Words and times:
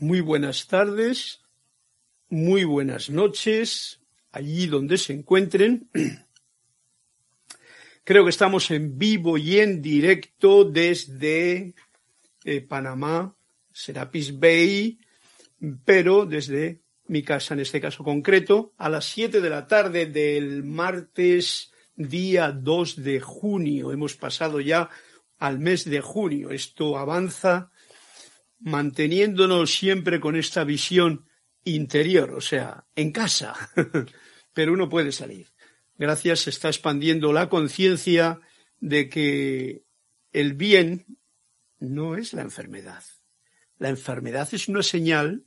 Muy 0.00 0.20
buenas 0.20 0.68
tardes, 0.68 1.40
muy 2.28 2.62
buenas 2.62 3.10
noches, 3.10 4.00
allí 4.30 4.68
donde 4.68 4.96
se 4.96 5.12
encuentren. 5.12 5.90
Creo 8.04 8.22
que 8.22 8.30
estamos 8.30 8.70
en 8.70 8.96
vivo 8.96 9.38
y 9.38 9.58
en 9.58 9.82
directo 9.82 10.62
desde 10.62 11.74
eh, 12.44 12.60
Panamá, 12.60 13.34
Serapis 13.72 14.38
Bay, 14.38 15.00
pero 15.84 16.26
desde 16.26 16.80
mi 17.08 17.24
casa 17.24 17.54
en 17.54 17.60
este 17.60 17.80
caso 17.80 18.04
concreto, 18.04 18.74
a 18.78 18.88
las 18.88 19.04
7 19.06 19.40
de 19.40 19.50
la 19.50 19.66
tarde 19.66 20.06
del 20.06 20.62
martes 20.62 21.72
día 21.96 22.52
2 22.52 23.02
de 23.02 23.18
junio. 23.18 23.90
Hemos 23.90 24.14
pasado 24.14 24.60
ya 24.60 24.90
al 25.40 25.58
mes 25.58 25.90
de 25.90 26.00
junio. 26.00 26.50
Esto 26.50 26.96
avanza 26.96 27.72
manteniéndonos 28.60 29.74
siempre 29.74 30.20
con 30.20 30.36
esta 30.36 30.64
visión 30.64 31.26
interior, 31.64 32.32
o 32.32 32.40
sea, 32.40 32.86
en 32.94 33.12
casa, 33.12 33.54
pero 34.52 34.72
uno 34.72 34.88
puede 34.88 35.12
salir. 35.12 35.48
Gracias 35.96 36.40
se 36.40 36.50
está 36.50 36.68
expandiendo 36.68 37.32
la 37.32 37.48
conciencia 37.48 38.40
de 38.80 39.08
que 39.08 39.84
el 40.32 40.54
bien 40.54 41.06
no 41.78 42.16
es 42.16 42.32
la 42.32 42.42
enfermedad. 42.42 43.02
La 43.78 43.88
enfermedad 43.88 44.48
es 44.52 44.68
una 44.68 44.82
señal 44.82 45.44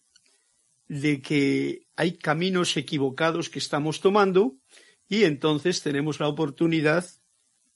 de 0.88 1.22
que 1.22 1.88
hay 1.96 2.18
caminos 2.18 2.76
equivocados 2.76 3.50
que 3.50 3.60
estamos 3.60 4.02
tomando 4.02 4.58
y 5.08 5.24
entonces 5.24 5.82
tenemos 5.82 6.20
la 6.20 6.28
oportunidad 6.28 7.06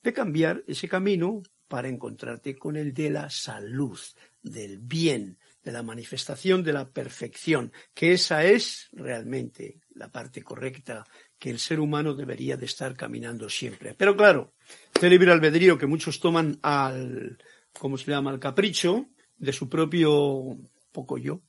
de 0.03 0.13
cambiar 0.13 0.63
ese 0.67 0.87
camino 0.87 1.43
para 1.67 1.87
encontrarte 1.87 2.55
con 2.57 2.75
el 2.75 2.93
de 2.93 3.09
la 3.09 3.29
salud, 3.29 3.99
del 4.41 4.79
bien, 4.79 5.37
de 5.63 5.71
la 5.71 5.81
manifestación 5.81 6.63
de 6.63 6.73
la 6.73 6.89
perfección, 6.89 7.71
que 7.93 8.13
esa 8.13 8.43
es 8.43 8.87
realmente 8.91 9.79
la 9.95 10.11
parte 10.11 10.43
correcta 10.43 11.03
que 11.39 11.49
el 11.49 11.59
ser 11.59 11.79
humano 11.79 12.13
debería 12.13 12.55
de 12.55 12.67
estar 12.67 12.95
caminando 12.95 13.49
siempre. 13.49 13.95
Pero 13.95 14.15
claro, 14.15 14.53
este 14.93 15.09
libre 15.09 15.31
albedrío 15.31 15.77
que 15.77 15.87
muchos 15.87 16.19
toman 16.19 16.59
al, 16.61 17.37
¿cómo 17.79 17.97
se 17.97 18.11
llama?, 18.11 18.29
al 18.29 18.39
capricho 18.39 19.07
de 19.37 19.53
su 19.53 19.67
propio 19.67 20.57
poco 20.91 21.17
yo, 21.17 21.41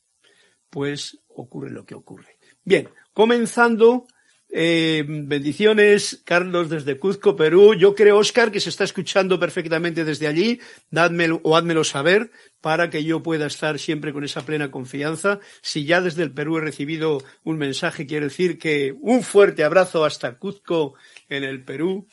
pues 0.71 1.19
ocurre 1.29 1.71
lo 1.71 1.85
que 1.85 1.95
ocurre. 1.95 2.39
Bien, 2.65 2.89
comenzando, 3.13 4.07
eh, 4.49 5.05
bendiciones, 5.07 6.23
Carlos, 6.25 6.71
desde 6.71 6.99
Cuzco, 6.99 7.37
Perú. 7.37 7.75
Yo 7.75 7.95
creo, 7.95 8.19
Oscar, 8.19 8.51
que 8.51 8.61
se 8.61 8.71
está 8.71 8.85
escuchando 8.85 9.39
perfectamente 9.39 10.05
desde 10.05 10.27
allí. 10.27 10.61
Dadmelo 10.91 11.41
o 11.43 11.57
házmelo 11.57 11.85
saber 11.85 12.31
para 12.61 12.89
que 12.89 13.05
yo 13.05 13.23
pueda 13.23 13.47
estar 13.47 13.79
siempre 13.79 14.13
con 14.13 14.25
esa 14.25 14.47
plena 14.47 14.71
confianza. 14.71 15.41
Si 15.63 15.85
ya 15.85 16.01
desde 16.01 16.23
el 16.23 16.33
Perú 16.33 16.59
he 16.59 16.61
recibido 16.61 17.23
un 17.43 17.59
mensaje, 17.59 18.07
quiero 18.07 18.27
decir 18.27 18.59
que 18.59 18.95
un 19.01 19.23
fuerte 19.23 19.65
abrazo 19.65 20.05
hasta 20.05 20.39
Cuzco, 20.39 20.95
en 21.29 21.45
el 21.45 21.65
Perú, 21.65 22.07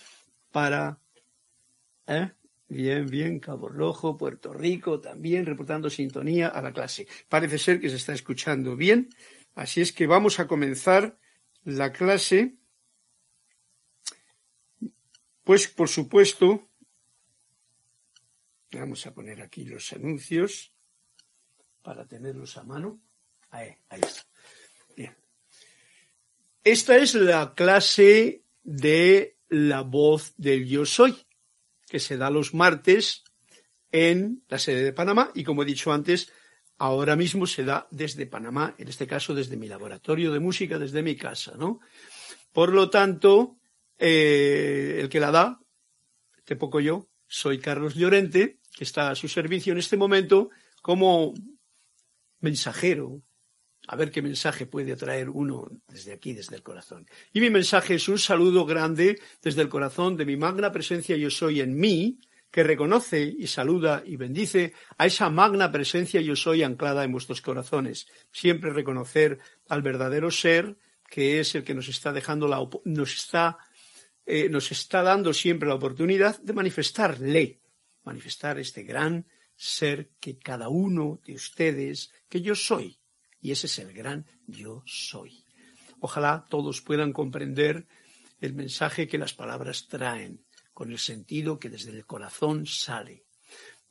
para... 0.52 1.00
¿eh? 2.08 2.31
Bien, 2.67 3.06
bien, 3.06 3.39
Cabo 3.39 3.70
Rojo, 3.70 4.17
Puerto 4.17 4.52
Rico 4.52 5.00
también, 5.00 5.45
reportando 5.45 5.92
sintonía 5.92 6.48
a 6.48 6.61
la 6.61 6.73
clase. 6.73 7.08
Parece 7.30 7.59
ser 7.59 7.80
que 7.80 7.89
se 7.89 7.98
está 7.98 8.14
escuchando 8.14 8.76
bien, 8.76 9.09
así 9.54 9.81
es 9.81 9.94
que 9.94 10.08
vamos 10.08 10.39
a 10.39 10.48
comenzar 10.48 11.20
la 11.64 11.92
clase. 11.92 12.56
Pues, 15.44 15.67
por 15.67 15.89
supuesto, 15.89 16.70
vamos 18.72 19.05
a 19.05 19.14
poner 19.14 19.42
aquí 19.42 19.66
los 19.66 19.92
anuncios 19.94 20.73
para 21.81 22.08
tenerlos 22.08 22.58
a 22.58 22.64
mano. 22.64 23.02
Ahí, 23.50 23.75
ahí 23.89 24.02
está. 24.02 24.23
Bien. 24.95 25.16
Esta 26.64 26.97
es 26.97 27.14
la 27.14 27.53
clase 27.53 28.44
de 28.64 29.38
la 29.50 29.81
voz 29.81 30.33
del 30.38 30.66
yo 30.66 30.86
soy 30.86 31.26
que 31.87 31.99
se 31.99 32.17
da 32.17 32.32
los 32.32 32.55
martes 32.55 33.23
en 33.92 34.43
la 34.48 34.58
sede 34.58 34.83
de 34.83 34.93
Panamá 34.93 35.32
y 35.36 35.43
como 35.43 35.61
he 35.61 35.66
dicho 35.66 35.93
antes, 35.93 36.32
ahora 36.83 37.16
mismo 37.16 37.48
se 37.48 37.64
da 37.64 37.88
desde 37.92 38.26
Panamá, 38.26 38.76
en 38.77 38.89
este 38.89 39.08
caso 39.08 39.33
desde 39.33 39.55
mi 39.55 39.70
laboratorio 39.70 40.33
de 40.33 40.42
música, 40.42 40.77
desde 40.77 41.02
mi 41.02 41.16
casa, 41.16 41.54
¿no? 41.58 41.80
Por 42.52 42.73
lo 42.73 42.89
tanto, 42.89 43.55
eh, 43.98 44.98
el 44.99 45.08
que 45.08 45.22
la 45.22 45.32
da, 45.32 45.61
este 46.36 46.58
poco 46.58 46.82
yo, 46.82 47.08
soy 47.26 47.60
Carlos 47.60 47.95
Llorente, 47.95 48.60
que 48.76 48.83
está 48.83 49.10
a 49.10 49.16
su 49.16 49.30
servicio 49.30 49.72
en 49.72 49.80
este 49.80 49.95
momento 49.95 50.49
como 50.82 51.33
mensajero, 52.42 53.22
a 53.88 53.95
ver 53.95 54.11
qué 54.11 54.22
mensaje 54.22 54.66
puede 54.66 54.98
traer 54.98 55.30
uno 55.30 55.70
desde 55.88 56.11
aquí, 56.11 56.33
desde 56.33 56.58
el 56.58 56.64
corazón. 56.64 57.08
Y 57.32 57.39
mi 57.39 57.49
mensaje 57.49 57.95
es 57.95 58.10
un 58.10 58.20
saludo 58.20 58.66
grande 58.66 59.22
desde 59.42 59.61
el 59.61 59.70
corazón 59.70 60.17
de 60.17 60.26
mi 60.26 60.36
magna 60.36 60.73
presencia 60.73 61.16
yo 61.16 61.30
soy 61.30 61.61
en 61.61 61.77
mí, 61.80 62.20
que 62.53 62.61
reconoce 62.61 63.23
y 63.23 63.47
saluda 63.47 64.03
y 64.05 64.15
bendice 64.15 64.73
a 64.99 65.08
esa 65.08 65.31
magna 65.31 65.71
presencia 65.71 66.21
yo 66.21 66.36
soy 66.36 66.61
anclada 66.61 67.03
en 67.03 67.11
vuestros 67.11 67.41
corazones. 67.41 68.05
Siempre 68.31 68.71
reconocer 68.71 69.39
al 69.69 69.81
verdadero 69.81 70.30
ser, 70.30 70.77
que 71.09 71.39
es 71.39 71.55
el 71.55 71.63
que 71.63 71.73
nos 71.73 71.87
está 71.89 72.13
dejando 72.13 72.47
la, 72.47 72.63
nos 72.86 73.15
está, 73.15 73.58
eh, 74.27 74.49
nos 74.49 74.71
está 74.71 75.02
dando 75.02 75.33
siempre 75.33 75.67
la 75.67 75.73
oportunidad 75.73 76.39
de 76.43 76.53
manifestarle, 76.53 77.59
manifestar 78.03 78.59
este 78.59 78.83
gran 78.83 79.25
ser 79.55 80.11
que 80.19 80.37
cada 80.37 80.69
uno 80.69 81.21
de 81.25 81.33
ustedes, 81.33 82.13
que 82.30 82.43
yo 82.43 82.53
soy, 82.53 82.99
y 83.42 83.49
ese 83.49 83.65
es 83.65 83.80
el 83.80 83.93
gran 83.93 84.27
yo 84.45 84.83
soy. 84.86 85.43
Ojalá 86.02 86.45
todos 86.52 86.81
puedan 86.81 87.13
comprender 87.13 87.87
el 88.42 88.53
mensaje 88.53 89.08
que 89.08 89.17
las 89.17 89.33
palabras 89.33 89.87
traen, 89.87 90.45
con 90.73 90.92
el 90.92 91.00
sentido 91.00 91.60
que 91.60 91.70
desde 91.70 91.92
el 91.92 92.06
corazón 92.06 92.66
sale. 92.66 93.26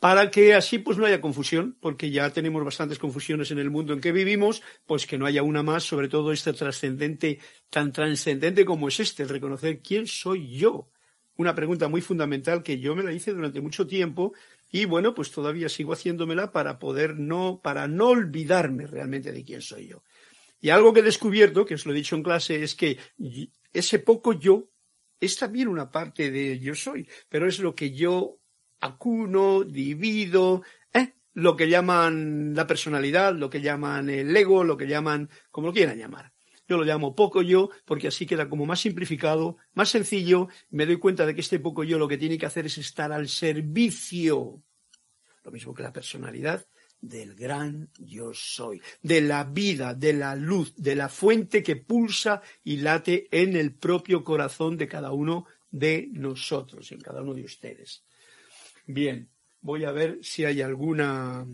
Para 0.02 0.32
que 0.32 0.52
así 0.54 0.78
pues 0.78 0.98
no 0.98 1.06
haya 1.06 1.20
confusión, 1.20 1.76
porque 1.80 2.10
ya 2.10 2.28
tenemos 2.30 2.64
bastantes 2.64 2.98
confusiones 2.98 3.52
en 3.52 3.60
el 3.60 3.70
mundo 3.70 3.92
en 3.92 4.00
que 4.00 4.10
vivimos, 4.10 4.60
pues 4.84 5.06
que 5.06 5.16
no 5.16 5.26
haya 5.26 5.44
una 5.44 5.62
más, 5.62 5.84
sobre 5.84 6.08
todo 6.08 6.32
este 6.32 6.52
trascendente, 6.52 7.38
tan 7.70 7.92
trascendente 7.92 8.64
como 8.64 8.88
es 8.88 8.98
este, 8.98 9.22
el 9.22 9.28
reconocer 9.28 9.80
quién 9.80 10.08
soy 10.08 10.56
yo. 10.56 10.88
Una 11.36 11.54
pregunta 11.54 11.86
muy 11.86 12.00
fundamental 12.00 12.64
que 12.64 12.80
yo 12.80 12.96
me 12.96 13.04
la 13.04 13.12
hice 13.12 13.32
durante 13.32 13.60
mucho 13.60 13.86
tiempo 13.86 14.32
y 14.72 14.86
bueno, 14.86 15.14
pues 15.14 15.30
todavía 15.30 15.68
sigo 15.68 15.92
haciéndomela 15.92 16.50
para 16.50 16.80
poder 16.80 17.16
no, 17.18 17.60
para 17.62 17.86
no 17.86 18.08
olvidarme 18.08 18.88
realmente 18.88 19.30
de 19.30 19.44
quién 19.44 19.62
soy 19.62 19.86
yo. 19.86 20.02
Y 20.60 20.70
algo 20.70 20.92
que 20.92 20.98
he 20.98 21.04
descubierto, 21.04 21.64
que 21.64 21.74
os 21.74 21.86
lo 21.86 21.92
he 21.92 21.96
dicho 21.96 22.16
en 22.16 22.24
clase, 22.24 22.64
es 22.64 22.74
que 22.74 22.98
ese 23.72 23.98
poco 24.00 24.32
yo 24.32 24.71
es 25.22 25.36
también 25.36 25.68
una 25.68 25.88
parte 25.88 26.32
de 26.32 26.58
yo 26.58 26.74
soy, 26.74 27.08
pero 27.28 27.46
es 27.46 27.60
lo 27.60 27.76
que 27.76 27.92
yo 27.92 28.40
acuno, 28.80 29.62
divido, 29.62 30.62
¿eh? 30.92 31.14
lo 31.32 31.56
que 31.56 31.68
llaman 31.68 32.54
la 32.56 32.66
personalidad, 32.66 33.32
lo 33.32 33.48
que 33.48 33.60
llaman 33.60 34.10
el 34.10 34.36
ego, 34.36 34.64
lo 34.64 34.76
que 34.76 34.88
llaman, 34.88 35.30
como 35.52 35.68
lo 35.68 35.72
quieran 35.72 35.96
llamar. 35.96 36.32
Yo 36.66 36.76
lo 36.76 36.82
llamo 36.82 37.14
poco 37.14 37.40
yo 37.40 37.70
porque 37.84 38.08
así 38.08 38.26
queda 38.26 38.48
como 38.48 38.66
más 38.66 38.80
simplificado, 38.80 39.58
más 39.74 39.90
sencillo. 39.90 40.48
Me 40.70 40.86
doy 40.86 40.96
cuenta 40.96 41.24
de 41.24 41.36
que 41.36 41.40
este 41.40 41.60
poco 41.60 41.84
yo 41.84 41.98
lo 41.98 42.08
que 42.08 42.18
tiene 42.18 42.36
que 42.36 42.46
hacer 42.46 42.66
es 42.66 42.78
estar 42.78 43.12
al 43.12 43.28
servicio, 43.28 44.60
lo 45.44 45.52
mismo 45.52 45.72
que 45.72 45.84
la 45.84 45.92
personalidad, 45.92 46.66
del 47.02 47.34
gran 47.34 47.90
yo 47.98 48.32
soy, 48.32 48.80
de 49.02 49.20
la 49.20 49.44
vida, 49.44 49.92
de 49.92 50.14
la 50.14 50.34
luz, 50.34 50.74
de 50.76 50.94
la 50.94 51.08
fuente 51.08 51.62
que 51.62 51.76
pulsa 51.76 52.40
y 52.64 52.78
late 52.78 53.28
en 53.30 53.56
el 53.56 53.74
propio 53.74 54.24
corazón 54.24 54.78
de 54.78 54.88
cada 54.88 55.12
uno 55.12 55.46
de 55.70 56.08
nosotros, 56.12 56.90
en 56.92 57.00
cada 57.00 57.20
uno 57.20 57.34
de 57.34 57.44
ustedes. 57.44 58.04
Bien, 58.86 59.28
voy 59.60 59.84
a 59.84 59.92
ver 59.92 60.18
si 60.22 60.44
hay 60.44 60.62
alguna 60.62 61.46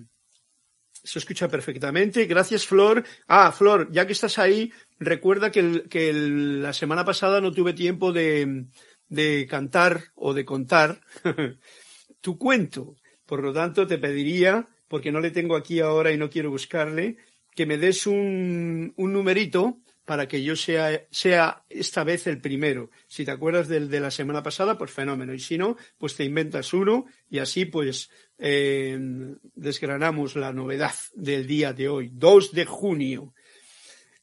se 1.03 1.19
escucha 1.20 1.48
perfectamente. 1.48 2.26
Gracias, 2.26 2.66
Flor. 2.66 3.04
Ah, 3.26 3.50
Flor, 3.53 3.91
ya 3.91 4.06
que 4.06 4.12
estás 4.12 4.39
ahí, 4.39 4.71
recuerda 4.98 5.50
que, 5.50 5.84
que 5.89 6.12
la 6.12 6.72
semana 6.72 7.04
pasada 7.04 7.41
no 7.41 7.53
tuve 7.53 7.72
tiempo 7.72 8.12
de, 8.12 8.66
de 9.09 9.47
cantar 9.48 10.04
o 10.15 10.34
de 10.34 10.45
contar 10.45 11.00
tu 12.21 12.36
cuento. 12.36 12.97
Por 13.24 13.42
lo 13.42 13.53
tanto, 13.53 13.86
te 13.86 13.98
pediría, 13.98 14.68
porque 14.88 15.12
no 15.12 15.20
le 15.20 15.30
tengo 15.30 15.56
aquí 15.56 15.80
ahora 15.80 16.10
y 16.12 16.16
no 16.16 16.30
quiero 16.30 16.50
buscarle, 16.50 17.16
que 17.54 17.66
me 17.66 17.78
des 17.78 18.06
un, 18.06 18.92
un 18.96 19.12
numerito 19.12 19.80
para 20.08 20.26
que 20.26 20.42
yo 20.42 20.56
sea, 20.56 21.06
sea 21.10 21.64
esta 21.68 22.02
vez 22.02 22.26
el 22.26 22.40
primero. 22.40 22.90
Si 23.08 23.26
te 23.26 23.30
acuerdas 23.30 23.68
del 23.68 23.90
de 23.90 24.00
la 24.00 24.10
semana 24.10 24.42
pasada, 24.42 24.78
pues 24.78 24.90
fenómeno. 24.90 25.34
Y 25.34 25.38
si 25.38 25.58
no, 25.58 25.76
pues 25.98 26.16
te 26.16 26.24
inventas 26.24 26.72
uno 26.72 27.04
y 27.28 27.40
así 27.40 27.66
pues 27.66 28.08
eh, 28.38 28.98
desgranamos 29.54 30.34
la 30.34 30.50
novedad 30.50 30.94
del 31.14 31.46
día 31.46 31.74
de 31.74 31.90
hoy, 31.90 32.10
2 32.10 32.52
de 32.52 32.64
junio. 32.64 33.34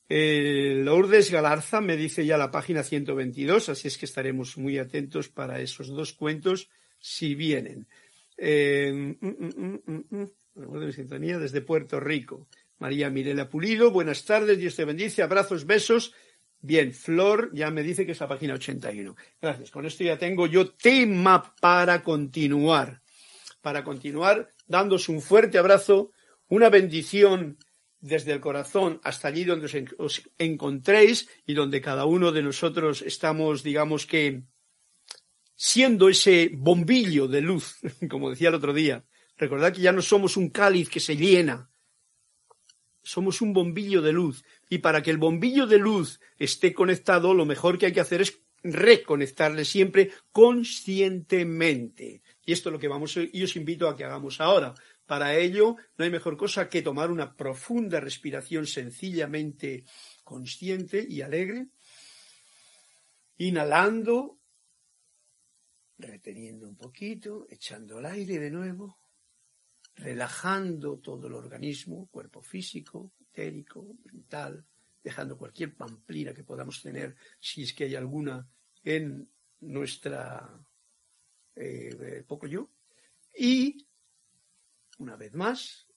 Eh, 0.09 0.81
Lourdes 0.83 1.29
Galarza 1.29 1.81
me 1.81 1.97
dice 1.97 2.25
ya 2.25 2.39
la 2.39 2.49
página 2.49 2.81
122, 2.81 3.69
así 3.69 3.87
es 3.87 3.99
que 3.99 4.05
estaremos 4.05 4.57
muy 4.57 4.79
atentos 4.79 5.29
para 5.29 5.61
esos 5.61 5.89
dos 5.89 6.13
cuentos 6.13 6.67
si 6.99 7.35
vienen. 7.35 7.87
Eh, 8.37 8.91
mm, 8.91 9.27
mm, 9.27 10.03
mm, 10.09 10.25
mm, 10.55 10.77
mm. 10.77 10.91
sintonía 10.91 11.39
desde 11.39 11.61
Puerto 11.61 11.99
Rico. 11.99 12.47
María 12.79 13.09
Mirela 13.09 13.49
Pulido, 13.49 13.91
buenas 13.91 14.25
tardes, 14.25 14.57
Dios 14.57 14.75
te 14.75 14.85
bendice, 14.85 15.23
abrazos, 15.23 15.65
besos. 15.65 16.13
Bien, 16.59 16.93
Flor 16.93 17.51
ya 17.53 17.69
me 17.69 17.83
dice 17.83 18.05
que 18.05 18.13
es 18.13 18.19
la 18.19 18.27
página 18.27 18.55
81. 18.55 19.15
Gracias, 19.41 19.71
con 19.71 19.85
esto 19.85 20.03
ya 20.03 20.17
tengo 20.17 20.47
yo 20.47 20.71
tema 20.71 21.55
para 21.61 22.03
continuar. 22.03 23.01
Para 23.61 23.83
continuar, 23.83 24.51
dándos 24.67 25.09
un 25.09 25.21
fuerte 25.21 25.57
abrazo, 25.57 26.11
una 26.47 26.69
bendición 26.69 27.57
desde 27.99 28.33
el 28.33 28.39
corazón 28.39 28.99
hasta 29.03 29.27
allí 29.27 29.43
donde 29.45 29.87
os 29.97 30.23
encontréis 30.37 31.27
y 31.45 31.53
donde 31.53 31.81
cada 31.81 32.05
uno 32.05 32.31
de 32.31 32.43
nosotros 32.43 33.01
estamos, 33.01 33.63
digamos 33.63 34.05
que, 34.05 34.43
siendo 35.55 36.09
ese 36.09 36.51
bombillo 36.53 37.27
de 37.27 37.41
luz, 37.41 37.77
como 38.09 38.29
decía 38.29 38.49
el 38.49 38.55
otro 38.55 38.73
día. 38.73 39.03
Recordad 39.37 39.73
que 39.73 39.81
ya 39.81 39.91
no 39.91 40.01
somos 40.01 40.37
un 40.37 40.49
cáliz 40.49 40.89
que 40.89 40.99
se 40.99 41.17
llena, 41.17 41.69
somos 43.05 43.41
un 43.41 43.53
bombillo 43.53 44.01
de 44.01 44.11
luz. 44.11 44.43
Y 44.69 44.79
para 44.79 45.01
que 45.03 45.11
el 45.11 45.17
bombillo 45.17 45.67
de 45.67 45.77
luz 45.77 46.19
esté 46.37 46.73
conectado, 46.73 47.33
lo 47.33 47.45
mejor 47.45 47.77
que 47.77 47.85
hay 47.85 47.93
que 47.93 48.01
hacer 48.01 48.21
es 48.21 48.39
reconectarle 48.63 49.63
siempre 49.63 50.11
conscientemente. 50.31 52.21
Y 52.45 52.51
esto 52.51 52.69
es 52.69 52.73
lo 52.73 52.79
que 52.79 52.87
vamos 52.87 53.15
y 53.17 53.43
os 53.43 53.55
invito 53.55 53.87
a 53.87 53.95
que 53.95 54.03
hagamos 54.03 54.41
ahora. 54.41 54.73
Para 55.05 55.37
ello, 55.37 55.75
no 55.97 56.05
hay 56.05 56.09
mejor 56.09 56.35
cosa 56.35 56.67
que 56.67 56.81
tomar 56.81 57.11
una 57.11 57.35
profunda 57.35 57.99
respiración 57.99 58.65
sencillamente 58.65 59.83
consciente 60.23 61.05
y 61.07 61.21
alegre, 61.21 61.67
inhalando, 63.37 64.39
reteniendo 65.99 66.67
un 66.67 66.75
poquito, 66.75 67.45
echando 67.51 67.99
el 67.99 68.07
aire 68.07 68.39
de 68.39 68.49
nuevo, 68.49 68.97
relajando 69.95 70.99
todo 70.99 71.27
el 71.27 71.33
organismo, 71.33 72.07
cuerpo 72.07 72.41
físico, 72.41 73.13
etérico, 73.19 73.95
mental, 74.05 74.65
dejando 75.03 75.37
cualquier 75.37 75.75
pamplina 75.75 76.33
que 76.33 76.43
podamos 76.43 76.81
tener, 76.81 77.15
si 77.39 77.63
es 77.63 77.73
que 77.73 77.85
hay 77.85 77.95
alguna 77.95 78.47
en 78.83 79.29
nuestra 79.61 80.59
eh, 81.55 82.23
poco 82.27 82.47
yo, 82.47 82.69
y 83.37 83.87
una 84.97 85.15
vez 85.15 85.33
más, 85.33 85.87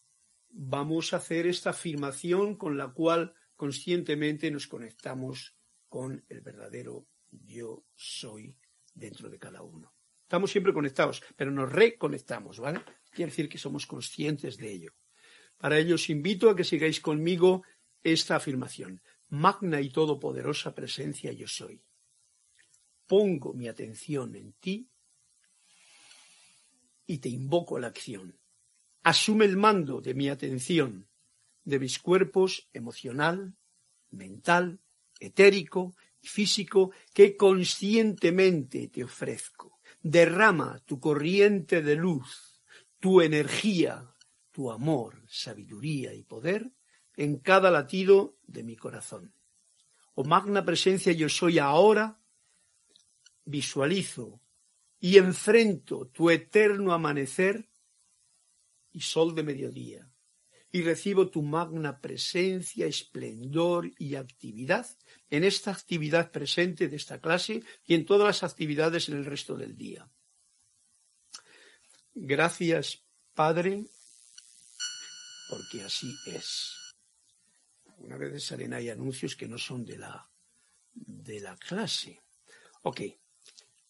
vamos 0.51 1.13
a 1.13 1.19
hacer 1.19 1.47
esta 1.47 1.71
afirmación 1.71 2.57
con 2.57 2.77
la 2.77 2.93
cual 2.93 3.35
conscientemente 3.57 4.51
nos 4.51 4.67
conectamos 4.67 5.57
con 5.89 6.25
el 6.29 6.41
verdadero 6.41 7.07
yo 7.31 7.85
soy 7.95 8.57
dentro 8.95 9.29
de 9.29 9.39
cada 9.39 9.63
uno. 9.63 9.95
Estamos 10.23 10.51
siempre 10.51 10.75
conectados, 10.75 11.23
pero 11.37 11.51
nos 11.51 11.73
reconectamos, 11.73 12.59
¿vale? 12.61 12.81
Quiere 13.19 13.33
decir 13.35 13.49
que 13.49 13.59
somos 13.59 13.85
conscientes 13.91 14.57
de 14.63 14.69
ello. 14.71 14.93
Para 15.59 15.79
ello 15.83 15.97
os 15.99 16.07
invito 16.07 16.45
a 16.47 16.55
que 16.55 16.63
sigáis 16.71 17.03
conmigo 17.03 17.67
esta 18.15 18.37
afirmación. 18.39 19.03
Magna 19.45 19.81
y 19.83 19.91
todopoderosa 19.91 20.71
presencia 20.79 21.33
yo 21.33 21.49
soy. 21.51 21.83
Pongo 23.11 23.55
mi 23.59 23.67
atención 23.67 24.37
en 24.37 24.55
ti 24.63 24.87
y 27.07 27.19
te 27.19 27.29
invoco 27.29 27.77
a 27.77 27.81
la 27.81 27.89
acción 27.89 28.39
asume 29.09 29.47
el 29.47 29.57
mando 29.57 30.03
de 30.03 30.13
mi 30.13 30.29
atención, 30.29 31.09
de 31.65 31.79
mis 31.79 31.99
cuerpos 31.99 32.69
emocional, 32.75 33.55
mental, 34.11 34.81
etérico 35.19 35.95
y 36.21 36.29
físico 36.29 36.93
que 37.15 37.35
conscientemente 37.35 38.89
te 38.89 39.05
ofrezco. 39.05 39.81
Derrama 40.03 40.81
tu 40.85 41.01
corriente 41.01 41.81
de 41.81 41.97
luz, 41.97 42.48
tu 43.01 43.21
energía, 43.21 44.15
tu 44.51 44.71
amor, 44.71 45.23
sabiduría 45.29 46.15
y 46.15 46.23
poder 46.23 46.73
en 47.17 47.39
cada 47.39 47.71
latido 47.71 48.37
de 48.47 48.63
mi 48.63 48.77
corazón. 48.77 49.35
Oh 50.15 50.25
magna 50.25 50.65
presencia 50.65 51.13
yo 51.13 51.29
soy 51.29 51.59
ahora, 51.59 52.21
visualizo 53.45 54.41
y 55.01 55.17
enfrento 55.17 56.09
tu 56.09 56.31
eterno 56.31 56.93
amanecer 56.93 57.69
y 58.93 59.01
sol 59.01 59.35
de 59.35 59.43
mediodía, 59.43 60.11
y 60.73 60.83
recibo 60.83 61.29
tu 61.29 61.43
magna 61.43 62.01
presencia, 62.01 62.87
esplendor 62.87 63.91
y 63.99 64.17
actividad 64.17 64.87
en 65.31 65.45
esta 65.45 65.71
actividad 65.71 66.31
presente 66.33 66.89
de 66.89 66.97
esta 66.97 67.21
clase 67.21 67.63
y 67.87 67.95
en 67.95 68.05
todas 68.05 68.27
las 68.27 68.43
actividades 68.43 69.09
en 69.09 69.19
el 69.19 69.25
resto 69.25 69.57
del 69.57 69.77
día. 69.77 70.11
Gracias, 72.21 73.05
Padre, 73.33 73.85
porque 75.49 75.83
así 75.83 76.13
es. 76.27 76.75
Una 77.99 78.17
vez 78.17 78.45
salen 78.45 78.75
hay 78.75 78.91
anuncios 78.91 79.37
que 79.37 79.47
no 79.47 79.57
son 79.57 79.85
de 79.85 79.99
la, 79.99 80.29
de 80.95 81.39
la 81.41 81.57
clase. 81.57 82.21
Ok. 82.83 83.03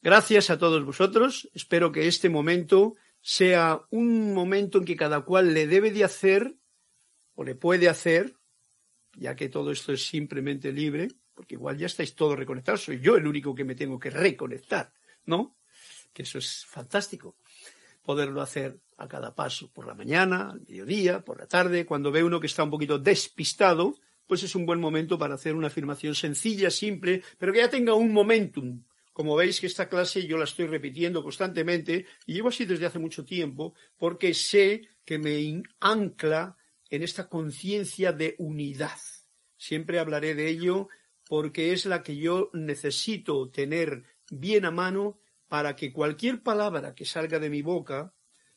Gracias 0.02 0.50
a 0.50 0.58
todos 0.58 0.84
vosotros. 0.84 1.48
Espero 1.54 1.90
que 1.90 2.06
este 2.06 2.28
momento 2.28 2.96
sea 3.22 3.80
un 3.90 4.34
momento 4.34 4.76
en 4.76 4.84
que 4.84 4.96
cada 4.96 5.22
cual 5.22 5.54
le 5.54 5.66
debe 5.66 5.90
de 5.90 6.04
hacer 6.04 6.54
o 7.34 7.44
le 7.44 7.54
puede 7.54 7.88
hacer, 7.88 8.36
ya 9.16 9.34
que 9.34 9.48
todo 9.48 9.72
esto 9.72 9.92
es 9.92 10.06
simplemente 10.06 10.70
libre, 10.70 11.08
porque 11.34 11.54
igual 11.54 11.78
ya 11.78 11.86
estáis 11.86 12.14
todos 12.14 12.38
reconectados, 12.38 12.84
soy 12.84 13.00
yo 13.00 13.16
el 13.16 13.26
único 13.26 13.54
que 13.54 13.64
me 13.64 13.74
tengo 13.74 13.98
que 13.98 14.10
reconectar, 14.10 14.92
¿no? 15.24 15.56
Que 16.12 16.24
eso 16.24 16.38
es 16.38 16.66
fantástico, 16.66 17.36
poderlo 18.08 18.40
hacer 18.40 18.80
a 18.96 19.06
cada 19.06 19.34
paso, 19.34 19.70
por 19.70 19.86
la 19.86 19.92
mañana, 19.92 20.48
al 20.52 20.62
mediodía, 20.62 21.20
por 21.20 21.38
la 21.38 21.46
tarde, 21.46 21.84
cuando 21.84 22.10
ve 22.10 22.24
uno 22.24 22.40
que 22.40 22.46
está 22.46 22.62
un 22.62 22.70
poquito 22.70 22.98
despistado, 22.98 23.96
pues 24.26 24.42
es 24.42 24.54
un 24.54 24.64
buen 24.64 24.80
momento 24.80 25.18
para 25.18 25.34
hacer 25.34 25.54
una 25.54 25.66
afirmación 25.66 26.14
sencilla, 26.14 26.70
simple, 26.70 27.22
pero 27.36 27.52
que 27.52 27.58
ya 27.58 27.68
tenga 27.68 27.92
un 27.92 28.10
momentum, 28.10 28.82
como 29.12 29.36
veis 29.36 29.60
que 29.60 29.66
esta 29.66 29.90
clase 29.90 30.26
yo 30.26 30.38
la 30.38 30.44
estoy 30.44 30.68
repitiendo 30.68 31.22
constantemente 31.22 32.06
y 32.24 32.32
llevo 32.32 32.48
así 32.48 32.64
desde 32.64 32.86
hace 32.86 32.98
mucho 32.98 33.26
tiempo 33.26 33.74
porque 33.98 34.32
sé 34.32 34.88
que 35.04 35.18
me 35.18 35.62
ancla 35.78 36.56
en 36.88 37.02
esta 37.02 37.28
conciencia 37.28 38.12
de 38.12 38.36
unidad. 38.38 38.96
Siempre 39.58 39.98
hablaré 39.98 40.34
de 40.34 40.48
ello 40.48 40.88
porque 41.28 41.74
es 41.74 41.84
la 41.84 42.02
que 42.02 42.16
yo 42.16 42.48
necesito 42.54 43.50
tener 43.50 44.04
bien 44.30 44.64
a 44.64 44.70
mano 44.70 45.20
para 45.48 45.74
que 45.74 45.92
cualquier 45.92 46.42
palabra 46.42 46.94
que 46.94 47.04
salga 47.04 47.38
de 47.38 47.50
mi 47.50 47.62
boca 47.62 48.14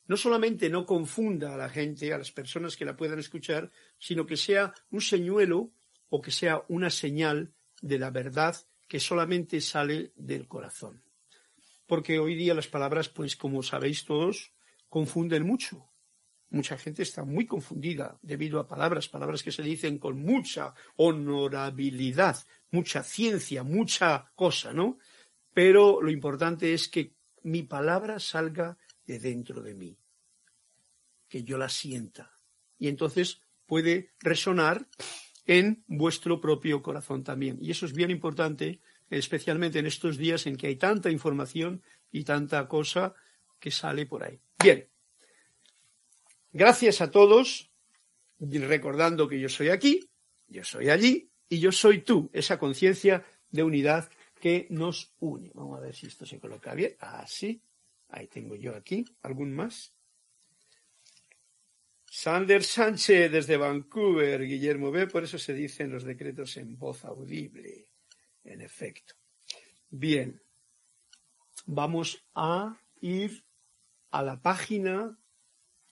no 0.08 0.18
solamente 0.18 0.70
no 0.70 0.86
confunda 0.86 1.54
a 1.54 1.58
la 1.58 1.70
gente, 1.70 2.14
a 2.14 2.18
las 2.18 2.32
personas 2.32 2.76
que 2.76 2.86
la 2.86 2.98
puedan 2.98 3.20
escuchar, 3.20 3.72
sino 3.98 4.26
que 4.26 4.36
sea 4.36 4.74
un 4.90 5.00
señuelo 5.00 5.72
o 6.10 6.22
que 6.22 6.32
sea 6.32 6.64
una 6.68 6.90
señal 6.90 7.54
de 7.82 7.98
la 7.98 8.12
verdad 8.12 8.56
que 8.88 9.00
solamente 9.00 9.62
sale 9.62 10.12
del 10.16 10.48
corazón. 10.48 11.02
Porque 11.88 12.20
hoy 12.20 12.36
día 12.36 12.54
las 12.54 12.68
palabras, 12.68 13.08
pues 13.08 13.38
como 13.38 13.64
sabéis 13.64 14.04
todos, 14.04 14.52
confunden 14.90 15.46
mucho. 15.48 15.88
Mucha 16.50 16.78
gente 16.78 17.04
está 17.04 17.24
muy 17.24 17.46
confundida 17.46 18.20
debido 18.22 18.60
a 18.60 18.68
palabras, 18.68 19.08
palabras 19.08 19.42
que 19.42 19.54
se 19.54 19.64
dicen 19.64 19.98
con 19.98 20.22
mucha 20.22 20.74
honorabilidad, 20.98 22.38
mucha 22.70 23.04
ciencia, 23.04 23.64
mucha 23.64 24.34
cosa, 24.36 24.74
¿no? 24.74 24.98
Pero 25.54 26.02
lo 26.02 26.12
importante 26.12 26.74
es 26.74 26.88
que 26.88 27.14
mi 27.44 27.64
palabra 27.64 28.20
salga 28.20 28.78
de 29.06 29.20
dentro 29.20 29.62
de 29.62 29.74
mí, 29.74 29.98
que 31.28 31.44
yo 31.44 31.58
la 31.58 31.70
sienta. 31.70 32.32
Y 32.78 32.88
entonces 32.88 33.42
puede 33.66 34.12
resonar 34.20 34.88
en 35.46 35.84
vuestro 35.88 36.40
propio 36.40 36.82
corazón 36.82 37.24
también. 37.24 37.58
Y 37.60 37.72
eso 37.72 37.86
es 37.86 37.94
bien 37.94 38.12
importante, 38.12 38.82
especialmente 39.10 39.80
en 39.80 39.86
estos 39.86 40.18
días 40.18 40.46
en 40.46 40.56
que 40.56 40.68
hay 40.68 40.76
tanta 40.76 41.10
información 41.10 41.82
y 42.12 42.24
tanta 42.24 42.68
cosa 42.68 43.14
que 43.60 43.72
sale 43.72 44.06
por 44.06 44.24
ahí. 44.24 44.40
Bien, 44.62 44.88
gracias 46.52 47.02
a 47.02 47.12
todos, 47.12 47.72
recordando 48.40 49.28
que 49.28 49.40
yo 49.40 49.50
soy 49.50 49.70
aquí, 49.70 50.10
yo 50.48 50.64
soy 50.64 50.90
allí 50.90 51.30
y 51.50 51.60
yo 51.60 51.72
soy 51.72 52.02
tú, 52.02 52.30
esa 52.34 52.58
conciencia 52.58 53.26
de 53.50 53.64
unidad 53.64 54.10
que 54.42 54.68
nos 54.72 55.16
une. 55.20 55.52
Vamos 55.54 55.78
a 55.78 55.82
ver 55.82 55.96
si 55.96 56.08
esto 56.08 56.26
se 56.26 56.40
coloca 56.40 56.74
bien. 56.74 56.98
Así, 57.00 57.62
ahí 58.10 58.28
tengo 58.28 58.56
yo 58.56 58.76
aquí, 58.76 59.06
¿algún 59.22 59.54
más? 59.54 59.94
Sander 62.06 62.64
Sánchez 62.64 63.32
desde 63.32 63.56
Vancouver, 63.56 64.46
Guillermo 64.46 64.92
B. 64.92 65.08
Por 65.08 65.24
eso 65.24 65.38
se 65.38 65.54
dicen 65.54 65.92
los 65.92 66.04
decretos 66.04 66.58
en 66.58 66.78
voz 66.78 67.06
audible, 67.06 67.88
en 68.44 68.62
efecto. 68.62 69.14
Bien, 69.90 70.42
vamos 71.66 72.26
a 72.36 72.78
ir 73.00 73.46
a 74.10 74.24
la 74.24 74.42
página 74.42 75.18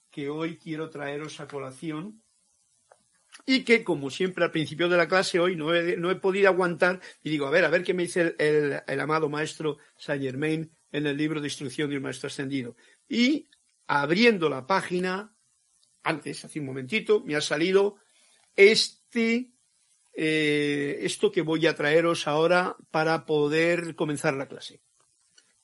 que 0.10 0.28
hoy 0.28 0.58
quiero 0.58 0.90
traeros 0.90 1.40
a 1.40 1.48
colación 1.48 2.22
y 3.46 3.64
que, 3.64 3.84
como 3.84 4.10
siempre 4.10 4.44
al 4.44 4.52
principio 4.52 4.90
de 4.90 4.98
la 4.98 5.08
clase 5.08 5.40
hoy, 5.40 5.56
no 5.56 5.74
he, 5.74 6.16
podido 6.16 6.50
aguantar 6.50 7.00
y 7.24 7.30
digo, 7.30 7.48
a 7.48 7.50
ver, 7.50 7.66
a 7.66 7.70
ver 7.70 7.84
qué 7.84 7.94
me 7.94 8.04
dice 8.04 8.36
el, 8.38 8.82
el 8.86 9.00
amado 9.00 9.30
maestro 9.30 9.78
Saint 9.98 10.24
Germain 10.24 10.72
en 10.92 11.08
el 11.08 11.18
libro 11.18 11.42
de 11.42 11.48
instrucción 11.48 11.90
de 11.90 11.98
un 11.98 12.04
maestro 12.04 12.28
ascendido. 12.28 12.76
Y 13.08 13.50
abriendo 13.88 14.50
la 14.50 14.68
página, 14.68 15.34
antes, 16.04 16.46
hace 16.46 16.60
un 16.60 16.68
momentito, 16.68 17.24
me 17.24 17.36
ha 17.36 17.42
salido 17.42 17.98
este, 18.56 19.52
eh, 20.14 21.00
esto 21.02 21.32
que 21.32 21.42
voy 21.42 21.66
a 21.66 21.76
traeros 21.76 22.28
ahora 22.28 22.76
para 22.92 23.26
poder 23.26 23.96
comenzar 23.96 24.34
la 24.34 24.48
clase. 24.48 24.82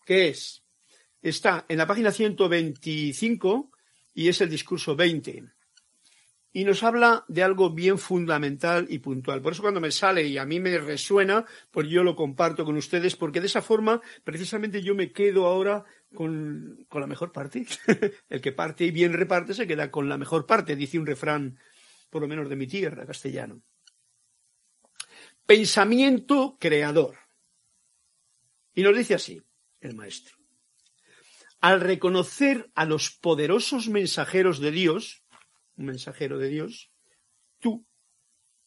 ¿Qué 0.06 0.30
es? 0.30 0.64
Está 1.22 1.66
en 1.68 1.78
la 1.78 1.88
página 1.88 2.12
125 2.12 3.72
y 4.14 4.28
es 4.28 4.42
el 4.42 4.50
discurso 4.50 4.96
20 4.96 5.44
y 6.56 6.64
nos 6.64 6.84
habla 6.84 7.26
de 7.28 7.44
algo 7.44 7.70
bien 7.72 7.98
fundamental 7.98 8.88
y 8.90 9.00
puntual. 9.00 9.42
Por 9.42 9.52
eso 9.52 9.62
cuando 9.62 9.82
me 9.82 9.92
sale 9.92 10.24
y 10.24 10.38
a 10.38 10.46
mí 10.46 10.62
me 10.62 10.78
resuena, 10.78 11.44
pues 11.70 11.90
yo 11.90 12.02
lo 12.02 12.16
comparto 12.16 12.64
con 12.64 12.78
ustedes, 12.78 13.18
porque 13.18 13.42
de 13.42 13.48
esa 13.48 13.62
forma 13.62 14.02
precisamente 14.24 14.82
yo 14.82 14.96
me 14.96 15.12
quedo 15.12 15.48
ahora 15.48 15.84
con, 16.14 16.86
con 16.88 17.02
la 17.02 17.08
mejor 17.08 17.34
parte. 17.34 17.66
El 18.30 18.40
que 18.40 18.54
parte 18.54 18.86
y 18.86 18.92
bien 18.92 19.12
reparte 19.12 19.54
se 19.54 19.68
queda 19.68 19.92
con 19.92 20.08
la 20.08 20.18
mejor 20.18 20.46
parte, 20.46 20.78
dice 20.78 20.98
un 20.98 21.06
refrán, 21.06 21.60
por 22.10 22.22
lo 22.22 22.30
menos 22.30 22.48
de 22.48 22.56
mi 22.56 22.68
tierra, 22.68 23.06
castellano. 23.06 23.62
Pensamiento 25.46 26.56
creador. 26.58 27.18
Y 28.74 28.82
nos 28.82 28.96
dice 28.96 29.16
así 29.16 29.42
el 29.82 29.94
maestro. 29.94 30.38
Al 31.60 31.82
reconocer 31.82 32.72
a 32.76 32.86
los 32.86 33.12
poderosos 33.12 33.90
mensajeros 33.90 34.62
de 34.62 34.72
Dios, 34.72 35.25
un 35.78 35.86
mensajero 35.86 36.38
de 36.38 36.50
Dios, 36.50 36.92
tú, 37.60 37.86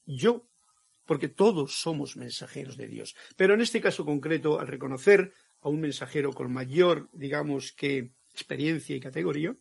yo, 0.05 0.49
porque 1.05 1.29
todos 1.29 1.81
somos 1.81 2.17
mensajeros 2.17 2.77
de 2.77 2.89
Dios. 2.89 3.17
Pero 3.37 3.55
en 3.55 3.61
este 3.61 3.81
caso 3.81 4.05
concreto, 4.05 4.61
al 4.61 4.67
reconocer 4.67 5.33
a 5.61 5.69
un 5.69 5.81
mensajero 5.81 6.33
con 6.33 6.53
mayor, 6.53 7.09
digamos 7.13 7.73
que, 7.73 8.13
experiencia 8.33 8.95
y 8.95 9.01
categoría, 9.01 9.57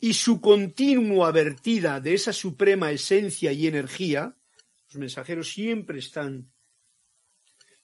y 0.00 0.14
su 0.14 0.40
continua 0.40 1.30
vertida 1.30 2.00
de 2.00 2.14
esa 2.14 2.32
suprema 2.32 2.90
esencia 2.90 3.52
y 3.52 3.66
energía, 3.66 4.34
los 4.88 4.96
mensajeros 4.96 5.52
siempre 5.52 5.98
están 5.98 6.50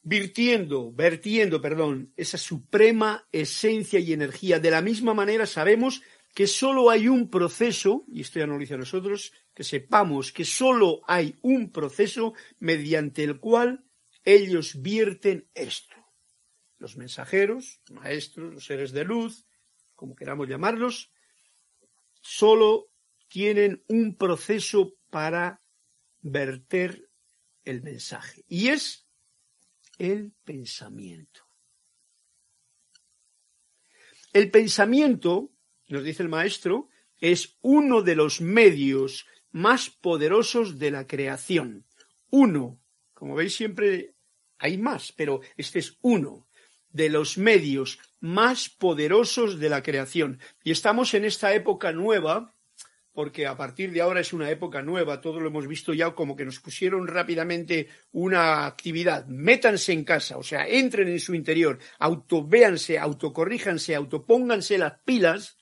virtiendo, 0.02 0.92
vertiendo, 0.92 1.60
perdón, 1.60 2.12
esa 2.16 2.38
suprema 2.38 3.26
esencia 3.32 3.98
y 3.98 4.12
energía. 4.12 4.60
De 4.60 4.70
la 4.70 4.80
misma 4.80 5.14
manera 5.14 5.46
sabemos 5.46 6.00
que 6.36 6.46
solo 6.46 6.90
hay 6.90 7.08
un 7.08 7.30
proceso, 7.30 8.04
y 8.08 8.20
esto 8.20 8.38
ya 8.38 8.46
no 8.46 8.52
lo 8.52 8.58
dice 8.58 8.74
a 8.74 8.76
nosotros, 8.76 9.32
que 9.54 9.64
sepamos 9.64 10.32
que 10.32 10.44
solo 10.44 11.00
hay 11.06 11.34
un 11.40 11.72
proceso 11.72 12.34
mediante 12.58 13.24
el 13.24 13.40
cual 13.40 13.86
ellos 14.22 14.82
vierten 14.82 15.48
esto. 15.54 15.96
Los 16.76 16.98
mensajeros, 16.98 17.80
maestros, 17.88 18.52
los 18.52 18.66
seres 18.66 18.92
de 18.92 19.04
luz, 19.04 19.46
como 19.94 20.14
queramos 20.14 20.46
llamarlos, 20.46 21.10
solo 22.20 22.90
tienen 23.28 23.82
un 23.88 24.14
proceso 24.14 24.92
para 25.08 25.62
verter 26.20 27.08
el 27.64 27.80
mensaje, 27.80 28.44
y 28.46 28.68
es 28.68 29.08
el 29.96 30.34
pensamiento. 30.44 31.48
El 34.34 34.50
pensamiento 34.50 35.55
nos 35.88 36.04
dice 36.04 36.22
el 36.22 36.28
maestro, 36.28 36.88
es 37.20 37.56
uno 37.62 38.02
de 38.02 38.14
los 38.14 38.40
medios 38.40 39.26
más 39.52 39.90
poderosos 39.90 40.78
de 40.78 40.90
la 40.90 41.06
creación. 41.06 41.86
Uno. 42.30 42.80
Como 43.14 43.34
veis 43.34 43.54
siempre 43.56 44.14
hay 44.58 44.76
más, 44.76 45.12
pero 45.12 45.40
este 45.56 45.78
es 45.78 45.96
uno 46.02 46.46
de 46.90 47.08
los 47.08 47.38
medios 47.38 47.98
más 48.20 48.68
poderosos 48.68 49.58
de 49.58 49.68
la 49.68 49.82
creación. 49.82 50.40
Y 50.64 50.70
estamos 50.70 51.14
en 51.14 51.24
esta 51.24 51.54
época 51.54 51.92
nueva, 51.92 52.54
porque 53.12 53.46
a 53.46 53.56
partir 53.56 53.92
de 53.92 54.02
ahora 54.02 54.20
es 54.20 54.32
una 54.32 54.50
época 54.50 54.82
nueva, 54.82 55.20
todo 55.20 55.40
lo 55.40 55.48
hemos 55.48 55.66
visto 55.66 55.94
ya 55.94 56.14
como 56.14 56.36
que 56.36 56.44
nos 56.44 56.60
pusieron 56.60 57.06
rápidamente 57.06 57.88
una 58.12 58.66
actividad. 58.66 59.26
Métanse 59.26 59.92
en 59.92 60.04
casa, 60.04 60.36
o 60.36 60.42
sea, 60.42 60.66
entren 60.66 61.08
en 61.08 61.20
su 61.20 61.34
interior, 61.34 61.78
autovéanse, 61.98 62.98
autocorríjanse, 62.98 63.94
autopónganse 63.94 64.76
las 64.76 65.00
pilas 65.00 65.56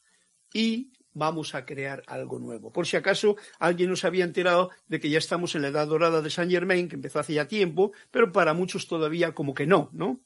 y 0.55 0.93
vamos 1.13 1.55
a 1.55 1.67
crear 1.67 2.03
algo 2.07 2.39
nuevo. 2.39 2.73
Por 2.73 2.87
si 2.87 2.97
acaso 2.97 3.37
alguien 3.59 3.91
nos 3.91 4.05
había 4.05 4.25
enterado 4.25 4.71
de 4.87 5.01
que 5.01 5.11
ya 5.11 5.19
estamos 5.19 5.55
en 5.55 5.63
la 5.63 5.69
edad 5.69 5.87
dorada 5.87 6.23
de 6.23 6.31
Saint 6.31 6.51
Germain, 6.51 6.89
que 6.89 6.97
empezó 6.97 7.19
hace 7.19 7.35
ya 7.35 7.47
tiempo, 7.47 7.93
pero 8.11 8.33
para 8.33 8.55
muchos 8.55 8.87
todavía 8.87 9.35
como 9.35 9.53
que 9.53 9.67
no, 9.67 9.91
¿no? 9.93 10.21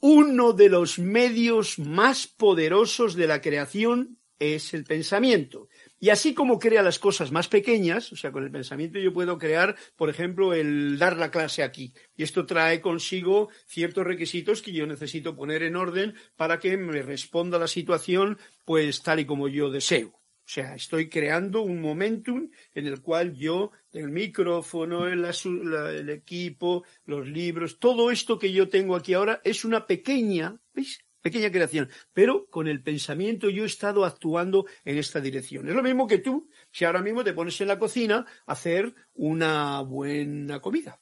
Uno 0.00 0.52
de 0.52 0.68
los 0.68 0.98
medios 0.98 1.78
más 1.78 2.28
poderosos 2.28 3.14
de 3.14 3.26
la 3.26 3.40
creación 3.40 4.18
es 4.38 4.72
el 4.72 4.84
pensamiento. 4.84 5.68
Y 6.00 6.10
así 6.10 6.32
como 6.32 6.58
crea 6.58 6.82
las 6.82 6.98
cosas 6.98 7.32
más 7.32 7.48
pequeñas, 7.48 8.12
o 8.12 8.16
sea, 8.16 8.30
con 8.30 8.44
el 8.44 8.50
pensamiento 8.52 9.00
yo 9.00 9.12
puedo 9.12 9.36
crear, 9.36 9.76
por 9.96 10.10
ejemplo, 10.10 10.54
el 10.54 10.96
dar 10.98 11.16
la 11.16 11.30
clase 11.30 11.62
aquí. 11.62 11.92
Y 12.16 12.22
esto 12.22 12.46
trae 12.46 12.80
consigo 12.80 13.48
ciertos 13.66 14.06
requisitos 14.06 14.62
que 14.62 14.72
yo 14.72 14.86
necesito 14.86 15.34
poner 15.34 15.62
en 15.64 15.74
orden 15.74 16.14
para 16.36 16.60
que 16.60 16.76
me 16.76 17.02
responda 17.02 17.58
la 17.58 17.66
situación, 17.66 18.38
pues 18.64 19.02
tal 19.02 19.20
y 19.20 19.26
como 19.26 19.48
yo 19.48 19.70
deseo. 19.70 20.08
O 20.48 20.50
sea, 20.50 20.74
estoy 20.74 21.10
creando 21.10 21.60
un 21.60 21.80
momentum 21.82 22.48
en 22.72 22.86
el 22.86 23.02
cual 23.02 23.34
yo, 23.34 23.72
el 23.92 24.08
micrófono, 24.08 25.06
el, 25.06 25.26
el 25.26 26.08
equipo, 26.08 26.84
los 27.04 27.28
libros, 27.28 27.78
todo 27.78 28.10
esto 28.10 28.38
que 28.38 28.50
yo 28.50 28.68
tengo 28.68 28.96
aquí 28.96 29.12
ahora 29.12 29.42
es 29.44 29.66
una 29.66 29.86
pequeña, 29.86 30.58
¿veis? 30.72 31.00
Pequeña 31.28 31.52
creación, 31.52 31.90
pero 32.14 32.46
con 32.48 32.68
el 32.68 32.82
pensamiento 32.82 33.50
yo 33.50 33.64
he 33.64 33.66
estado 33.66 34.06
actuando 34.06 34.64
en 34.84 34.96
esta 34.96 35.20
dirección. 35.20 35.68
Es 35.68 35.74
lo 35.74 35.82
mismo 35.82 36.06
que 36.06 36.18
tú, 36.18 36.48
si 36.72 36.86
ahora 36.86 37.02
mismo 37.02 37.22
te 37.22 37.34
pones 37.34 37.60
en 37.60 37.68
la 37.68 37.78
cocina 37.78 38.24
a 38.46 38.52
hacer 38.52 38.94
una 39.12 39.82
buena 39.82 40.60
comida. 40.60 41.00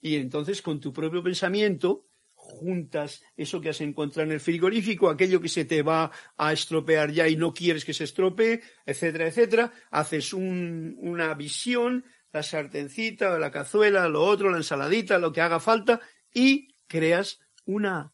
Y 0.00 0.16
entonces 0.16 0.60
con 0.60 0.80
tu 0.80 0.92
propio 0.92 1.22
pensamiento 1.22 2.08
juntas 2.34 3.22
eso 3.36 3.60
que 3.60 3.68
has 3.68 3.80
encontrado 3.80 4.26
en 4.28 4.32
el 4.32 4.40
frigorífico, 4.40 5.08
aquello 5.08 5.40
que 5.40 5.48
se 5.48 5.64
te 5.64 5.82
va 5.82 6.10
a 6.36 6.52
estropear 6.52 7.12
ya 7.12 7.28
y 7.28 7.36
no 7.36 7.54
quieres 7.54 7.84
que 7.84 7.94
se 7.94 8.04
estropee, 8.04 8.60
etcétera, 8.84 9.28
etcétera, 9.28 9.72
haces 9.90 10.32
una 10.32 11.34
visión, 11.34 12.04
la 12.32 12.42
sartencita, 12.42 13.38
la 13.38 13.52
cazuela, 13.52 14.08
lo 14.08 14.24
otro, 14.24 14.50
la 14.50 14.56
ensaladita, 14.56 15.18
lo 15.18 15.32
que 15.32 15.42
haga 15.42 15.60
falta, 15.60 16.00
y 16.34 16.74
creas 16.88 17.38
una 17.66 18.12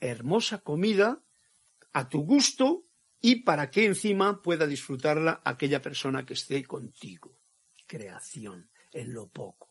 hermosa 0.00 0.58
comida 0.58 1.22
a 1.92 2.08
tu 2.08 2.20
gusto 2.20 2.84
y 3.20 3.42
para 3.42 3.70
que 3.70 3.84
encima 3.84 4.42
pueda 4.42 4.66
disfrutarla 4.66 5.40
aquella 5.44 5.82
persona 5.82 6.24
que 6.24 6.34
esté 6.34 6.64
contigo. 6.64 7.36
Creación 7.86 8.70
en 8.92 9.12
lo 9.12 9.28
poco. 9.28 9.70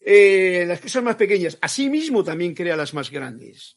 Eh, 0.00 0.64
las 0.66 0.80
cosas 0.80 1.02
más 1.02 1.16
pequeñas, 1.16 1.58
asimismo 1.60 2.24
también 2.24 2.54
crea 2.54 2.76
las 2.76 2.94
más 2.94 3.10
grandes. 3.10 3.76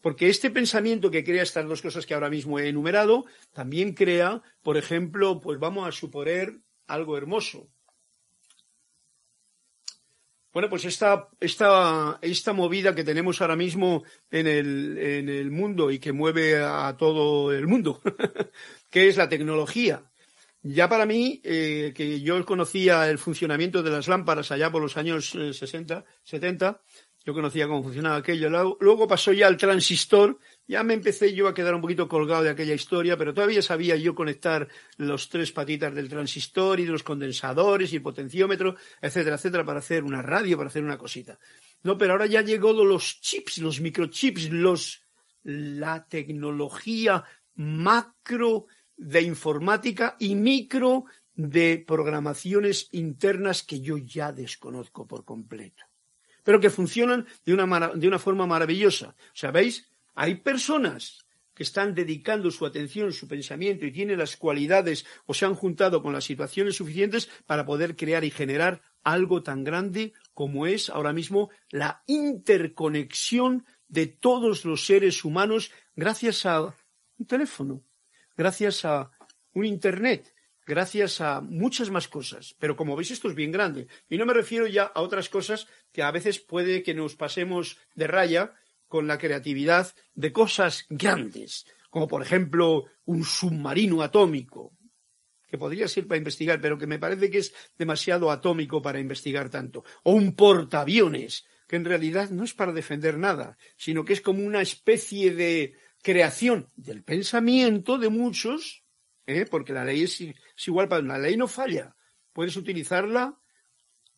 Porque 0.00 0.28
este 0.28 0.50
pensamiento 0.50 1.10
que 1.10 1.24
crea 1.24 1.42
estas 1.42 1.66
dos 1.66 1.82
cosas 1.82 2.06
que 2.06 2.14
ahora 2.14 2.30
mismo 2.30 2.58
he 2.58 2.68
enumerado, 2.68 3.26
también 3.52 3.92
crea, 3.92 4.42
por 4.62 4.76
ejemplo, 4.76 5.40
pues 5.40 5.58
vamos 5.58 5.86
a 5.86 5.92
suponer 5.92 6.60
algo 6.86 7.16
hermoso. 7.16 7.68
Bueno, 10.52 10.70
pues 10.70 10.84
esta, 10.86 11.28
esta, 11.40 12.18
esta 12.22 12.52
movida 12.52 12.94
que 12.94 13.04
tenemos 13.04 13.40
ahora 13.40 13.56
mismo 13.56 14.02
en 14.30 14.46
el, 14.46 14.98
en 14.98 15.28
el 15.28 15.50
mundo 15.50 15.90
y 15.90 15.98
que 15.98 16.12
mueve 16.12 16.58
a 16.62 16.96
todo 16.96 17.52
el 17.52 17.66
mundo, 17.66 18.00
que 18.90 19.08
es 19.08 19.16
la 19.16 19.28
tecnología. 19.28 20.02
Ya 20.62 20.88
para 20.88 21.06
mí, 21.06 21.40
eh, 21.44 21.92
que 21.94 22.20
yo 22.20 22.44
conocía 22.44 23.08
el 23.08 23.18
funcionamiento 23.18 23.82
de 23.82 23.90
las 23.90 24.08
lámparas 24.08 24.50
allá 24.50 24.72
por 24.72 24.82
los 24.82 24.96
años 24.96 25.30
60, 25.30 25.98
eh, 25.98 26.04
70, 26.24 26.80
yo 27.28 27.34
conocía 27.34 27.68
cómo 27.68 27.82
funcionaba 27.82 28.16
aquello. 28.16 28.48
Luego 28.80 29.06
pasó 29.06 29.34
ya 29.34 29.48
al 29.48 29.58
transistor, 29.58 30.38
ya 30.66 30.82
me 30.82 30.94
empecé 30.94 31.34
yo 31.34 31.46
a 31.46 31.52
quedar 31.52 31.74
un 31.74 31.82
poquito 31.82 32.08
colgado 32.08 32.42
de 32.42 32.48
aquella 32.48 32.72
historia, 32.72 33.18
pero 33.18 33.34
todavía 33.34 33.60
sabía 33.60 33.96
yo 33.96 34.14
conectar 34.14 34.66
los 34.96 35.28
tres 35.28 35.52
patitas 35.52 35.94
del 35.94 36.08
transistor 36.08 36.80
y 36.80 36.86
de 36.86 36.92
los 36.92 37.02
condensadores 37.02 37.92
y 37.92 37.96
el 37.96 38.02
potenciómetro, 38.02 38.76
etcétera, 39.02 39.36
etcétera, 39.36 39.62
para 39.62 39.80
hacer 39.80 40.04
una 40.04 40.22
radio, 40.22 40.56
para 40.56 40.70
hacer 40.70 40.82
una 40.82 40.96
cosita. 40.96 41.38
No, 41.82 41.98
pero 41.98 42.12
ahora 42.12 42.24
ya 42.24 42.40
llegó 42.40 42.72
los 42.72 43.20
chips, 43.20 43.58
los 43.58 43.82
microchips, 43.82 44.50
los, 44.50 45.02
la 45.42 46.06
tecnología 46.08 47.22
macro 47.56 48.68
de 48.96 49.20
informática 49.20 50.16
y 50.18 50.34
micro 50.34 51.04
de 51.34 51.84
programaciones 51.86 52.88
internas 52.92 53.64
que 53.64 53.82
yo 53.82 53.98
ya 53.98 54.32
desconozco 54.32 55.06
por 55.06 55.26
completo 55.26 55.87
pero 56.48 56.60
que 56.60 56.70
funcionan 56.70 57.26
de 57.44 57.52
una, 57.52 57.88
de 57.88 58.08
una 58.08 58.18
forma 58.18 58.46
maravillosa. 58.46 59.14
¿Sabéis? 59.34 59.90
Hay 60.14 60.36
personas 60.36 61.26
que 61.52 61.62
están 61.62 61.94
dedicando 61.94 62.50
su 62.50 62.64
atención, 62.64 63.12
su 63.12 63.28
pensamiento 63.28 63.84
y 63.84 63.92
tienen 63.92 64.16
las 64.16 64.38
cualidades 64.38 65.04
o 65.26 65.34
se 65.34 65.44
han 65.44 65.54
juntado 65.54 66.02
con 66.02 66.14
las 66.14 66.24
situaciones 66.24 66.76
suficientes 66.76 67.28
para 67.44 67.66
poder 67.66 67.96
crear 67.96 68.24
y 68.24 68.30
generar 68.30 68.80
algo 69.02 69.42
tan 69.42 69.62
grande 69.62 70.14
como 70.32 70.66
es 70.66 70.88
ahora 70.88 71.12
mismo 71.12 71.50
la 71.68 72.02
interconexión 72.06 73.66
de 73.86 74.06
todos 74.06 74.64
los 74.64 74.86
seres 74.86 75.26
humanos 75.26 75.70
gracias 75.96 76.46
a 76.46 76.62
un 76.62 77.26
teléfono, 77.26 77.82
gracias 78.38 78.86
a 78.86 79.10
un 79.52 79.66
Internet, 79.66 80.34
gracias 80.68 81.22
a 81.22 81.40
muchas 81.40 81.90
más 81.90 82.06
cosas. 82.06 82.54
Pero 82.60 82.76
como 82.76 82.94
veis, 82.94 83.10
esto 83.10 83.28
es 83.28 83.34
bien 83.34 83.50
grande. 83.50 83.88
Y 84.08 84.18
no 84.18 84.26
me 84.26 84.34
refiero 84.34 84.66
ya 84.66 84.84
a 84.84 85.00
otras 85.00 85.30
cosas 85.30 85.66
que 85.92 86.02
a 86.02 86.10
veces 86.10 86.38
puede 86.38 86.82
que 86.82 86.94
nos 86.94 87.16
pasemos 87.16 87.78
de 87.94 88.06
raya 88.06 88.52
con 88.86 89.06
la 89.06 89.18
creatividad 89.18 89.92
de 90.14 90.32
cosas 90.32 90.84
grandes, 90.90 91.66
como 91.90 92.06
por 92.06 92.22
ejemplo 92.22 92.84
un 93.06 93.24
submarino 93.24 94.02
atómico, 94.02 94.76
que 95.46 95.58
podría 95.58 95.88
ser 95.88 96.06
para 96.06 96.18
investigar, 96.18 96.60
pero 96.60 96.78
que 96.78 96.86
me 96.86 96.98
parece 96.98 97.30
que 97.30 97.38
es 97.38 97.54
demasiado 97.78 98.30
atómico 98.30 98.82
para 98.82 99.00
investigar 99.00 99.48
tanto, 99.48 99.84
o 100.04 100.12
un 100.12 100.34
portaaviones, 100.34 101.46
que 101.66 101.76
en 101.76 101.84
realidad 101.86 102.30
no 102.30 102.44
es 102.44 102.54
para 102.54 102.72
defender 102.72 103.18
nada, 103.18 103.56
sino 103.76 104.04
que 104.04 104.12
es 104.12 104.20
como 104.20 104.44
una 104.44 104.60
especie 104.60 105.34
de 105.34 105.74
creación 106.02 106.70
del 106.76 107.02
pensamiento 107.02 107.98
de 107.98 108.08
muchos 108.10 108.84
¿eh? 109.28 109.46
porque 109.48 109.72
la 109.72 109.84
ley 109.84 110.02
es, 110.02 110.24
igual 110.66 110.88
para 110.88 111.02
la 111.02 111.18
ley 111.18 111.36
no 111.36 111.46
falla. 111.46 111.94
Puedes 112.32 112.56
utilizarla 112.56 113.38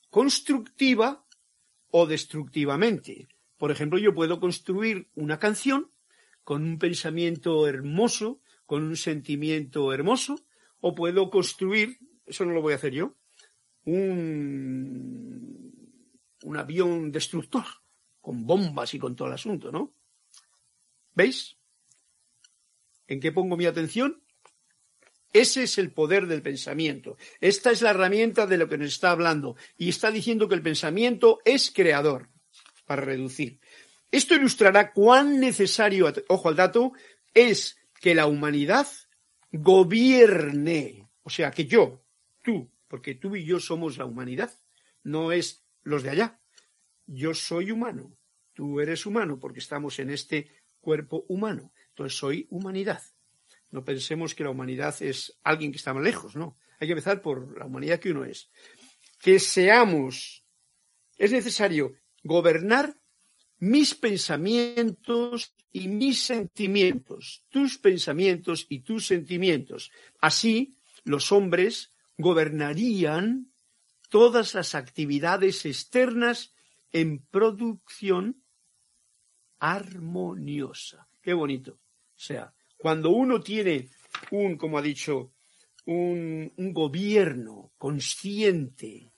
constructiva 0.09 1.27
o 1.91 2.07
destructivamente. 2.07 3.29
Por 3.57 3.71
ejemplo, 3.71 3.99
yo 3.99 4.15
puedo 4.15 4.41
construir 4.41 5.11
una 5.15 5.39
canción 5.39 5.91
con 6.45 6.63
un 6.65 6.79
pensamiento 6.79 7.67
hermoso, 7.69 8.41
con 8.65 8.83
un 8.85 8.97
sentimiento 8.97 9.93
hermoso, 9.93 10.41
o 10.81 10.95
puedo 10.95 11.31
construir, 11.31 11.99
eso 12.25 12.45
no 12.45 12.53
lo 12.53 12.63
voy 12.63 12.73
a 12.73 12.77
hacer 12.77 12.93
yo, 12.93 13.17
un, 13.85 15.73
un 16.43 16.57
avión 16.57 17.13
destructor, 17.13 17.65
con 18.21 18.47
bombas 18.47 18.95
y 18.95 18.99
con 18.99 19.15
todo 19.15 19.29
el 19.29 19.35
asunto, 19.35 19.71
¿no? 19.71 19.95
¿Veis? 21.15 21.57
¿En 23.07 23.21
qué 23.21 23.33
pongo 23.33 23.57
mi 23.57 23.67
atención? 23.67 24.23
Ese 25.33 25.63
es 25.63 25.79
el 25.79 25.93
poder 25.93 26.27
del 26.27 26.43
pensamiento. 26.43 27.17
Esta 27.41 27.71
es 27.71 27.83
la 27.83 27.91
herramienta 27.91 28.47
de 28.47 28.59
lo 28.59 28.69
que 28.69 28.79
nos 28.79 28.89
está 28.89 29.13
hablando. 29.13 29.57
Y 29.77 29.89
está 29.89 30.11
diciendo 30.11 30.49
que 30.49 30.57
el 30.57 30.63
pensamiento 30.63 31.39
es 31.45 31.71
creador, 31.71 32.29
para 32.85 33.03
reducir. 33.03 33.61
Esto 34.11 34.35
ilustrará 34.35 34.93
cuán 34.93 35.39
necesario, 35.39 36.13
ojo 36.29 36.49
al 36.49 36.57
dato, 36.57 36.93
es 37.33 37.79
que 38.01 38.15
la 38.15 38.27
humanidad 38.27 38.89
gobierne. 39.53 41.09
O 41.23 41.31
sea, 41.31 41.53
que 41.53 41.67
yo, 41.67 42.03
tú, 42.43 42.69
porque 42.89 43.15
tú 43.15 43.37
y 43.37 43.45
yo 43.45 43.61
somos 43.61 43.99
la 43.99 44.07
humanidad, 44.07 44.53
no 45.05 45.31
es 45.31 45.63
los 45.83 46.03
de 46.03 46.11
allá. 46.11 46.41
Yo 47.07 47.35
soy 47.35 47.71
humano, 47.71 48.17
tú 48.53 48.81
eres 48.81 49.07
humano, 49.07 49.39
porque 49.39 49.61
estamos 49.61 49.99
en 50.01 50.11
este 50.11 50.49
cuerpo 50.81 51.25
humano. 51.29 51.73
Entonces 51.91 52.19
soy 52.19 52.47
humanidad. 52.51 53.03
No 53.71 53.85
pensemos 53.85 54.35
que 54.35 54.45
la 54.45 54.51
humanidad 54.51 54.95
es 55.01 55.39
alguien 55.43 55.71
que 55.71 55.79
está 55.79 55.95
más 55.95 56.03
lejos, 56.03 56.37
no. 56.37 56.57
Hay 56.79 56.89
que 56.89 56.93
empezar 56.93 57.23
por 57.23 57.59
la 57.59 57.67
humanidad 57.67 58.01
que 58.01 58.11
uno 58.11 58.25
es. 58.25 58.51
Que 59.21 59.39
seamos, 59.39 60.45
es 61.17 61.31
necesario 61.31 61.95
gobernar 62.23 62.97
mis 63.59 63.95
pensamientos 63.95 65.55
y 65.71 65.89
mis 65.89 66.23
sentimientos, 66.23 67.45
tus 67.51 67.79
pensamientos 67.79 68.67
y 68.69 68.81
tus 68.81 69.07
sentimientos. 69.07 69.93
Así, 70.21 70.79
los 71.05 71.31
hombres 71.31 71.93
gobernarían 72.17 73.53
todas 74.09 74.55
las 74.55 74.75
actividades 74.75 75.65
externas 75.67 76.53
en 76.93 77.25
producción 77.31 78.43
armoniosa. 79.59 81.07
Qué 81.23 81.35
bonito. 81.35 81.79
Sea, 82.17 82.53
cuando 82.81 83.11
uno 83.11 83.43
tiene 83.43 83.91
un, 84.31 84.57
como 84.57 84.79
ha 84.79 84.83
dicho, 84.83 85.35
un, 85.85 86.51
gobierno 86.57 87.73
consciente 87.77 89.13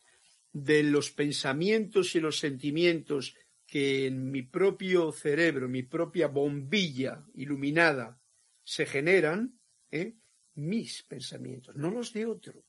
de 0.52 0.82
los 0.82 1.12
pensamientos 1.12 2.16
y 2.16 2.20
los 2.20 2.40
sentimientos 2.40 3.36
que 3.64 4.06
en 4.06 4.32
mi 4.32 4.42
propio 4.42 5.12
cerebro, 5.12 5.68
mi 5.68 5.84
propia 5.84 6.26
bombilla 6.26 7.24
iluminada 7.34 8.20
se 8.64 8.84
generan, 8.84 9.58
¿eh? 9.92 10.16
mis 10.54 11.04
pensamientos, 11.04 11.76
no 11.76 11.90
los 11.90 12.12
de 12.12 12.26
otro, 12.26 12.64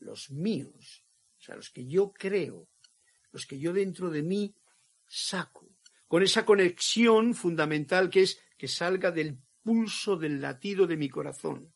los 0.00 0.30
míos, 0.30 1.04
o 1.38 1.42
sea, 1.42 1.56
los 1.56 1.70
que 1.70 1.86
yo 1.86 2.12
creo, 2.12 2.68
los 3.32 3.46
que 3.46 3.58
yo 3.58 3.72
dentro 3.72 4.10
de 4.10 4.22
mí 4.22 4.54
saco, 5.08 5.70
con 6.06 6.22
esa 6.22 6.44
conexión 6.44 7.34
fundamental 7.34 8.10
que 8.10 8.22
es 8.22 8.38
que 8.58 8.68
salga 8.68 9.10
del 9.10 9.38
pulso 9.64 10.16
del 10.16 10.40
latido 10.40 10.86
de 10.86 10.96
mi 10.96 11.08
corazón. 11.08 11.72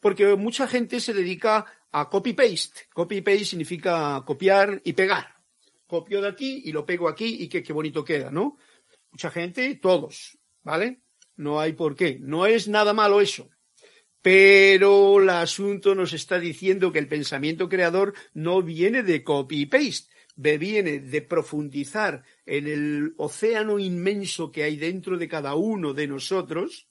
Porque 0.00 0.34
mucha 0.36 0.66
gente 0.66 1.00
se 1.00 1.14
dedica 1.14 1.64
a 1.92 2.08
copy-paste. 2.10 2.88
Copy-paste 2.92 3.44
significa 3.44 4.22
copiar 4.26 4.80
y 4.84 4.92
pegar. 4.92 5.36
Copio 5.86 6.20
de 6.20 6.28
aquí 6.28 6.62
y 6.64 6.72
lo 6.72 6.84
pego 6.84 7.08
aquí 7.08 7.38
y 7.40 7.48
qué, 7.48 7.62
qué 7.62 7.72
bonito 7.72 8.04
queda, 8.04 8.30
¿no? 8.30 8.58
Mucha 9.10 9.30
gente, 9.30 9.76
todos, 9.76 10.38
¿vale? 10.62 11.02
No 11.36 11.60
hay 11.60 11.72
por 11.72 11.96
qué. 11.96 12.18
No 12.20 12.46
es 12.46 12.68
nada 12.68 12.92
malo 12.92 13.20
eso. 13.20 13.48
Pero 14.22 15.20
el 15.20 15.30
asunto 15.30 15.94
nos 15.94 16.12
está 16.12 16.38
diciendo 16.38 16.92
que 16.92 16.98
el 16.98 17.08
pensamiento 17.08 17.68
creador 17.68 18.14
no 18.34 18.62
viene 18.62 19.02
de 19.02 19.24
copy-paste, 19.24 20.10
viene 20.36 21.00
de 21.00 21.22
profundizar 21.22 22.24
en 22.50 22.66
el 22.66 23.14
océano 23.16 23.78
inmenso 23.78 24.50
que 24.50 24.64
hay 24.64 24.76
dentro 24.76 25.16
de 25.16 25.28
cada 25.28 25.54
uno 25.54 25.94
de 25.94 26.08
nosotros, 26.08 26.88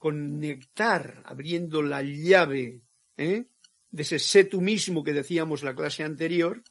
conectar, 0.00 1.22
abriendo 1.24 1.80
la 1.80 2.02
llave 2.02 2.82
¿eh? 3.16 3.46
de 3.92 4.02
ese 4.02 4.18
sé 4.18 4.42
tú 4.42 4.60
mismo 4.60 5.04
que 5.04 5.12
decíamos 5.12 5.62
la 5.62 5.76
clase 5.76 6.02
anterior, 6.02 6.64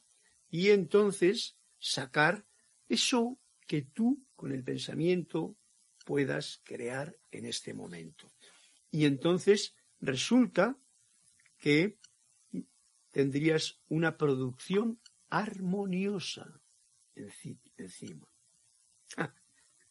y 0.50 0.68
entonces 0.68 1.56
sacar 1.78 2.44
eso 2.90 3.40
que 3.66 3.80
tú 3.80 4.26
con 4.36 4.52
el 4.52 4.62
pensamiento 4.62 5.56
puedas 6.04 6.60
crear 6.62 7.16
en 7.30 7.46
este 7.46 7.72
momento. 7.72 8.30
Y 8.90 9.06
entonces 9.06 9.74
resulta 9.98 10.76
que 11.56 11.96
tendrías 13.10 13.80
una 13.88 14.18
producción 14.18 15.00
armoniosa 15.30 16.60
encima. 17.76 18.26
Ah, 19.16 19.32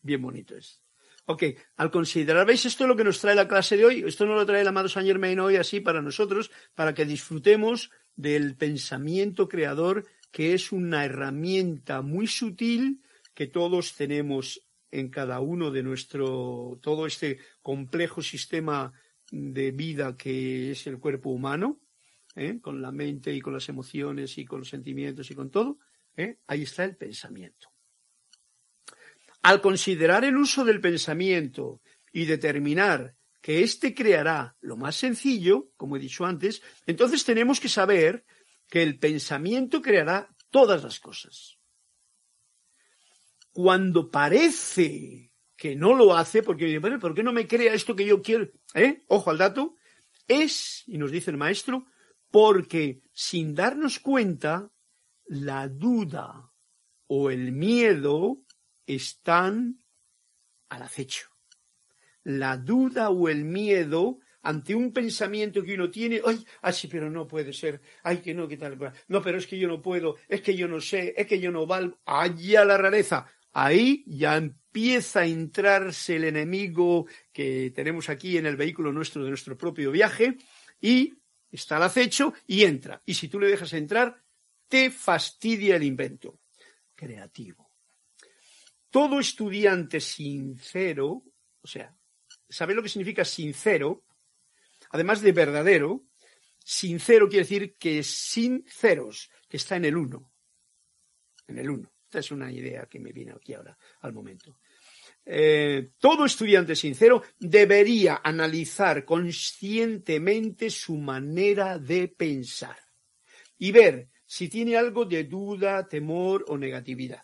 bien 0.01 0.21
bonito 0.21 0.55
es. 0.55 0.81
Ok, 1.25 1.43
al 1.75 1.91
considerar, 1.91 2.45
¿veis 2.45 2.65
esto 2.65 2.85
es 2.85 2.87
lo 2.87 2.95
que 2.95 3.03
nos 3.03 3.19
trae 3.19 3.35
la 3.35 3.49
clase 3.49 3.75
de 3.75 3.85
hoy? 3.85 4.03
Esto 4.07 4.25
no 4.25 4.35
lo 4.35 4.45
trae 4.45 4.61
el 4.61 4.67
amado 4.67 4.87
Saint 4.87 5.07
Germain 5.07 5.39
hoy 5.39 5.57
así 5.57 5.81
para 5.81 6.01
nosotros, 6.01 6.51
para 6.73 6.93
que 6.93 7.05
disfrutemos 7.05 7.91
del 8.15 8.55
pensamiento 8.55 9.49
creador, 9.49 10.05
que 10.31 10.53
es 10.53 10.71
una 10.71 11.03
herramienta 11.03 12.01
muy 12.01 12.27
sutil 12.27 13.01
que 13.33 13.47
todos 13.47 13.95
tenemos 13.95 14.67
en 14.89 15.09
cada 15.09 15.41
uno 15.41 15.69
de 15.69 15.83
nuestro, 15.83 16.79
todo 16.81 17.05
este 17.05 17.39
complejo 17.61 18.21
sistema 18.21 18.93
de 19.29 19.71
vida 19.71 20.15
que 20.15 20.71
es 20.71 20.87
el 20.87 20.97
cuerpo 20.97 21.29
humano, 21.29 21.81
¿eh? 22.35 22.59
con 22.61 22.81
la 22.81 22.91
mente 22.91 23.33
y 23.33 23.41
con 23.41 23.53
las 23.53 23.67
emociones 23.67 24.37
y 24.37 24.45
con 24.45 24.59
los 24.59 24.69
sentimientos 24.69 25.29
y 25.29 25.35
con 25.35 25.51
todo, 25.51 25.77
¿eh? 26.17 26.39
ahí 26.47 26.63
está 26.63 26.83
el 26.83 26.97
pensamiento. 26.97 27.69
Al 29.43 29.61
considerar 29.61 30.25
el 30.25 30.35
uso 30.35 30.65
del 30.65 30.81
pensamiento 30.81 31.81
y 32.11 32.25
determinar 32.25 33.15
que 33.41 33.63
éste 33.63 33.93
creará 33.93 34.57
lo 34.59 34.75
más 34.75 34.95
sencillo, 34.97 35.69
como 35.77 35.95
he 35.95 35.99
dicho 35.99 36.25
antes, 36.25 36.61
entonces 36.85 37.23
tenemos 37.23 37.59
que 37.59 37.69
saber 37.69 38.25
que 38.67 38.83
el 38.83 38.99
pensamiento 38.99 39.81
creará 39.81 40.35
todas 40.49 40.83
las 40.83 40.99
cosas. 40.99 41.57
Cuando 43.53 44.11
parece 44.11 45.31
que 45.55 45.75
no 45.75 45.95
lo 45.95 46.15
hace, 46.15 46.43
porque 46.43 46.79
¿por 46.99 47.13
qué 47.13 47.23
no 47.23 47.31
me 47.31 47.47
crea 47.47 47.73
esto 47.73 47.95
que 47.95 48.05
yo 48.05 48.21
quiero? 48.21 48.51
¿Eh? 48.73 49.03
Ojo 49.07 49.31
al 49.31 49.37
dato, 49.37 49.75
es, 50.27 50.83
y 50.87 50.97
nos 50.97 51.11
dice 51.11 51.31
el 51.31 51.37
maestro, 51.37 51.85
porque 52.29 53.01
sin 53.13 53.55
darnos 53.55 53.99
cuenta, 53.99 54.69
la 55.27 55.67
duda 55.67 56.51
o 57.07 57.29
el 57.29 57.51
miedo 57.51 58.39
están 58.85 59.83
al 60.69 60.81
acecho. 60.83 61.27
La 62.23 62.57
duda 62.57 63.09
o 63.09 63.29
el 63.29 63.45
miedo 63.45 64.19
ante 64.41 64.75
un 64.75 64.93
pensamiento 64.93 65.63
que 65.63 65.73
uno 65.73 65.89
tiene, 65.89 66.21
ay, 66.25 66.45
así, 66.61 66.87
pero 66.87 67.09
no 67.09 67.27
puede 67.27 67.51
ser, 67.51 67.81
ay, 68.03 68.17
que 68.17 68.33
no, 68.33 68.47
que 68.47 68.57
tal, 68.57 68.77
no, 69.07 69.21
pero 69.21 69.37
es 69.37 69.47
que 69.47 69.59
yo 69.59 69.67
no 69.67 69.81
puedo, 69.81 70.15
es 70.27 70.41
que 70.41 70.55
yo 70.55 70.67
no 70.67 70.79
sé, 70.79 71.13
es 71.17 71.27
que 71.27 71.39
yo 71.39 71.51
no 71.51 71.65
valgo, 71.65 71.99
allá 72.05 72.63
la 72.63 72.77
rareza. 72.77 73.27
Ahí 73.51 74.03
ya 74.07 74.37
empieza 74.37 75.21
a 75.21 75.25
entrarse 75.25 76.17
el 76.17 76.25
enemigo 76.25 77.07
que 77.33 77.71
tenemos 77.71 78.07
aquí 78.09 78.37
en 78.37 78.45
el 78.45 78.55
vehículo 78.55 78.93
nuestro 78.93 79.23
de 79.23 79.29
nuestro 79.29 79.57
propio 79.57 79.91
viaje 79.91 80.37
y 80.79 81.13
está 81.51 81.77
al 81.77 81.83
acecho 81.83 82.33
y 82.45 82.63
entra. 82.63 83.01
Y 83.05 83.15
si 83.15 83.27
tú 83.27 83.39
le 83.39 83.47
dejas 83.47 83.73
entrar, 83.73 84.23
te 84.67 84.91
fastidia 84.91 85.75
el 85.75 85.83
invento. 85.83 86.39
Creativo. 86.95 87.71
Todo 88.89 89.19
estudiante 89.19 89.99
sincero, 89.99 91.23
o 91.61 91.67
sea, 91.67 91.95
¿sabe 92.49 92.73
lo 92.73 92.81
que 92.81 92.89
significa 92.89 93.23
sincero? 93.23 94.07
además 94.91 95.21
de 95.21 95.31
verdadero, 95.31 96.05
sincero 96.63 97.27
quiere 97.27 97.43
decir 97.43 97.75
que 97.77 98.03
sinceros, 98.03 99.29
que 99.47 99.57
está 99.57 99.75
en 99.75 99.85
el 99.85 99.97
uno. 99.97 100.31
En 101.47 101.57
el 101.57 101.69
uno. 101.69 101.91
Esta 102.05 102.19
es 102.19 102.31
una 102.31 102.51
idea 102.51 102.85
que 102.85 102.99
me 102.99 103.11
viene 103.11 103.33
aquí 103.33 103.53
ahora, 103.53 103.77
al 104.01 104.13
momento. 104.13 104.59
Eh, 105.25 105.91
todo 105.97 106.25
estudiante 106.25 106.75
sincero 106.75 107.21
debería 107.37 108.21
analizar 108.23 109.03
conscientemente 109.03 110.69
su 110.69 110.95
manera 110.95 111.77
de 111.77 112.07
pensar 112.07 112.77
y 113.57 113.71
ver 113.71 114.09
si 114.27 114.49
tiene 114.49 114.77
algo 114.77 115.05
de 115.05 115.23
duda, 115.23 115.87
temor 115.87 116.45
o 116.49 116.57
negatividad. 116.57 117.23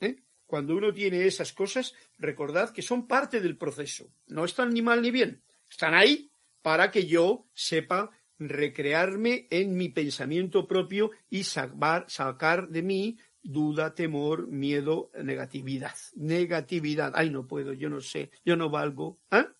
¿eh? 0.00 0.16
Cuando 0.46 0.74
uno 0.74 0.92
tiene 0.92 1.26
esas 1.26 1.52
cosas, 1.52 1.94
recordad 2.16 2.72
que 2.72 2.82
son 2.82 3.06
parte 3.06 3.40
del 3.40 3.56
proceso. 3.56 4.10
No 4.26 4.44
están 4.44 4.72
ni 4.72 4.82
mal 4.82 5.02
ni 5.02 5.10
bien. 5.10 5.44
Están 5.70 5.94
ahí 5.94 6.32
para 6.62 6.90
que 6.90 7.06
yo 7.06 7.46
sepa 7.52 8.10
recrearme 8.38 9.46
en 9.50 9.76
mi 9.76 9.90
pensamiento 9.90 10.66
propio 10.66 11.10
y 11.28 11.44
sacar 11.44 12.68
de 12.68 12.82
mí 12.82 13.18
duda, 13.42 13.94
temor, 13.94 14.48
miedo, 14.48 15.10
negatividad. 15.22 15.94
Negatividad. 16.14 17.12
Ay, 17.14 17.30
no 17.30 17.46
puedo, 17.46 17.72
yo 17.72 17.90
no 17.90 18.00
sé, 18.00 18.30
yo 18.44 18.56
no 18.56 18.70
valgo. 18.70 19.20
¿Ah? 19.30 19.52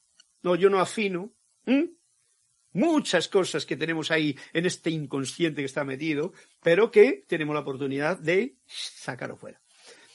No, 0.43 0.57
yo 0.57 0.71
no 0.71 0.81
afino. 0.81 1.35
Muchas 2.73 3.29
cosas 3.29 3.65
que 3.65 3.77
tenemos 3.77 4.11
ahí 4.11 4.37
en 4.53 4.67
este 4.67 4.91
inconsciente 4.91 5.63
que 5.63 5.67
está 5.67 5.85
metido, 5.85 6.33
pero 6.63 6.91
que 6.91 7.25
tenemos 7.27 7.55
la 7.55 7.61
oportunidad 7.61 8.19
de 8.19 8.57
sacarlo 8.67 9.37
fuera. 9.37 9.61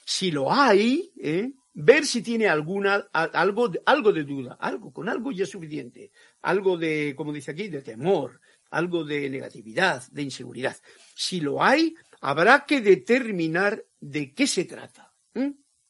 Si 0.06 0.32
lo 0.32 0.52
hay, 0.52 1.12
¿eh? 1.20 1.52
ver 1.74 2.06
si 2.06 2.22
tiene 2.22 2.48
alguna, 2.48 3.08
algo, 3.12 3.72
algo 3.86 4.12
de 4.12 4.24
duda, 4.24 4.58
algo, 4.60 4.92
con 4.94 5.10
algo 5.10 5.32
ya 5.32 5.44
es 5.44 5.50
suficiente, 5.50 6.12
algo 6.42 6.78
de, 6.78 7.14
como 7.16 7.34
dice 7.34 7.52
aquí, 7.52 7.70
de 7.70 7.82
temor, 7.82 8.40
algo 8.70 9.04
de 9.04 9.30
negatividad, 9.30 10.04
de 10.12 10.24
inseguridad. 10.24 10.76
Si 11.16 11.40
lo 11.40 11.64
hay, 11.64 11.96
habrá 12.22 12.66
que 12.66 12.82
determinar 12.82 13.84
de 14.00 14.34
qué 14.34 14.48
se 14.48 14.66
trata. 14.66 15.14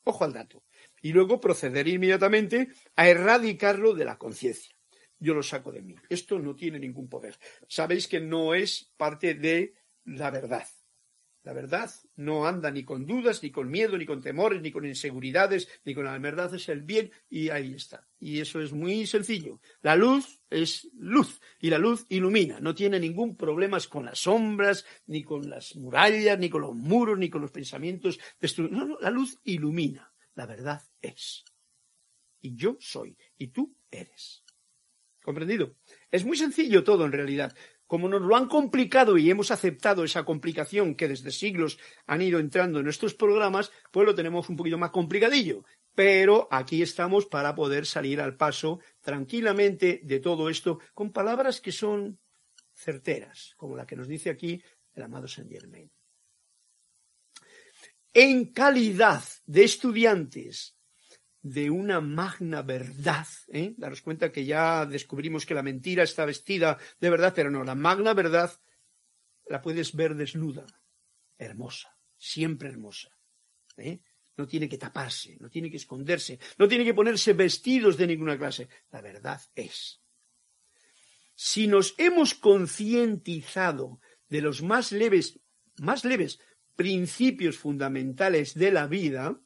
Ojo 0.03 0.23
al 0.23 0.33
dato. 0.33 0.63
Y 1.01 1.11
luego 1.11 1.39
proceder 1.39 1.87
inmediatamente 1.87 2.69
a 2.95 3.07
erradicarlo 3.07 3.93
de 3.93 4.05
la 4.05 4.17
conciencia. 4.17 4.72
Yo 5.23 5.33
lo 5.33 5.41
saco 5.41 5.71
de 5.71 5.81
mí. 5.81 5.95
Esto 6.09 6.37
no 6.37 6.53
tiene 6.53 6.77
ningún 6.77 7.07
poder. 7.07 7.37
Sabéis 7.69 8.09
que 8.09 8.19
no 8.19 8.53
es 8.53 8.91
parte 8.97 9.35
de 9.35 9.73
la 10.03 10.29
verdad. 10.31 10.67
La 11.43 11.53
verdad 11.53 11.89
no 12.17 12.45
anda 12.45 12.69
ni 12.71 12.83
con 12.83 13.05
dudas, 13.05 13.41
ni 13.41 13.49
con 13.49 13.71
miedo, 13.71 13.97
ni 13.97 14.05
con 14.05 14.21
temores, 14.21 14.61
ni 14.61 14.69
con 14.69 14.85
inseguridades, 14.85 15.69
ni 15.85 15.95
con 15.95 16.03
la 16.03 16.17
verdad 16.17 16.53
es 16.53 16.67
el 16.67 16.81
bien 16.81 17.09
y 17.29 17.49
ahí 17.49 17.73
está. 17.73 18.05
Y 18.19 18.41
eso 18.41 18.59
es 18.59 18.73
muy 18.73 19.07
sencillo. 19.07 19.61
La 19.81 19.95
luz 19.95 20.41
es 20.49 20.89
luz 20.93 21.39
y 21.57 21.69
la 21.69 21.77
luz 21.77 22.05
ilumina. 22.09 22.59
No 22.59 22.75
tiene 22.75 22.99
ningún 22.99 23.37
problema 23.37 23.77
con 23.89 24.03
las 24.03 24.19
sombras, 24.19 24.85
ni 25.05 25.23
con 25.23 25.49
las 25.49 25.77
murallas, 25.77 26.37
ni 26.37 26.49
con 26.49 26.63
los 26.63 26.75
muros, 26.75 27.17
ni 27.17 27.29
con 27.29 27.41
los 27.41 27.51
pensamientos 27.51 28.19
destructivos. 28.41 28.77
No, 28.77 28.93
no, 28.93 28.99
la 28.99 29.09
luz 29.09 29.39
ilumina. 29.45 30.13
La 30.35 30.45
verdad 30.45 30.81
es. 31.01 31.45
Y 32.41 32.57
yo 32.57 32.75
soy 32.81 33.17
y 33.37 33.47
tú 33.47 33.73
eres. 33.89 34.42
¿Comprendido? 35.23 35.75
Es 36.11 36.25
muy 36.25 36.37
sencillo 36.37 36.83
todo 36.83 37.05
en 37.05 37.13
realidad 37.13 37.55
como 37.93 38.09
nos 38.09 38.23
lo 38.23 38.35
han 38.35 38.47
complicado 38.47 39.19
y 39.19 39.29
hemos 39.29 39.51
aceptado 39.51 40.03
esa 40.03 40.25
complicación 40.25 40.95
que 40.95 41.07
desde 41.07 41.29
siglos 41.29 41.77
han 42.07 42.23
ido 42.23 42.39
entrando 42.39 42.79
en 42.79 42.85
nuestros 42.85 43.13
programas, 43.13 43.71
pues 43.91 44.07
lo 44.07 44.15
tenemos 44.15 44.49
un 44.49 44.55
poquito 44.55 44.79
más 44.79 44.89
complicadillo. 44.89 45.63
Pero 45.93 46.47
aquí 46.49 46.81
estamos 46.81 47.27
para 47.27 47.53
poder 47.53 47.85
salir 47.85 48.19
al 48.19 48.35
paso 48.35 48.79
tranquilamente 48.99 50.01
de 50.03 50.19
todo 50.19 50.49
esto 50.49 50.79
con 50.95 51.11
palabras 51.11 51.61
que 51.61 51.71
son 51.71 52.17
certeras, 52.73 53.53
como 53.57 53.75
la 53.75 53.85
que 53.85 53.95
nos 53.95 54.07
dice 54.07 54.31
aquí 54.31 54.59
el 54.95 55.03
amado 55.03 55.27
Saint 55.27 55.51
Germain. 55.51 55.91
En 58.11 58.53
calidad 58.53 59.23
de 59.45 59.63
estudiantes 59.65 60.72
de 61.43 61.69
una 61.69 61.99
magna 61.99 62.61
verdad. 62.61 63.27
¿eh? 63.49 63.75
Daros 63.77 64.01
cuenta 64.01 64.31
que 64.31 64.45
ya 64.45 64.85
descubrimos 64.85 65.45
que 65.45 65.53
la 65.53 65.61
mentira 65.61 66.03
está 66.03 66.25
vestida 66.25 66.79
de 66.99 67.09
verdad, 67.09 67.33
pero 67.35 67.51
no, 67.51 67.63
la 67.63 67.75
magna 67.75 68.13
verdad 68.13 68.51
la 69.47 69.61
puedes 69.61 69.93
ver 69.93 70.15
desnuda, 70.15 70.65
hermosa, 71.37 71.95
siempre 72.17 72.69
hermosa. 72.69 73.09
¿eh? 73.77 73.99
No 74.37 74.47
tiene 74.47 74.69
que 74.69 74.77
taparse, 74.77 75.37
no 75.39 75.49
tiene 75.49 75.69
que 75.69 75.77
esconderse, 75.77 76.39
no 76.57 76.67
tiene 76.67 76.85
que 76.85 76.93
ponerse 76.93 77.33
vestidos 77.33 77.97
de 77.97 78.07
ninguna 78.07 78.37
clase. 78.37 78.69
La 78.89 79.01
verdad 79.01 79.41
es. 79.53 80.01
Si 81.35 81.67
nos 81.67 81.93
hemos 81.97 82.35
concientizado 82.35 83.99
de 84.29 84.41
los 84.41 84.63
más 84.63 84.93
leves, 84.93 85.39
más 85.77 86.05
leves 86.05 86.39
principios 86.75 87.57
fundamentales 87.57 88.53
de 88.53 88.71
la 88.71 88.87
vida, 88.87 89.39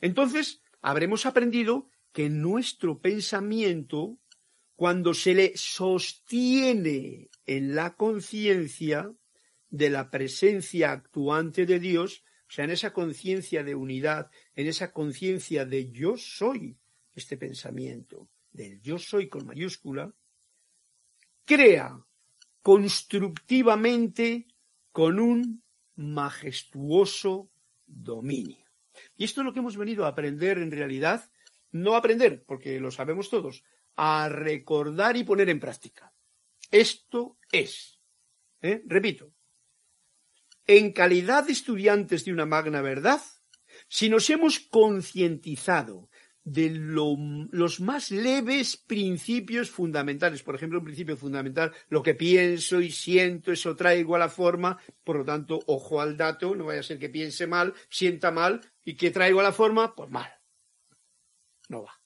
entonces 0.00 0.61
habremos 0.82 1.24
aprendido 1.26 1.88
que 2.12 2.28
nuestro 2.28 3.00
pensamiento, 3.00 4.18
cuando 4.76 5.14
se 5.14 5.34
le 5.34 5.56
sostiene 5.56 7.30
en 7.46 7.74
la 7.74 7.96
conciencia 7.96 9.12
de 9.70 9.88
la 9.88 10.10
presencia 10.10 10.92
actuante 10.92 11.64
de 11.64 11.78
Dios, 11.78 12.24
o 12.48 12.52
sea, 12.52 12.66
en 12.66 12.72
esa 12.72 12.92
conciencia 12.92 13.64
de 13.64 13.74
unidad, 13.74 14.30
en 14.54 14.66
esa 14.66 14.92
conciencia 14.92 15.64
de 15.64 15.90
yo 15.90 16.18
soy, 16.18 16.76
este 17.14 17.38
pensamiento 17.38 18.28
del 18.50 18.80
yo 18.82 18.98
soy 18.98 19.28
con 19.28 19.46
mayúscula, 19.46 20.14
crea 21.46 22.04
constructivamente 22.60 24.46
con 24.90 25.18
un 25.18 25.64
majestuoso 25.96 27.50
dominio. 27.86 28.61
Y 29.16 29.24
esto 29.24 29.40
es 29.40 29.44
lo 29.44 29.52
que 29.52 29.60
hemos 29.60 29.76
venido 29.76 30.04
a 30.04 30.08
aprender 30.08 30.58
en 30.58 30.70
realidad, 30.70 31.30
no 31.70 31.94
aprender, 31.96 32.44
porque 32.44 32.80
lo 32.80 32.90
sabemos 32.90 33.30
todos, 33.30 33.64
a 33.96 34.28
recordar 34.28 35.16
y 35.16 35.24
poner 35.24 35.48
en 35.48 35.60
práctica. 35.60 36.12
Esto 36.70 37.38
es, 37.50 38.00
¿eh? 38.60 38.82
repito, 38.86 39.32
en 40.66 40.92
calidad 40.92 41.44
de 41.44 41.52
estudiantes 41.52 42.24
de 42.24 42.32
una 42.32 42.46
magna 42.46 42.80
verdad, 42.80 43.20
si 43.88 44.08
nos 44.08 44.30
hemos 44.30 44.60
concientizado 44.60 46.08
de 46.44 46.70
los 46.70 47.80
más 47.80 48.10
leves 48.10 48.76
principios 48.76 49.70
fundamentales. 49.70 50.42
Por 50.42 50.54
ejemplo, 50.54 50.78
un 50.78 50.84
principio 50.84 51.16
fundamental, 51.16 51.72
lo 51.88 52.02
que 52.02 52.14
pienso 52.14 52.80
y 52.80 52.90
siento, 52.90 53.52
eso 53.52 53.76
traigo 53.76 54.16
a 54.16 54.18
la 54.18 54.28
forma, 54.28 54.78
por 55.04 55.16
lo 55.16 55.24
tanto, 55.24 55.60
ojo 55.66 56.00
al 56.00 56.16
dato, 56.16 56.54
no 56.54 56.66
vaya 56.66 56.80
a 56.80 56.84
ser 56.84 56.98
que 56.98 57.08
piense 57.08 57.46
mal, 57.46 57.74
sienta 57.88 58.30
mal 58.30 58.60
y 58.84 58.96
que 58.96 59.10
traigo 59.10 59.40
a 59.40 59.44
la 59.44 59.52
forma, 59.52 59.94
pues 59.94 60.10
mal. 60.10 60.30
No 61.68 61.84
va. 61.84 62.00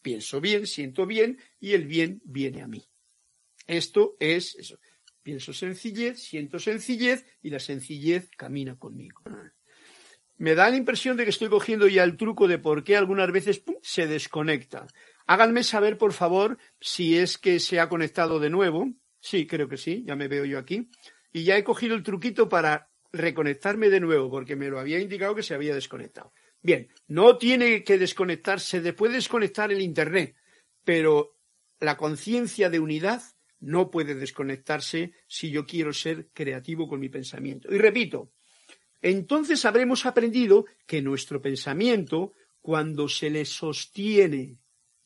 Pienso 0.00 0.40
bien, 0.40 0.66
siento 0.66 1.06
bien 1.06 1.38
y 1.60 1.72
el 1.72 1.86
bien 1.86 2.20
viene 2.24 2.62
a 2.62 2.68
mí. 2.68 2.88
Esto 3.66 4.16
es 4.18 4.56
eso. 4.56 4.78
Pienso 5.22 5.52
sencillez, 5.52 6.20
siento 6.20 6.58
sencillez 6.58 7.24
y 7.42 7.50
la 7.50 7.60
sencillez 7.60 8.28
camina 8.36 8.76
conmigo 8.76 9.22
me 10.42 10.56
da 10.56 10.68
la 10.70 10.76
impresión 10.76 11.16
de 11.16 11.22
que 11.22 11.30
estoy 11.30 11.48
cogiendo 11.48 11.86
ya 11.86 12.02
el 12.02 12.16
truco 12.16 12.48
de 12.48 12.58
por 12.58 12.82
qué 12.82 12.96
algunas 12.96 13.30
veces 13.30 13.62
se 13.80 14.08
desconecta. 14.08 14.88
Háganme 15.24 15.62
saber, 15.62 15.98
por 15.98 16.12
favor, 16.12 16.58
si 16.80 17.16
es 17.16 17.38
que 17.38 17.60
se 17.60 17.78
ha 17.78 17.88
conectado 17.88 18.40
de 18.40 18.50
nuevo. 18.50 18.92
Sí, 19.20 19.46
creo 19.46 19.68
que 19.68 19.76
sí, 19.76 20.02
ya 20.04 20.16
me 20.16 20.26
veo 20.26 20.44
yo 20.44 20.58
aquí. 20.58 20.90
Y 21.32 21.44
ya 21.44 21.56
he 21.56 21.62
cogido 21.62 21.94
el 21.94 22.02
truquito 22.02 22.48
para 22.48 22.90
reconectarme 23.12 23.88
de 23.88 24.00
nuevo, 24.00 24.28
porque 24.30 24.56
me 24.56 24.68
lo 24.68 24.80
había 24.80 24.98
indicado 24.98 25.36
que 25.36 25.44
se 25.44 25.54
había 25.54 25.76
desconectado. 25.76 26.32
Bien, 26.60 26.88
no 27.06 27.38
tiene 27.38 27.84
que 27.84 27.96
desconectarse, 27.96 28.92
puede 28.94 29.14
desconectar 29.14 29.70
el 29.70 29.80
Internet, 29.80 30.34
pero 30.82 31.36
la 31.78 31.96
conciencia 31.96 32.68
de 32.68 32.80
unidad 32.80 33.22
no 33.60 33.92
puede 33.92 34.16
desconectarse 34.16 35.12
si 35.28 35.52
yo 35.52 35.66
quiero 35.66 35.92
ser 35.92 36.30
creativo 36.32 36.88
con 36.88 36.98
mi 36.98 37.10
pensamiento. 37.10 37.72
Y 37.72 37.78
repito, 37.78 38.32
entonces 39.02 39.64
habremos 39.64 40.06
aprendido 40.06 40.64
que 40.86 41.02
nuestro 41.02 41.42
pensamiento, 41.42 42.32
cuando 42.60 43.08
se 43.08 43.28
le 43.28 43.44
sostiene, 43.44 44.58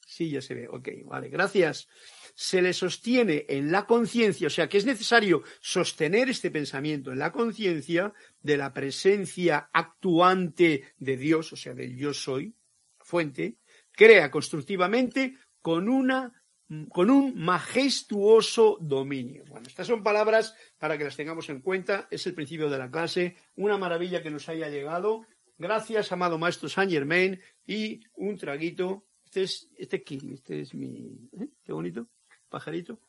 sí, 0.06 0.30
ya 0.30 0.42
se 0.42 0.54
ve, 0.54 0.68
ok, 0.68 0.88
vale, 1.06 1.28
gracias, 1.28 1.88
se 2.34 2.60
le 2.60 2.74
sostiene 2.74 3.46
en 3.48 3.72
la 3.72 3.86
conciencia, 3.86 4.48
o 4.48 4.50
sea 4.50 4.68
que 4.68 4.76
es 4.76 4.84
necesario 4.84 5.42
sostener 5.60 6.28
este 6.28 6.50
pensamiento 6.50 7.10
en 7.10 7.18
la 7.18 7.32
conciencia 7.32 8.12
de 8.40 8.58
la 8.58 8.74
presencia 8.74 9.70
actuante 9.72 10.84
de 10.98 11.16
Dios, 11.16 11.52
o 11.54 11.56
sea, 11.56 11.72
del 11.72 11.96
yo 11.96 12.12
soy, 12.12 12.54
fuente, 12.98 13.56
crea 13.92 14.30
constructivamente 14.30 15.38
con 15.62 15.88
una 15.88 16.44
con 16.88 17.10
un 17.10 17.34
majestuoso 17.36 18.78
dominio. 18.80 19.44
Bueno, 19.46 19.66
estas 19.68 19.86
son 19.86 20.02
palabras 20.02 20.54
para 20.78 20.98
que 20.98 21.04
las 21.04 21.16
tengamos 21.16 21.48
en 21.48 21.60
cuenta. 21.60 22.08
Es 22.10 22.26
el 22.26 22.34
principio 22.34 22.68
de 22.68 22.78
la 22.78 22.90
clase. 22.90 23.36
Una 23.56 23.78
maravilla 23.78 24.22
que 24.22 24.30
nos 24.30 24.48
haya 24.48 24.68
llegado. 24.68 25.26
Gracias, 25.58 26.10
amado 26.12 26.38
maestro 26.38 26.68
Saint 26.68 26.90
Germain. 26.90 27.40
Y 27.66 28.00
un 28.14 28.36
traguito. 28.36 29.06
Este 29.24 29.42
es, 29.44 29.68
este 29.76 30.02
es, 30.04 30.24
este 30.24 30.60
es 30.62 30.74
mi... 30.74 31.28
¿eh? 31.38 31.48
Qué 31.62 31.72
bonito. 31.72 32.08
Pajarito. 32.48 33.00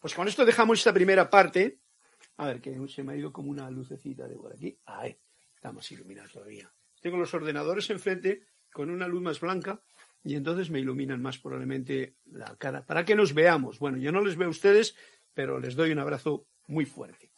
Pues 0.00 0.14
con 0.14 0.28
esto 0.28 0.44
dejamos 0.44 0.78
esta 0.78 0.92
primera 0.92 1.28
parte. 1.28 1.80
A 2.36 2.46
ver, 2.46 2.60
que 2.60 2.78
se 2.88 3.02
me 3.02 3.12
ha 3.12 3.16
ido 3.16 3.32
como 3.32 3.50
una 3.50 3.68
lucecita 3.68 4.28
de 4.28 4.36
por 4.36 4.52
aquí. 4.52 4.78
Ahí, 4.86 5.18
estamos 5.56 5.90
iluminados 5.90 6.32
todavía. 6.32 6.72
Tengo 7.00 7.16
los 7.16 7.34
ordenadores 7.34 7.90
enfrente 7.90 8.46
con 8.72 8.90
una 8.90 9.08
luz 9.08 9.22
más 9.22 9.40
blanca 9.40 9.82
y 10.22 10.34
entonces 10.34 10.70
me 10.70 10.80
iluminan 10.80 11.22
más 11.22 11.38
probablemente 11.38 12.16
la 12.26 12.56
cara. 12.56 12.84
Para 12.84 13.04
que 13.04 13.14
nos 13.14 13.34
veamos. 13.34 13.78
Bueno, 13.78 13.98
yo 13.98 14.12
no 14.12 14.22
les 14.22 14.36
veo 14.36 14.48
a 14.48 14.50
ustedes, 14.50 14.94
pero 15.34 15.60
les 15.60 15.74
doy 15.74 15.92
un 15.92 15.98
abrazo 15.98 16.46
muy 16.66 16.84
fuerte. 16.84 17.32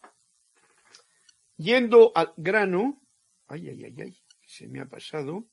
Yendo 1.56 2.12
al 2.14 2.32
grano, 2.36 3.02
ay, 3.46 3.68
ay, 3.68 3.84
ay, 3.84 3.94
ay, 4.00 4.16
se 4.46 4.66
me 4.68 4.80
ha 4.80 4.86
pasado. 4.86 5.46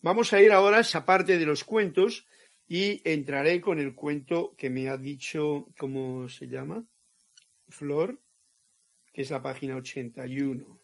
Vamos 0.00 0.32
a 0.32 0.42
ir 0.42 0.50
ahora 0.52 0.78
a 0.78 0.80
esa 0.80 1.04
parte 1.04 1.38
de 1.38 1.46
los 1.46 1.62
cuentos 1.62 2.26
y 2.66 3.00
entraré 3.08 3.60
con 3.60 3.78
el 3.78 3.94
cuento 3.94 4.54
que 4.56 4.70
me 4.70 4.88
ha 4.88 4.96
dicho, 4.96 5.68
¿cómo 5.78 6.28
se 6.28 6.48
llama? 6.48 6.84
Flor, 7.68 8.20
que 9.12 9.22
es 9.22 9.30
la 9.30 9.42
página 9.42 9.76
81. 9.76 10.81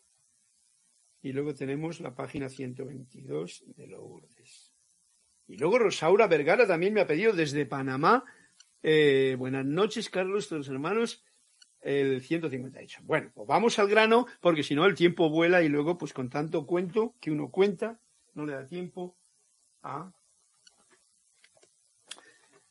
Y 1.22 1.32
luego 1.32 1.54
tenemos 1.54 2.00
la 2.00 2.14
página 2.14 2.48
122 2.48 3.64
de 3.66 3.86
Lourdes. 3.86 4.72
Y 5.46 5.56
luego 5.56 5.78
Rosaura 5.78 6.26
Vergara 6.26 6.66
también 6.66 6.94
me 6.94 7.00
ha 7.00 7.06
pedido 7.06 7.32
desde 7.32 7.66
Panamá. 7.66 8.24
Eh, 8.82 9.34
buenas 9.38 9.64
noches, 9.64 10.10
Carlos, 10.10 10.48
todos 10.48 10.68
hermanos. 10.68 11.24
El 11.80 12.20
158. 12.20 13.00
Bueno, 13.04 13.30
pues 13.34 13.46
vamos 13.46 13.78
al 13.78 13.88
grano, 13.88 14.26
porque 14.40 14.62
si 14.62 14.74
no 14.74 14.84
el 14.84 14.94
tiempo 14.94 15.30
vuela 15.30 15.62
y 15.62 15.68
luego, 15.68 15.96
pues 15.96 16.12
con 16.12 16.28
tanto 16.28 16.66
cuento 16.66 17.14
que 17.20 17.30
uno 17.30 17.50
cuenta, 17.50 18.00
no 18.34 18.44
le 18.44 18.52
da 18.52 18.66
tiempo 18.66 19.16
a 19.82 20.12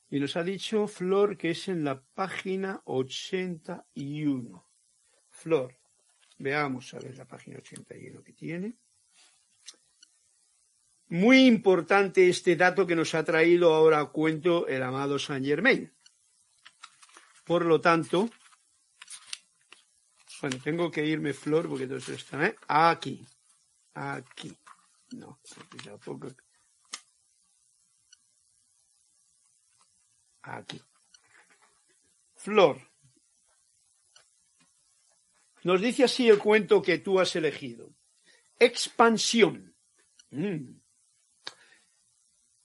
y 0.10 0.20
nos 0.20 0.38
ha 0.38 0.44
dicho 0.44 0.88
Flor 0.88 1.38
que 1.38 1.52
es 1.52 1.68
en 1.68 1.84
la 1.84 2.02
página 2.02 2.82
81. 2.86 4.66
Flor, 5.30 5.76
veamos 6.38 6.94
a 6.94 7.00
ver 7.00 7.16
la 7.18 7.26
página 7.26 7.58
81 7.58 8.24
que 8.24 8.34
tiene. 8.34 8.78
Muy 11.10 11.46
importante 11.46 12.28
este 12.28 12.56
dato 12.56 12.86
que 12.86 12.96
nos 12.96 13.16
ha 13.16 13.24
traído 13.24 13.74
ahora 13.74 14.00
a 14.00 14.06
cuento 14.06 14.68
el 14.68 14.84
amado 14.84 15.18
Saint 15.18 15.46
Germain. 15.46 15.94
Por 17.46 17.66
lo 17.66 17.80
tanto, 17.80 18.30
bueno, 20.42 20.58
tengo 20.62 20.92
que 20.92 21.06
irme, 21.06 21.34
Flor, 21.34 21.70
porque 21.70 21.88
todo 21.88 21.98
está 21.98 22.46
¿eh? 22.46 22.56
aquí. 22.68 23.26
Aquí. 23.94 24.56
No, 25.12 25.40
aquí 25.58 25.78
tampoco. 25.78 26.28
aquí. 30.48 30.82
Flor. 32.36 32.80
Nos 35.64 35.82
dice 35.82 36.04
así 36.04 36.30
el 36.30 36.40
cuento 36.40 36.82
que 36.82 37.00
tú 37.00 37.20
has 37.20 37.36
elegido. 37.36 37.94
Expansión. 38.60 39.76
Mm. 40.32 40.80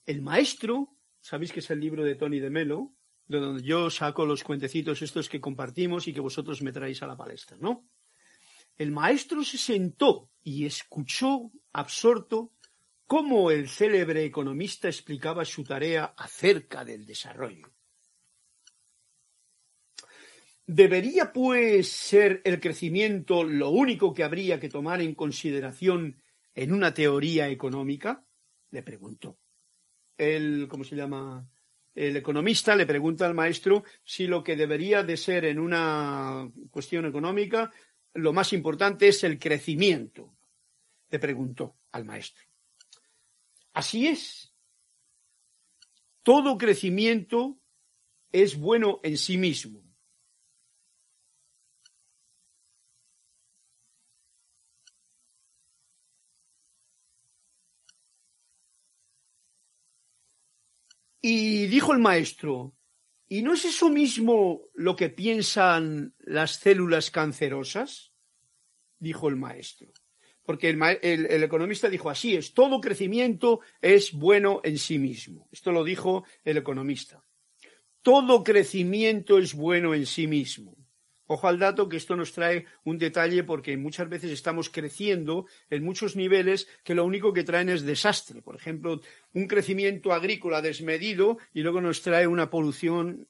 El 0.05 0.21
maestro, 0.21 0.97
sabéis 1.21 1.51
que 1.51 1.59
es 1.59 1.69
el 1.69 1.79
libro 1.79 2.03
de 2.03 2.15
Tony 2.15 2.39
de 2.39 2.49
Melo, 2.49 2.93
de 3.27 3.39
donde 3.39 3.63
yo 3.63 3.89
saco 3.89 4.25
los 4.25 4.43
cuentecitos 4.43 5.01
estos 5.01 5.29
que 5.29 5.41
compartimos 5.41 6.07
y 6.07 6.13
que 6.13 6.19
vosotros 6.19 6.61
me 6.61 6.71
traéis 6.71 7.01
a 7.03 7.07
la 7.07 7.15
palestra, 7.15 7.57
¿no? 7.59 7.87
El 8.77 8.91
maestro 8.91 9.43
se 9.43 9.57
sentó 9.57 10.29
y 10.41 10.65
escuchó 10.65 11.51
absorto 11.71 12.51
cómo 13.05 13.51
el 13.51 13.69
célebre 13.69 14.25
economista 14.25 14.87
explicaba 14.87 15.45
su 15.45 15.63
tarea 15.63 16.13
acerca 16.17 16.83
del 16.83 17.05
desarrollo. 17.05 17.72
¿Debería, 20.65 21.33
pues, 21.33 21.89
ser 21.89 22.41
el 22.45 22.59
crecimiento 22.59 23.43
lo 23.43 23.69
único 23.69 24.13
que 24.13 24.23
habría 24.23 24.59
que 24.59 24.69
tomar 24.69 25.01
en 25.01 25.13
consideración 25.13 26.21
en 26.55 26.73
una 26.73 26.93
teoría 26.93 27.49
económica? 27.49 28.25
Le 28.71 28.81
preguntó. 28.81 29.37
El, 30.17 30.67
¿cómo 30.69 30.83
se 30.83 30.95
llama? 30.95 31.49
El 31.93 32.17
economista 32.17 32.75
le 32.75 32.85
pregunta 32.85 33.25
al 33.25 33.33
maestro 33.33 33.83
si 34.03 34.25
lo 34.25 34.43
que 34.43 34.55
debería 34.55 35.03
de 35.03 35.17
ser 35.17 35.45
en 35.45 35.59
una 35.59 36.49
cuestión 36.71 37.05
económica 37.05 37.71
lo 38.13 38.31
más 38.31 38.53
importante 38.53 39.07
es 39.07 39.23
el 39.23 39.39
crecimiento. 39.39 40.35
Le 41.09 41.19
preguntó 41.19 41.77
al 41.91 42.05
maestro. 42.05 42.43
Así 43.73 44.07
es. 44.07 44.53
Todo 46.21 46.57
crecimiento 46.57 47.59
es 48.31 48.57
bueno 48.57 48.99
en 49.03 49.17
sí 49.17 49.37
mismo. 49.37 49.82
Y 61.25 61.67
dijo 61.67 61.93
el 61.93 61.99
maestro, 61.99 62.75
¿y 63.29 63.43
no 63.43 63.53
es 63.53 63.63
eso 63.63 63.89
mismo 63.89 64.63
lo 64.73 64.97
que 64.97 65.07
piensan 65.07 66.13
las 66.19 66.57
células 66.57 67.11
cancerosas? 67.11 68.11
Dijo 68.99 69.29
el 69.29 69.37
maestro. 69.37 69.87
Porque 70.43 70.69
el, 70.69 71.43
economista 71.43 71.87
dijo, 71.87 72.09
así 72.09 72.35
es, 72.35 72.53
todo 72.53 72.81
crecimiento 72.81 73.61
es 73.81 74.11
bueno 74.11 74.59
en 74.65 74.77
sí 74.77 74.99
mismo. 74.99 75.47
Esto 75.49 75.71
lo 75.71 75.85
dijo 75.85 76.25
el 76.43 76.57
economista. 76.57 77.23
Todo 78.01 78.43
crecimiento 78.43 79.37
es 79.37 79.53
bueno 79.53 79.93
en 79.93 80.05
sí 80.05 80.27
mismo. 80.27 80.75
Ojo 81.27 81.47
al 81.47 81.59
dato 81.59 81.87
que 81.87 81.97
esto 81.97 82.15
nos 82.15 82.33
trae 82.33 82.65
un 82.83 82.97
detalle 82.97 83.43
porque 83.43 83.77
muchas 83.77 84.09
veces 84.09 84.31
estamos 84.31 84.69
creciendo 84.69 85.45
en 85.69 85.83
muchos 85.83 86.15
niveles 86.15 86.67
que 86.83 86.95
lo 86.95 87.05
único 87.05 87.31
que 87.31 87.43
traen 87.43 87.69
es 87.69 87.83
desastre. 87.83 88.41
Por 88.41 88.55
ejemplo, 88.55 88.99
un 89.33 89.47
crecimiento 89.47 90.11
agrícola 90.11 90.61
desmedido 90.61 91.37
y 91.53 91.61
luego 91.61 91.79
nos 91.81 92.01
trae 92.01 92.27
una 92.27 92.49
polución 92.49 93.27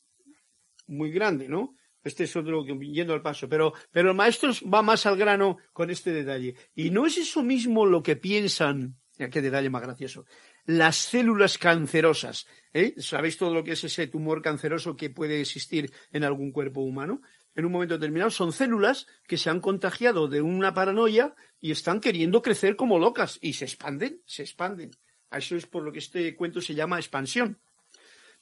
muy 0.88 1.12
grande, 1.12 1.47
¿no? 1.47 1.75
Este 2.03 2.25
es 2.25 2.36
otro 2.36 2.65
que 2.65 2.77
yendo 2.91 3.13
al 3.13 3.21
paso. 3.21 3.47
Pero, 3.47 3.73
pero 3.91 4.10
el 4.10 4.15
maestro 4.15 4.51
va 4.71 4.82
más 4.82 5.06
al 5.06 5.17
grano 5.17 5.58
con 5.71 5.89
este 5.89 6.12
detalle. 6.12 6.56
Y 6.75 6.89
no 6.89 7.06
es 7.06 7.17
eso 7.17 7.43
mismo 7.43 7.86
lo 7.86 8.03
que 8.03 8.15
piensan, 8.15 8.97
qué 9.17 9.41
detalle 9.41 9.69
más 9.69 9.84
gracioso, 9.84 10.25
las 10.65 10.97
células 10.97 11.58
cancerosas. 11.58 12.47
¿eh? 12.73 12.93
¿Sabéis 12.97 13.38
todo 13.38 13.53
lo 13.53 13.63
que 13.63 13.73
es 13.73 13.84
ese 13.84 14.08
tumor 14.08 14.41
canceroso 14.41 14.95
que 14.95 15.10
puede 15.10 15.39
existir 15.39 15.91
en 16.12 16.23
algún 16.23 16.51
cuerpo 16.51 16.82
humano? 16.82 17.21
En 17.55 17.65
un 17.65 17.71
momento 17.71 17.95
determinado, 17.95 18.31
son 18.31 18.51
células 18.51 19.07
que 19.27 19.37
se 19.37 19.49
han 19.49 19.59
contagiado 19.59 20.27
de 20.27 20.41
una 20.41 20.73
paranoia 20.73 21.35
y 21.59 21.71
están 21.71 21.99
queriendo 21.99 22.41
crecer 22.41 22.75
como 22.75 22.99
locas 22.99 23.37
y 23.41 23.53
se 23.53 23.65
expanden, 23.65 24.21
se 24.25 24.43
expanden. 24.43 24.91
Eso 25.31 25.55
es 25.55 25.65
por 25.65 25.83
lo 25.83 25.91
que 25.91 25.99
este 25.99 26.35
cuento 26.35 26.61
se 26.61 26.75
llama 26.75 26.97
expansión. 26.97 27.59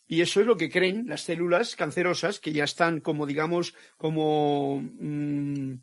Y 0.08 0.22
eso 0.22 0.42
es 0.42 0.46
lo 0.46 0.58
que 0.58 0.70
creen 0.70 1.06
las 1.08 1.22
células 1.22 1.76
cancerosas 1.76 2.40
que 2.40 2.52
ya 2.52 2.66
están 2.66 3.00
como, 3.00 3.26
digamos, 3.26 3.74
como, 3.98 4.82
mm, 4.82 5.76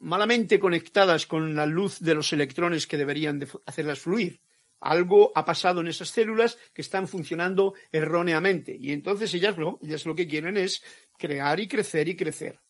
malamente 0.00 0.60
conectadas 0.60 1.26
con 1.26 1.54
la 1.54 1.66
luz 1.66 1.98
de 2.00 2.14
los 2.14 2.32
electrones 2.32 2.86
que 2.86 2.98
deberían 2.98 3.38
de 3.38 3.48
hacerlas 3.64 4.00
fluir. 4.00 4.42
Algo 4.80 5.32
ha 5.34 5.44
pasado 5.44 5.80
en 5.80 5.88
esas 5.88 6.10
células 6.10 6.58
que 6.72 6.82
están 6.82 7.08
funcionando 7.08 7.74
erróneamente. 7.90 8.76
Y 8.78 8.92
entonces 8.92 9.32
ellas 9.34 9.56
lo, 9.56 9.78
ellas 9.82 10.06
lo 10.06 10.14
que 10.14 10.28
quieren 10.28 10.56
es 10.56 10.82
crear 11.18 11.60
y 11.60 11.68
crecer 11.68 12.08
y 12.08 12.16
crecer. 12.16 12.60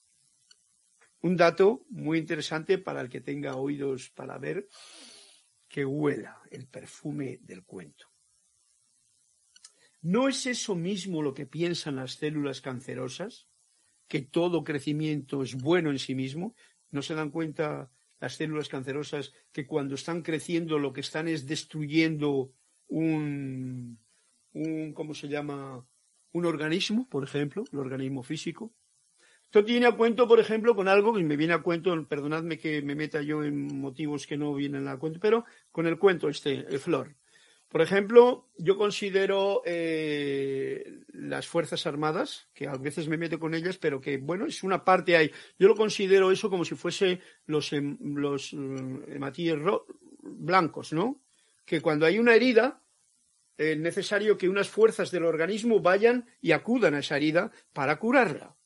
Un 1.21 1.37
dato 1.37 1.85
muy 1.91 2.19
interesante 2.19 2.79
para 2.79 3.01
el 3.01 3.09
que 3.09 3.21
tenga 3.21 3.57
oídos 3.57 4.11
para 4.11 4.39
ver 4.39 4.69
que 5.69 5.85
huela 5.85 6.41
el 6.51 6.67
perfume 6.67 7.39
del 7.43 7.65
cuento. 7.65 8.07
¿No 10.01 10.29
es 10.29 10.47
eso 10.47 10.75
mismo 10.75 11.23
lo 11.23 11.35
que 11.35 11.47
piensan 11.47 11.97
las 11.97 12.13
células 12.13 12.61
cancerosas? 12.61 13.49
Que 14.07 14.23
todo 14.23 14.65
crecimiento 14.65 15.43
es 15.43 15.55
bueno 15.55 15.91
en 15.91 15.99
sí 15.99 16.15
mismo. 16.15 16.55
¿No 16.91 17.03
se 17.03 17.15
dan 17.15 17.31
cuenta 17.31 17.91
las 18.21 18.37
células 18.37 18.69
cancerosas 18.69 19.33
que 19.53 19.67
cuando 19.67 19.97
están 19.97 20.23
creciendo 20.23 20.79
lo 20.79 20.93
que 20.93 21.01
están 21.01 21.29
es 21.29 21.47
destruyendo 21.47 22.53
un, 22.87 23.99
un 24.53 24.93
¿cómo 24.95 25.15
se 25.15 25.29
llama? 25.29 25.87
Un 26.39 26.47
organismo, 26.47 27.09
por 27.09 27.25
ejemplo, 27.25 27.65
el 27.73 27.79
organismo 27.79 28.23
físico. 28.23 28.73
Esto 29.45 29.65
tiene 29.65 29.87
a 29.87 29.93
cuento, 29.93 30.29
por 30.29 30.41
ejemplo, 30.41 30.75
con 30.75 30.89
algo 30.89 31.15
que 31.15 31.23
me 31.23 31.37
viene 31.37 31.55
a 31.55 31.63
cuento, 31.63 32.07
perdonadme 32.07 32.59
que 32.59 32.83
me 32.83 32.95
meta 32.95 33.23
yo 33.23 33.43
en 33.43 33.81
motivos 33.81 34.27
que 34.27 34.37
no 34.37 34.55
vienen 34.55 34.89
a 34.89 34.99
cuento, 34.99 35.19
pero 35.21 35.45
con 35.73 35.87
el 35.87 35.99
cuento 35.99 36.29
este, 36.29 36.67
el 36.69 36.79
flor. 36.79 37.17
Por 37.69 37.83
ejemplo, 37.83 38.49
yo 38.57 38.79
considero 38.79 39.63
eh, 39.67 41.01
las 41.13 41.47
Fuerzas 41.47 41.87
Armadas, 41.87 42.49
que 42.55 42.67
a 42.67 42.75
veces 42.77 43.09
me 43.09 43.19
meto 43.19 43.39
con 43.39 43.55
ellas, 43.55 43.77
pero 43.77 44.01
que, 44.01 44.17
bueno, 44.17 44.47
es 44.47 44.63
una 44.63 44.85
parte 44.85 45.17
ahí. 45.17 45.31
Yo 45.59 45.69
lo 45.69 45.77
considero 45.77 46.31
eso 46.31 46.49
como 46.49 46.65
si 46.65 46.75
fuese 46.75 47.21
los, 47.47 47.73
em, 47.75 47.99
los 48.01 48.55
eh, 48.55 49.19
blancos, 50.23 50.93
¿no? 50.95 51.23
Que 51.67 51.83
cuando 51.83 52.07
hay 52.07 52.19
una 52.19 52.35
herida, 52.35 52.83
eh, 53.59 53.75
necesario 53.75 54.39
que 54.39 54.49
unas 54.49 54.69
fuerzas 54.69 55.11
del 55.11 55.25
organismo 55.25 55.81
vayan 55.81 56.27
y 56.41 56.53
acudan 56.53 56.95
a 56.95 57.01
esa 57.01 57.17
herida 57.17 57.51
para 57.73 57.99
curarla. 57.99 58.57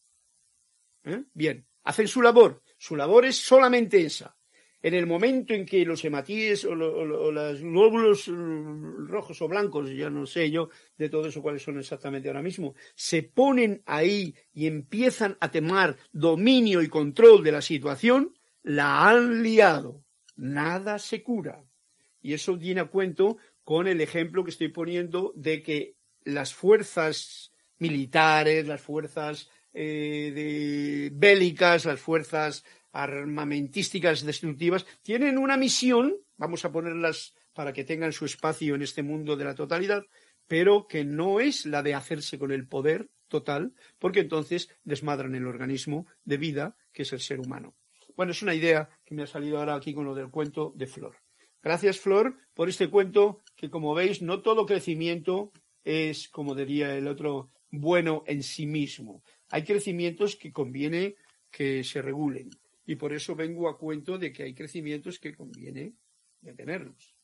¿Eh? 1.04 1.24
Bien, 1.32 1.66
hacen 1.84 2.06
su 2.06 2.20
labor. 2.20 2.62
Su 2.76 2.94
labor 2.94 3.24
es 3.24 3.36
solamente 3.36 4.02
esa. 4.02 4.36
En 4.82 4.92
el 4.94 5.06
momento 5.06 5.54
en 5.54 5.64
que 5.64 5.86
los 5.86 6.04
hematíes 6.04 6.64
o, 6.66 6.74
los 6.74 7.60
glóbulos 7.62 8.26
rojos 8.26 9.40
o 9.40 9.48
blancos, 9.48 9.88
ya 9.90 10.10
no 10.10 10.26
sé 10.26 10.50
yo 10.50 10.68
de 10.98 11.08
todo 11.08 11.28
eso 11.28 11.40
cuáles 11.40 11.62
son 11.62 11.78
exactamente 11.78 12.28
ahora 12.28 12.42
mismo, 12.42 12.74
se 12.94 13.22
ponen 13.22 13.82
ahí 13.86 14.34
y 14.52 14.66
empiezan 14.66 15.38
a 15.40 15.50
tomar 15.50 15.96
dominio 16.12 16.82
y 16.82 16.88
control 16.88 17.44
de 17.44 17.52
la 17.52 17.62
situación, 17.62 18.34
la 18.62 19.08
han 19.08 19.42
liado. 19.42 20.04
Nada 20.36 20.98
se 20.98 21.22
cura. 21.22 21.64
Y 22.20 22.34
eso 22.34 22.56
viene 22.56 22.80
a 22.80 22.86
cuento 22.86 23.36
con 23.72 23.88
el 23.88 24.02
ejemplo 24.02 24.44
que 24.44 24.50
estoy 24.50 24.68
poniendo 24.68 25.32
de 25.34 25.62
que 25.62 25.96
las 26.24 26.52
fuerzas 26.52 27.54
militares, 27.78 28.68
las 28.68 28.82
fuerzas 28.82 29.48
eh, 29.72 31.08
bélicas, 31.14 31.86
las 31.86 31.98
fuerzas 31.98 32.66
armamentísticas 32.92 34.26
destructivas, 34.26 34.84
tienen 35.00 35.38
una 35.38 35.56
misión, 35.56 36.18
vamos 36.36 36.66
a 36.66 36.70
ponerlas 36.70 37.34
para 37.54 37.72
que 37.72 37.84
tengan 37.84 38.12
su 38.12 38.26
espacio 38.26 38.74
en 38.74 38.82
este 38.82 39.02
mundo 39.02 39.36
de 39.36 39.44
la 39.46 39.54
totalidad, 39.54 40.04
pero 40.46 40.86
que 40.86 41.06
no 41.06 41.40
es 41.40 41.64
la 41.64 41.82
de 41.82 41.94
hacerse 41.94 42.38
con 42.38 42.52
el 42.52 42.68
poder 42.68 43.08
total, 43.28 43.72
porque 43.98 44.20
entonces 44.20 44.68
desmadran 44.84 45.34
el 45.34 45.46
organismo 45.46 46.06
de 46.24 46.36
vida 46.36 46.76
que 46.92 47.04
es 47.04 47.12
el 47.14 47.20
ser 47.20 47.40
humano. 47.40 47.74
Bueno, 48.18 48.32
es 48.32 48.42
una 48.42 48.54
idea 48.54 48.90
que 49.02 49.14
me 49.14 49.22
ha 49.22 49.26
salido 49.26 49.56
ahora 49.56 49.76
aquí 49.76 49.94
con 49.94 50.04
lo 50.04 50.14
del 50.14 50.28
cuento 50.28 50.74
de 50.76 50.86
Flor. 50.86 51.21
Gracias, 51.62 52.00
Flor, 52.00 52.36
por 52.54 52.68
este 52.68 52.90
cuento 52.90 53.40
que, 53.56 53.70
como 53.70 53.94
veis, 53.94 54.20
no 54.20 54.42
todo 54.42 54.66
crecimiento 54.66 55.52
es, 55.84 56.28
como 56.28 56.54
diría 56.54 56.96
el 56.96 57.06
otro, 57.06 57.50
bueno 57.70 58.24
en 58.26 58.42
sí 58.42 58.66
mismo. 58.66 59.22
Hay 59.50 59.64
crecimientos 59.64 60.36
que 60.36 60.52
conviene 60.52 61.14
que 61.50 61.84
se 61.84 62.02
regulen. 62.02 62.50
Y 62.84 62.96
por 62.96 63.12
eso 63.12 63.36
vengo 63.36 63.68
a 63.68 63.78
cuento 63.78 64.18
de 64.18 64.32
que 64.32 64.42
hay 64.42 64.54
crecimientos 64.54 65.20
que 65.20 65.34
conviene 65.34 65.94
detenerlos. 66.40 67.14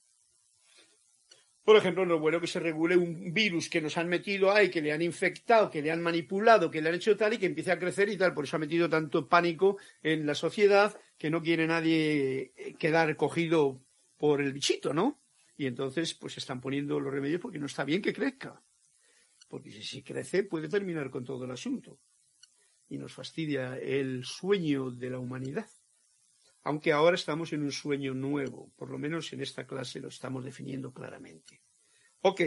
Por 1.64 1.76
ejemplo, 1.76 2.06
no 2.06 2.18
bueno 2.18 2.40
que 2.40 2.46
se 2.46 2.60
regule 2.60 2.96
un 2.96 3.34
virus 3.34 3.68
que 3.68 3.82
nos 3.82 3.98
han 3.98 4.08
metido 4.08 4.50
ahí, 4.50 4.70
que 4.70 4.80
le 4.80 4.92
han 4.92 5.02
infectado, 5.02 5.68
que 5.68 5.82
le 5.82 5.90
han 5.90 6.00
manipulado, 6.00 6.70
que 6.70 6.80
le 6.80 6.88
han 6.88 6.94
hecho 6.94 7.16
tal 7.16 7.34
y 7.34 7.38
que 7.38 7.44
empiece 7.44 7.72
a 7.72 7.78
crecer 7.78 8.08
y 8.08 8.16
tal. 8.16 8.32
Por 8.32 8.44
eso 8.44 8.56
ha 8.56 8.60
metido 8.60 8.88
tanto 8.88 9.28
pánico 9.28 9.76
en 10.02 10.24
la 10.26 10.34
sociedad 10.34 10.98
que 11.18 11.28
no 11.28 11.42
quiere 11.42 11.66
nadie 11.66 12.52
quedar 12.78 13.16
cogido 13.16 13.82
por 14.18 14.42
el 14.42 14.52
bichito, 14.52 14.92
¿no? 14.92 15.22
Y 15.56 15.66
entonces, 15.66 16.14
pues 16.14 16.36
están 16.36 16.60
poniendo 16.60 17.00
los 17.00 17.12
remedios 17.12 17.40
porque 17.40 17.58
no 17.58 17.66
está 17.66 17.84
bien 17.84 18.02
que 18.02 18.12
crezca. 18.12 18.62
Porque 19.48 19.70
si 19.70 20.02
crece, 20.02 20.44
puede 20.44 20.68
terminar 20.68 21.10
con 21.10 21.24
todo 21.24 21.44
el 21.44 21.50
asunto. 21.50 21.98
Y 22.88 22.98
nos 22.98 23.14
fastidia 23.14 23.78
el 23.78 24.24
sueño 24.24 24.90
de 24.90 25.10
la 25.10 25.18
humanidad. 25.18 25.68
Aunque 26.64 26.92
ahora 26.92 27.14
estamos 27.14 27.52
en 27.52 27.62
un 27.62 27.72
sueño 27.72 28.12
nuevo, 28.14 28.72
por 28.76 28.90
lo 28.90 28.98
menos 28.98 29.32
en 29.32 29.40
esta 29.40 29.66
clase 29.66 30.00
lo 30.00 30.08
estamos 30.08 30.44
definiendo 30.44 30.92
claramente. 30.92 31.62
Ok, 32.20 32.42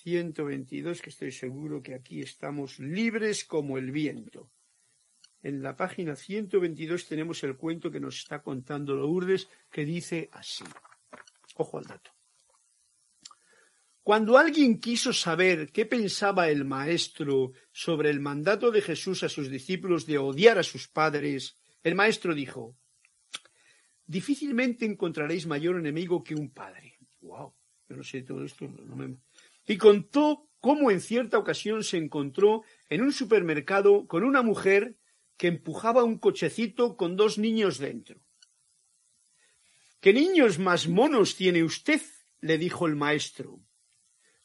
122, 0.03 1.01
que 1.01 1.11
estoy 1.11 1.31
seguro 1.31 1.83
que 1.83 1.95
aquí 1.95 2.23
estamos 2.23 2.81
libres 2.81 3.45
como 3.45 3.79
el 3.79 3.92
viento. 3.92 4.51
En 5.43 5.61
la 5.61 5.75
página 5.75 6.15
122 6.15 7.09
tenemos 7.09 7.43
el 7.43 7.57
cuento 7.57 7.91
que 7.91 7.99
nos 7.99 8.17
está 8.17 8.43
contando 8.43 8.95
Lourdes, 8.95 9.49
que 9.71 9.85
dice 9.85 10.29
así. 10.33 10.65
Ojo 11.57 11.79
al 11.79 11.85
dato. 11.85 12.13
Cuando 14.05 14.39
alguien 14.39 14.81
quiso 14.81 15.13
saber 15.13 15.71
qué 15.71 15.87
pensaba 15.87 16.49
el 16.49 16.65
maestro 16.65 17.53
sobre 17.71 18.11
el 18.11 18.21
mandato 18.21 18.71
de 18.71 18.83
Jesús 18.83 19.23
a 19.23 19.29
sus 19.29 19.49
discípulos 19.49 20.07
de 20.07 20.19
odiar 20.19 20.59
a 20.59 20.65
sus 20.65 20.89
padres, 20.89 21.57
el 21.83 21.95
maestro 21.95 22.35
dijo, 22.35 22.77
difícilmente 24.07 24.85
encontraréis 24.85 25.47
mayor 25.47 25.79
enemigo 25.79 26.23
que 26.23 26.35
un 26.35 26.51
padre. 26.51 26.99
Wow, 27.21 27.55
yo 27.89 27.97
no 27.97 28.03
sé 28.03 28.23
todo 28.23 28.45
esto. 28.45 28.67
No. 28.67 29.17
Y 29.67 29.77
contó 29.77 30.49
cómo 30.59 30.91
en 30.91 31.01
cierta 31.01 31.39
ocasión 31.39 31.85
se 31.85 31.97
encontró 31.97 32.63
en 32.89 33.03
un 33.03 33.13
supermercado 33.13 34.07
con 34.07 34.25
una 34.25 34.43
mujer 34.43 34.97
que 35.43 35.49
empujaba 35.49 36.05
un 36.05 36.21
cochecito 36.21 36.97
con 36.97 37.17
dos 37.17 37.37
niños 37.37 37.79
dentro. 37.79 38.21
¿Qué 40.01 40.13
niños 40.13 40.61
más 40.61 40.87
monos 40.87 41.35
tiene 41.35 41.65
usted? 41.65 42.01
le 42.41 42.59
dijo 42.59 42.87
el 42.87 42.95
maestro. 42.95 43.61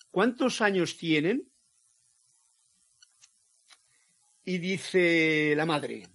¿Cuántos 0.10 0.60
años 0.60 0.98
tienen? 0.98 1.54
Y 4.44 4.58
dice 4.58 5.54
la 5.56 5.68
madre, 5.68 6.10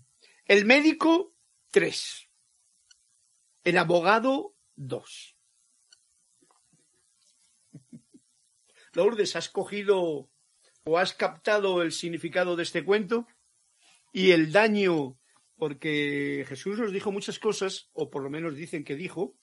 el 0.47 0.65
médico, 0.65 1.33
tres. 1.71 2.29
El 3.63 3.79
abogado, 3.79 4.57
dos. 4.75 5.37
Lourdes, 8.95 9.37
¿has 9.37 9.49
cogido 9.49 10.29
o 10.83 10.99
has 10.99 11.15
captado 11.15 11.83
el 11.83 11.93
significado 11.93 12.57
de 12.57 12.65
este 12.65 12.85
cuento? 12.85 13.29
Y 14.13 14.31
el 14.31 14.53
daño, 14.53 15.19
porque 15.57 16.45
Jesús 16.49 16.79
nos 16.79 16.93
dijo 16.93 17.11
muchas 17.11 17.39
cosas, 17.39 17.91
o 17.93 18.11
por 18.11 18.23
lo 18.23 18.31
menos 18.31 18.55
dicen 18.55 18.85
que 18.85 18.95
dijo, 18.95 19.37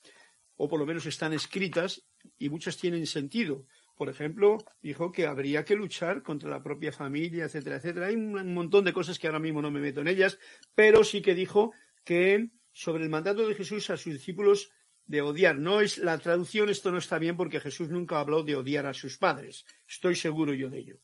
o 0.56 0.70
por 0.70 0.80
lo 0.80 0.86
menos 0.86 1.06
están 1.06 1.34
escritas, 1.34 2.06
y 2.38 2.50
muchas 2.50 2.78
tienen 2.78 3.06
sentido. 3.08 3.66
Por 3.96 4.10
ejemplo, 4.10 4.58
dijo 4.82 5.12
que 5.12 5.26
habría 5.26 5.66
que 5.66 5.76
luchar 5.76 6.22
contra 6.24 6.50
la 6.50 6.64
propia 6.64 6.92
familia, 6.92 7.46
etcétera, 7.46 7.78
etcétera. 7.78 8.08
Hay 8.08 8.16
un 8.16 8.54
montón 8.54 8.86
de 8.86 8.94
cosas 8.94 9.20
que 9.20 9.28
ahora 9.28 9.40
mismo 9.40 9.62
no 9.62 9.72
me 9.72 9.82
meto 9.82 10.02
en 10.02 10.08
ellas, 10.08 10.40
pero 10.74 11.04
sí 11.04 11.22
que 11.22 11.36
dijo 11.36 11.74
que 12.06 12.50
sobre 12.72 13.04
el 13.04 13.10
mandato 13.10 13.46
de 13.46 13.56
Jesús 13.56 13.90
a 13.90 13.98
sus 13.98 14.14
discípulos 14.14 14.72
de 15.06 15.22
odiar. 15.22 15.58
No 15.58 15.82
es 15.82 15.98
la 15.98 16.18
traducción, 16.18 16.70
esto 16.70 16.92
no 16.92 16.98
está 17.00 17.20
bien 17.20 17.36
porque 17.36 17.60
Jesús 17.60 17.90
nunca 17.90 18.20
habló 18.20 18.44
de 18.44 18.56
odiar 18.56 18.86
a 18.86 18.94
sus 18.94 19.18
padres. 19.18 19.66
Estoy 19.88 20.16
seguro 20.16 20.54
yo 20.54 20.70
de 20.70 20.80
ello. 20.80 20.98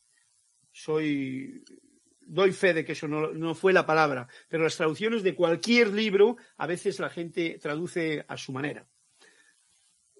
Soy 0.71 1.63
doy 2.25 2.51
fe 2.51 2.73
de 2.73 2.83
que 2.83 2.93
eso 2.93 3.07
no, 3.07 3.55
fue 3.55 3.73
la 3.73 3.85
palabra, 3.85 4.27
pero 4.49 4.63
las 4.63 4.75
traducciones 4.75 5.23
de 5.23 5.35
cualquier 5.35 5.89
libro 5.93 6.37
a 6.57 6.67
veces 6.67 6.99
la 6.99 7.09
gente 7.09 7.57
traduce 7.61 8.25
a 8.27 8.37
su 8.37 8.51
manera. 8.51 8.87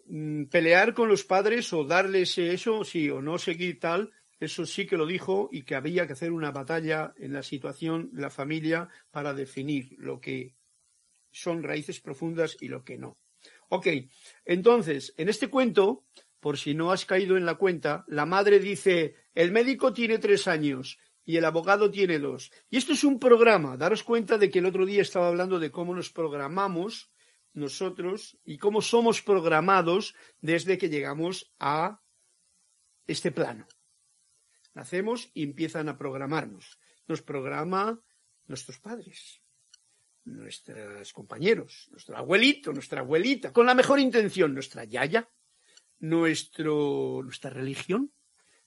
Mm, 0.07 0.45
pelear 0.45 0.93
con 0.93 1.09
los 1.09 1.23
padres 1.23 1.73
o 1.73 1.83
darles 1.83 2.37
eso, 2.37 2.83
sí, 2.83 3.09
o 3.09 3.21
no 3.21 3.37
seguir 3.37 3.79
tal, 3.79 4.11
eso 4.39 4.65
sí 4.65 4.85
que 4.85 4.97
lo 4.97 5.05
dijo 5.05 5.49
y 5.51 5.63
que 5.63 5.75
había 5.75 6.05
que 6.05 6.13
hacer 6.13 6.31
una 6.31 6.51
batalla 6.51 7.13
en 7.17 7.33
la 7.33 7.41
situación 7.41 8.09
la 8.13 8.29
familia 8.29 8.89
para 9.11 9.33
definir 9.33 9.95
lo 9.97 10.19
que 10.19 10.55
son 11.31 11.63
raíces 11.63 11.99
profundas 11.99 12.57
y 12.61 12.67
lo 12.67 12.83
que 12.83 12.97
no. 12.97 13.17
Ok, 13.69 13.87
entonces, 14.45 15.13
en 15.17 15.29
este 15.29 15.47
cuento, 15.47 16.05
por 16.39 16.57
si 16.57 16.75
no 16.75 16.91
has 16.91 17.05
caído 17.05 17.37
en 17.37 17.45
la 17.45 17.55
cuenta, 17.55 18.05
la 18.07 18.25
madre 18.25 18.59
dice, 18.59 19.15
el 19.33 19.51
médico 19.51 19.93
tiene 19.93 20.19
tres 20.19 20.47
años, 20.47 20.99
y 21.25 21.37
el 21.37 21.45
abogado 21.45 21.89
tiene 21.89 22.19
dos. 22.19 22.51
Y 22.69 22.77
esto 22.77 22.93
es 22.93 23.03
un 23.03 23.19
programa. 23.19 23.75
Daros 23.75 24.03
cuenta 24.03 24.37
de 24.37 24.49
que 24.49 24.59
el 24.59 24.67
otro 24.67 24.85
día 24.85 25.01
estaba 25.01 25.27
hablando 25.27 25.59
de 25.59 25.71
cómo 25.71 25.95
nos 25.95 26.11
programamos 26.11 27.11
nosotros 27.53 28.37
y 28.45 28.57
cómo 28.57 28.81
somos 28.81 29.21
programados 29.21 30.13
desde 30.39 30.77
que 30.77 30.89
llegamos 30.89 31.51
a 31.59 32.01
este 33.07 33.31
plano. 33.31 33.67
Nacemos 34.73 35.31
y 35.33 35.43
empiezan 35.43 35.89
a 35.89 35.97
programarnos. 35.97 36.79
Nos 37.07 37.21
programa 37.21 37.99
nuestros 38.45 38.79
padres, 38.79 39.41
nuestros 40.25 41.11
compañeros, 41.13 41.87
nuestro 41.91 42.17
abuelito, 42.17 42.71
nuestra 42.71 43.01
abuelita, 43.01 43.51
con 43.51 43.65
la 43.65 43.73
mejor 43.73 43.99
intención, 43.99 44.53
nuestra 44.53 44.83
yaya, 44.83 45.29
nuestro, 45.99 47.21
nuestra 47.23 47.49
religión, 47.49 48.11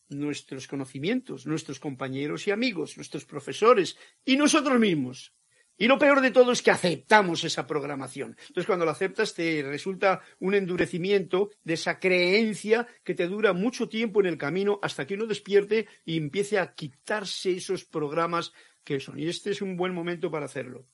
nuestros 0.09 0.67
conocimientos, 0.67 1.47
nuestros 1.47 1.81
compañeros 1.81 2.47
y 2.47 2.51
amigos, 2.51 2.97
nuestros 2.97 3.25
profesores 3.25 3.97
y 4.25 4.37
nosotros 4.37 4.79
mismos. 4.79 5.35
Y 5.81 5.87
lo 5.87 5.97
peor 5.97 6.21
de 6.21 6.33
todo 6.33 6.51
es 6.51 6.61
que 6.61 6.73
aceptamos 6.73 7.45
esa 7.45 7.65
programación. 7.65 8.37
Entonces, 8.49 8.67
cuando 8.67 8.85
lo 8.85 8.91
aceptas, 8.91 9.33
te 9.33 9.63
resulta 9.63 10.21
un 10.41 10.55
endurecimiento 10.55 11.51
de 11.63 11.75
esa 11.75 12.01
creencia 12.01 12.89
que 13.05 13.15
te 13.15 13.29
dura 13.29 13.53
mucho 13.53 13.89
tiempo 13.89 14.19
en 14.19 14.27
el 14.27 14.39
camino 14.39 14.81
hasta 14.83 15.07
que 15.07 15.15
uno 15.15 15.27
despierte 15.27 15.87
y 16.05 16.17
empiece 16.17 16.59
a 16.59 16.75
quitarse 16.75 17.53
esos 17.53 17.85
programas 17.85 18.53
que 18.83 18.99
son. 18.99 19.21
Y 19.21 19.29
este 19.29 19.53
es 19.53 19.63
un 19.63 19.77
buen 19.77 19.95
momento 19.95 20.33
para 20.33 20.47
hacerlo, 20.47 20.89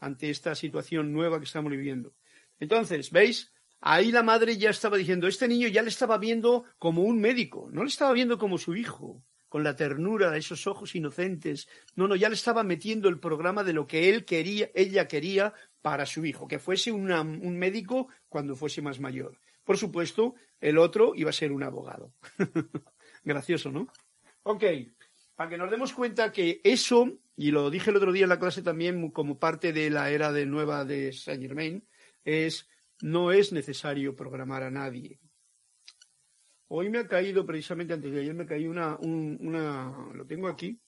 ante 0.00 0.28
esta 0.28 0.54
situación 0.54 1.14
nueva 1.14 1.38
que 1.38 1.46
estamos 1.46 1.72
viviendo. 1.72 2.14
Entonces, 2.60 3.10
¿veis? 3.10 3.54
Ahí 3.80 4.10
la 4.10 4.22
madre 4.22 4.56
ya 4.56 4.70
estaba 4.70 4.96
diciendo, 4.96 5.28
este 5.28 5.48
niño 5.48 5.68
ya 5.68 5.82
le 5.82 5.88
estaba 5.88 6.18
viendo 6.18 6.64
como 6.78 7.02
un 7.02 7.20
médico, 7.20 7.68
no 7.70 7.82
le 7.82 7.88
estaba 7.88 8.12
viendo 8.12 8.38
como 8.38 8.58
su 8.58 8.74
hijo 8.74 9.22
con 9.48 9.62
la 9.62 9.76
ternura 9.76 10.30
de 10.30 10.38
esos 10.38 10.66
ojos 10.66 10.94
inocentes. 10.94 11.68
No, 11.94 12.08
no, 12.08 12.16
ya 12.16 12.28
le 12.28 12.34
estaba 12.34 12.62
metiendo 12.62 13.08
el 13.08 13.20
programa 13.20 13.64
de 13.64 13.72
lo 13.72 13.86
que 13.86 14.10
él 14.10 14.24
quería, 14.24 14.70
ella 14.74 15.08
quería 15.08 15.54
para 15.82 16.04
su 16.04 16.24
hijo, 16.24 16.48
que 16.48 16.58
fuese 16.58 16.90
un 16.90 17.58
médico 17.58 18.08
cuando 18.28 18.56
fuese 18.56 18.82
más 18.82 18.98
mayor. 18.98 19.38
Por 19.64 19.78
supuesto, 19.78 20.34
el 20.60 20.78
otro 20.78 21.12
iba 21.14 21.30
a 21.30 21.32
ser 21.32 21.52
un 21.52 21.62
abogado. 21.62 22.12
Gracioso, 23.24 23.70
¿no? 23.70 23.88
Ok, 24.42 24.64
para 25.34 25.50
que 25.50 25.58
nos 25.58 25.70
demos 25.70 25.92
cuenta 25.92 26.32
que 26.32 26.60
eso, 26.64 27.18
y 27.36 27.50
lo 27.50 27.70
dije 27.70 27.90
el 27.90 27.96
otro 27.96 28.12
día 28.12 28.24
en 28.24 28.30
la 28.30 28.38
clase 28.38 28.62
también 28.62 29.10
como 29.10 29.38
parte 29.38 29.72
de 29.72 29.90
la 29.90 30.10
era 30.10 30.32
de 30.32 30.46
nueva 30.46 30.84
de 30.84 31.12
Saint 31.12 31.42
Germain, 31.42 31.86
es 32.24 32.68
no 33.02 33.32
es 33.32 33.52
necesario 33.52 34.14
programar 34.14 34.62
a 34.62 34.70
nadie. 34.70 35.20
Hoy 36.68 36.90
me 36.90 36.98
ha 36.98 37.06
caído, 37.06 37.46
precisamente 37.46 37.94
antes 37.94 38.12
de 38.12 38.20
ayer, 38.20 38.34
me 38.34 38.46
caí 38.46 38.66
una, 38.66 38.96
una, 38.98 40.10
lo 40.14 40.26
tengo 40.26 40.48
aquí, 40.48 40.80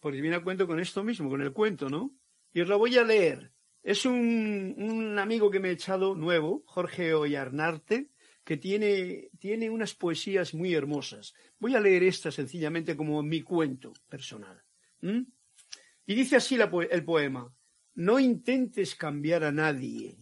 porque 0.00 0.20
viene 0.20 0.36
a 0.36 0.44
cuento 0.44 0.66
con 0.66 0.80
esto 0.80 1.02
mismo, 1.02 1.30
con 1.30 1.40
el 1.40 1.52
cuento, 1.52 1.88
¿no? 1.88 2.14
Y 2.52 2.60
os 2.60 2.68
lo 2.68 2.78
voy 2.78 2.96
a 2.98 3.04
leer. 3.04 3.52
Es 3.82 4.04
un, 4.04 4.74
un 4.76 5.18
amigo 5.18 5.50
que 5.50 5.60
me 5.60 5.68
he 5.68 5.72
echado 5.72 6.14
nuevo, 6.14 6.62
Jorge 6.66 7.14
Ollarnarte, 7.14 8.10
que 8.48 8.56
tiene, 8.56 9.28
tiene 9.38 9.68
unas 9.68 9.94
poesías 9.94 10.54
muy 10.54 10.72
hermosas. 10.72 11.34
Voy 11.58 11.74
a 11.74 11.80
leer 11.80 12.02
esta 12.02 12.30
sencillamente 12.30 12.96
como 12.96 13.22
mi 13.22 13.42
cuento 13.42 13.92
personal. 14.08 14.62
Y 15.02 16.14
dice 16.14 16.36
así 16.36 16.56
el 16.90 17.04
poema, 17.04 17.54
no 17.98 18.20
intentes 18.20 18.94
cambiar 18.94 19.42
a 19.42 19.50
nadie, 19.50 20.16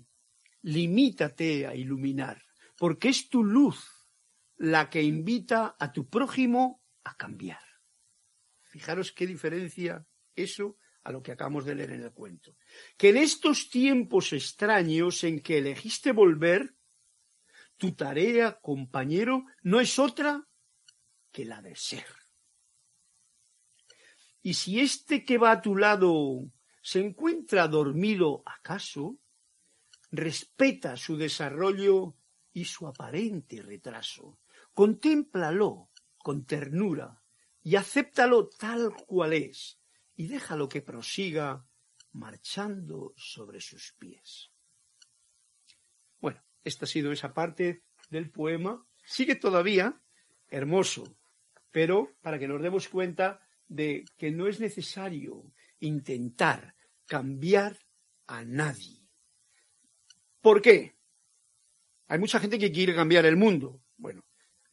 limítate 0.62 1.66
a 1.66 1.74
iluminar 1.74 2.42
porque 2.78 3.10
es 3.10 3.28
tu 3.28 3.44
luz 3.44 4.08
la 4.56 4.88
que 4.88 5.02
invita 5.02 5.76
a 5.78 5.92
tu 5.92 6.08
prójimo 6.08 6.82
a 7.04 7.16
cambiar. 7.18 7.60
Fijaros 8.62 9.12
qué 9.12 9.26
diferencia 9.26 10.06
eso 10.34 10.78
a 11.04 11.12
lo 11.12 11.22
que 11.22 11.32
acabamos 11.32 11.66
de 11.66 11.74
leer 11.74 11.92
en 11.92 12.04
el 12.04 12.12
cuento. 12.12 12.56
Que 12.96 13.10
en 13.10 13.18
estos 13.18 13.68
tiempos 13.68 14.32
extraños 14.32 15.22
en 15.24 15.40
que 15.40 15.58
elegiste 15.58 16.12
volver, 16.12 16.74
tu 17.76 17.94
tarea, 17.94 18.58
compañero, 18.58 19.44
no 19.62 19.80
es 19.80 19.98
otra 19.98 20.48
que 21.30 21.44
la 21.44 21.60
de 21.60 21.76
ser. 21.76 22.06
Y 24.40 24.54
si 24.54 24.80
este 24.80 25.24
que 25.26 25.36
va 25.36 25.50
a 25.52 25.60
tu 25.60 25.76
lado 25.76 26.50
se 26.86 27.00
encuentra 27.00 27.66
dormido 27.66 28.44
acaso, 28.46 29.18
respeta 30.12 30.96
su 30.96 31.16
desarrollo 31.16 32.16
y 32.52 32.64
su 32.66 32.86
aparente 32.86 33.60
retraso. 33.60 34.38
Contémplalo 34.72 35.90
con 36.16 36.46
ternura 36.46 37.24
y 37.60 37.74
acéptalo 37.74 38.48
tal 38.50 38.94
cual 39.04 39.32
es 39.32 39.80
y 40.14 40.28
déjalo 40.28 40.68
que 40.68 40.80
prosiga 40.80 41.66
marchando 42.12 43.14
sobre 43.16 43.60
sus 43.60 43.92
pies. 43.98 44.52
Bueno, 46.20 46.40
esta 46.62 46.84
ha 46.84 46.88
sido 46.88 47.10
esa 47.10 47.34
parte 47.34 47.82
del 48.10 48.30
poema. 48.30 48.86
Sigue 49.04 49.34
todavía 49.34 50.00
hermoso, 50.46 51.18
pero 51.72 52.16
para 52.20 52.38
que 52.38 52.46
nos 52.46 52.62
demos 52.62 52.88
cuenta 52.88 53.40
de 53.66 54.04
que 54.16 54.30
no 54.30 54.46
es 54.46 54.60
necesario 54.60 55.52
intentar 55.80 56.75
cambiar 57.06 57.78
a 58.26 58.44
nadie. 58.44 59.00
¿Por 60.40 60.62
qué? 60.62 60.96
Hay 62.08 62.18
mucha 62.18 62.38
gente 62.38 62.58
que 62.58 62.70
quiere 62.70 62.94
cambiar 62.94 63.26
el 63.26 63.36
mundo. 63.36 63.80
Bueno, 63.96 64.22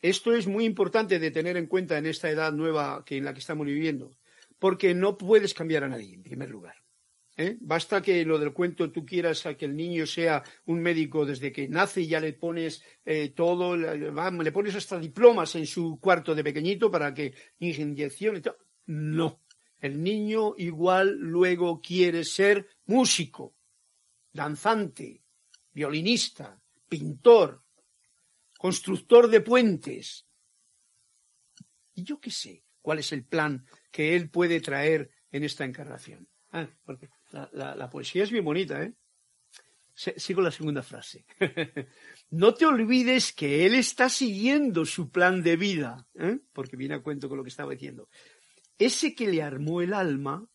esto 0.02 0.34
es 0.34 0.48
muy 0.48 0.66
importante 0.66 1.20
de 1.20 1.32
tener 1.32 1.58
en 1.58 1.68
cuenta 1.68 1.98
en 1.98 2.06
esta 2.06 2.30
edad 2.30 2.52
nueva 2.52 3.04
que 3.06 3.18
en 3.18 3.26
la 3.26 3.34
que 3.34 3.40
estamos 3.40 3.66
viviendo, 3.66 4.12
porque 4.60 4.94
no 4.94 5.18
puedes 5.18 5.54
cambiar 5.54 5.84
a 5.84 5.90
nadie, 5.90 6.14
en 6.14 6.24
primer 6.24 6.50
lugar. 6.50 6.76
¿eh? 7.38 7.58
Basta 7.62 8.02
que 8.02 8.26
lo 8.26 8.38
del 8.38 8.54
cuento 8.54 8.92
tú 8.92 9.06
quieras 9.06 9.46
a 9.46 9.56
que 9.56 9.66
el 9.66 9.76
niño 9.76 10.06
sea 10.06 10.44
un 10.66 10.82
médico 10.82 11.26
desde 11.26 11.52
que 11.52 11.68
nace 11.68 12.02
y 12.02 12.08
ya 12.08 12.20
le 12.20 12.34
pones 12.34 12.84
eh, 13.06 13.30
todo, 13.30 13.76
le, 13.76 14.52
pones 14.52 14.76
hasta 14.76 15.00
diplomas 15.00 15.56
en 15.56 15.66
su 15.66 16.00
cuarto 16.00 16.36
de 16.36 16.44
pequeñito 16.44 16.92
para 16.92 17.14
que 17.14 17.34
todo. 18.42 18.58
No. 18.86 19.43
El 19.84 20.02
niño 20.02 20.54
igual 20.58 21.18
luego 21.18 21.82
quiere 21.82 22.24
ser 22.24 22.70
músico, 22.86 23.54
danzante, 24.32 25.26
violinista, 25.74 26.58
pintor, 26.88 27.66
constructor 28.58 29.28
de 29.28 29.42
puentes. 29.42 30.26
Y 31.96 32.04
yo 32.04 32.18
qué 32.22 32.32
sé 32.32 32.64
cuál 32.82 33.00
es 33.00 33.12
el 33.12 33.26
plan 33.26 33.66
que 33.92 34.16
él 34.16 34.30
puede 34.30 34.62
traer 34.62 35.12
en 35.30 35.44
esta 35.44 35.66
encarnación. 35.66 36.30
Ah, 36.54 36.70
porque 36.86 37.10
la, 37.32 37.90
poesía 37.90 38.24
es 38.24 38.32
bien 38.32 38.46
bonita, 38.46 38.82
¿eh? 38.82 38.94
Sigo 39.94 40.42
la 40.42 40.52
segunda 40.52 40.82
frase. 40.82 41.26
no 42.30 42.54
te 42.54 42.66
olvides 42.66 43.34
que 43.34 43.66
él 43.66 43.76
está 43.76 44.08
siguiendo 44.08 44.86
su 44.86 45.12
plan 45.12 45.44
de 45.44 45.58
vida, 45.58 46.08
¿eh? 46.16 46.40
porque 46.54 46.78
viene 46.78 46.96
a 46.96 47.04
cuento 47.04 47.28
con 47.28 47.38
lo 47.38 47.44
que 47.44 47.50
estaba 47.50 47.74
diciendo. 47.74 48.08
Ese 48.78 49.16
que 49.16 49.28
le 49.28 49.42
armó 49.42 49.82
el 49.82 49.94
alma 49.94 50.48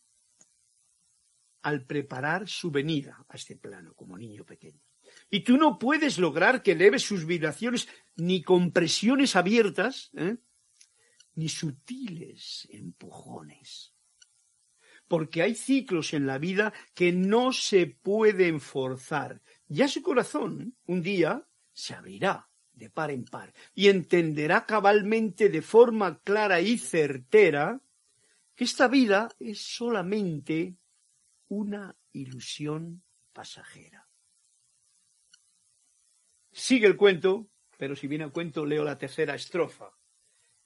al 1.61 1.85
preparar 1.85 2.47
su 2.47 2.71
venida 2.71 3.25
a 3.27 3.35
este 3.35 3.55
plano 3.55 3.93
como 3.93 4.17
niño 4.17 4.45
pequeño. 4.45 4.81
Y 5.29 5.41
tú 5.41 5.57
no 5.57 5.77
puedes 5.77 6.17
lograr 6.17 6.63
que 6.63 6.71
eleve 6.71 6.99
sus 6.99 7.25
vibraciones 7.25 7.87
ni 8.15 8.41
con 8.41 8.71
presiones 8.71 9.35
abiertas, 9.35 10.09
¿eh? 10.13 10.37
ni 11.35 11.49
sutiles 11.49 12.67
empujones. 12.71 13.93
Porque 15.07 15.41
hay 15.41 15.55
ciclos 15.55 16.13
en 16.13 16.27
la 16.27 16.37
vida 16.37 16.73
que 16.93 17.11
no 17.11 17.51
se 17.51 17.87
pueden 17.87 18.59
forzar. 18.59 19.41
Ya 19.67 19.87
su 19.87 20.01
corazón 20.01 20.75
un 20.85 21.01
día 21.01 21.47
se 21.73 21.95
abrirá 21.95 22.49
de 22.73 22.89
par 22.89 23.11
en 23.11 23.25
par 23.25 23.53
y 23.73 23.89
entenderá 23.89 24.65
cabalmente 24.65 25.49
de 25.49 25.61
forma 25.61 26.21
clara 26.21 26.61
y 26.61 26.77
certera 26.77 27.81
esta 28.63 28.87
vida 28.87 29.29
es 29.39 29.59
solamente 29.61 30.75
una 31.47 31.95
ilusión 32.13 33.03
pasajera. 33.33 34.07
Sigue 36.51 36.87
el 36.87 36.97
cuento, 36.97 37.49
pero 37.77 37.95
si 37.95 38.07
viene 38.07 38.25
el 38.25 38.31
cuento 38.31 38.65
leo 38.65 38.83
la 38.83 38.97
tercera 38.97 39.35
estrofa. 39.35 39.91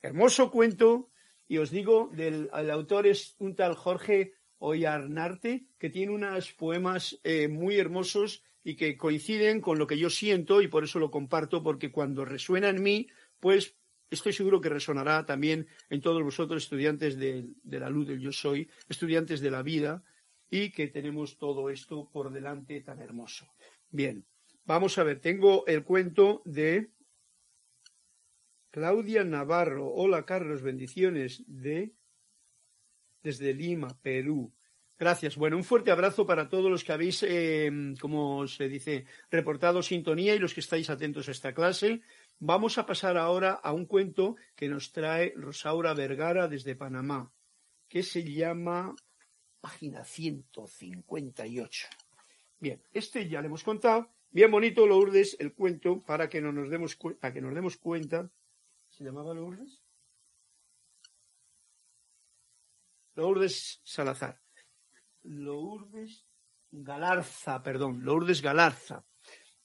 Hermoso 0.01 0.49
cuento, 0.49 1.11
y 1.47 1.57
os 1.57 1.69
digo, 1.69 2.09
del 2.13 2.49
el 2.53 2.71
autor 2.71 3.05
es 3.07 3.35
un 3.39 3.55
tal 3.55 3.75
Jorge 3.75 4.33
Oyarnarte, 4.57 5.67
que 5.77 5.89
tiene 5.89 6.13
unos 6.13 6.53
poemas 6.53 7.19
eh, 7.23 7.47
muy 7.47 7.77
hermosos 7.77 8.43
y 8.63 8.75
que 8.75 8.97
coinciden 8.97 9.61
con 9.61 9.77
lo 9.77 9.87
que 9.87 9.97
yo 9.97 10.09
siento 10.09 10.61
y 10.61 10.67
por 10.67 10.83
eso 10.83 10.99
lo 10.99 11.11
comparto, 11.11 11.61
porque 11.61 11.91
cuando 11.91 12.25
resuena 12.25 12.69
en 12.69 12.81
mí, 12.81 13.07
pues 13.39 13.75
estoy 14.13 14.33
seguro 14.33 14.61
que 14.61 14.69
resonará 14.69 15.25
también 15.25 15.67
en 15.89 16.01
todos 16.01 16.23
vosotros, 16.23 16.63
estudiantes 16.63 17.17
de, 17.17 17.49
la 17.63 17.89
luz 17.89 18.07
del 18.07 18.19
yo 18.19 18.31
soy, 18.31 18.69
estudiantes 18.87 19.41
de 19.41 19.51
la 19.51 19.61
vida, 19.61 20.03
y 20.49 20.71
que 20.71 20.87
tenemos 20.87 21.37
todo 21.37 21.69
esto 21.69 22.09
por 22.11 22.31
delante 22.31 22.79
tan 22.81 22.99
hermoso. 23.01 23.47
Bien, 23.89 24.25
Vamos 24.65 24.97
a 24.97 25.03
ver, 25.03 25.19
tengo 25.19 25.67
el 25.67 25.83
cuento 25.83 26.41
de 26.45 26.89
Claudia 28.71 29.25
Navarro. 29.25 29.89
Hola 29.93 30.25
Carlos, 30.25 30.61
bendiciones 30.61 31.43
de 31.47 31.93
desde 33.21 33.53
Lima, 33.53 33.99
Perú. 34.01 34.53
Gracias. 34.97 35.35
Bueno, 35.35 35.57
un 35.57 35.65
fuerte 35.65 35.91
abrazo 35.91 36.25
para 36.25 36.47
todos 36.47 36.71
los 36.71 36.85
que 36.85 36.93
habéis, 36.93 37.23
eh, 37.23 37.93
como 37.99 38.47
se 38.47 38.69
dice, 38.69 39.05
reportado 39.29 39.83
sintonía 39.83 40.33
y 40.33 40.39
los 40.39 40.53
que 40.53 40.61
estáis 40.61 40.89
atentos 40.89 41.27
a 41.27 41.31
esta 41.31 41.53
clase. 41.53 42.01
Vamos 42.45 42.77
a 42.77 42.85
pasar 42.85 43.15
ahora 43.15 43.53
a 43.53 43.71
un 43.71 43.85
cuento 43.85 44.35
que 44.53 44.67
nos 44.67 44.91
trae 44.91 45.33
Rosaura 45.37 45.93
Vergara 45.93 46.49
desde 46.49 46.75
Panamá, 46.75 47.31
que 47.87 48.03
se 48.03 48.21
llama 48.21 48.97
página 49.61 50.03
158. 50.03 51.87
Bien, 52.59 52.83
este 52.91 53.29
ya 53.29 53.39
le 53.39 53.47
hemos 53.47 53.63
contado 53.63 54.09
Bien 54.29 54.51
bonito 54.51 54.85
Lourdes 54.85 55.37
el 55.39 55.53
cuento 55.53 56.03
para 56.03 56.27
que, 56.27 56.41
no 56.41 56.51
nos, 56.51 56.69
demos 56.69 56.97
para 56.97 57.33
que 57.33 57.39
nos 57.39 57.55
demos 57.55 57.77
cuenta. 57.77 58.29
¿Se 58.89 59.05
llamaba 59.05 59.33
Lourdes? 59.33 59.81
Lourdes 63.15 63.79
Salazar. 63.85 64.41
Lourdes 65.21 66.25
Galarza, 66.71 67.63
perdón, 67.63 68.03
Lourdes 68.03 68.41
Galarza. 68.41 69.05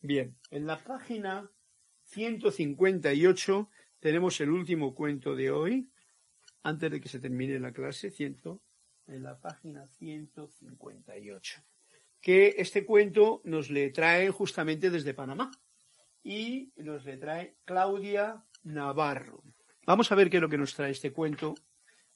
Bien, 0.01 0.39
en 0.53 0.69
la 0.69 0.85
página 0.85 1.51
158 2.09 3.71
tenemos 4.01 4.41
el 4.41 4.51
último 4.51 4.95
cuento 4.95 5.37
de 5.37 5.51
hoy, 5.51 5.91
antes 6.63 6.91
de 6.91 7.01
que 7.01 7.09
se 7.09 7.21
termine 7.21 7.59
la 7.59 7.73
clase, 7.73 8.11
ciento, 8.11 8.63
en 9.07 9.23
la 9.23 9.39
página 9.39 9.87
158, 9.89 11.63
que 12.21 12.55
este 12.59 12.85
cuento 12.85 13.43
nos 13.45 13.71
le 13.71 13.91
trae 13.91 14.31
justamente 14.31 14.91
desde 14.91 15.15
Panamá 15.15 15.51
y 16.23 16.73
nos 16.77 17.05
le 17.05 17.17
trae 17.19 17.57
Claudia 17.65 18.45
Navarro. 18.63 19.43
Vamos 19.87 20.11
a 20.11 20.15
ver 20.15 20.31
qué 20.31 20.37
es 20.37 20.43
lo 20.43 20.49
que 20.49 20.59
nos 20.59 20.75
trae 20.75 20.91
este 20.91 21.13
cuento. 21.13 21.55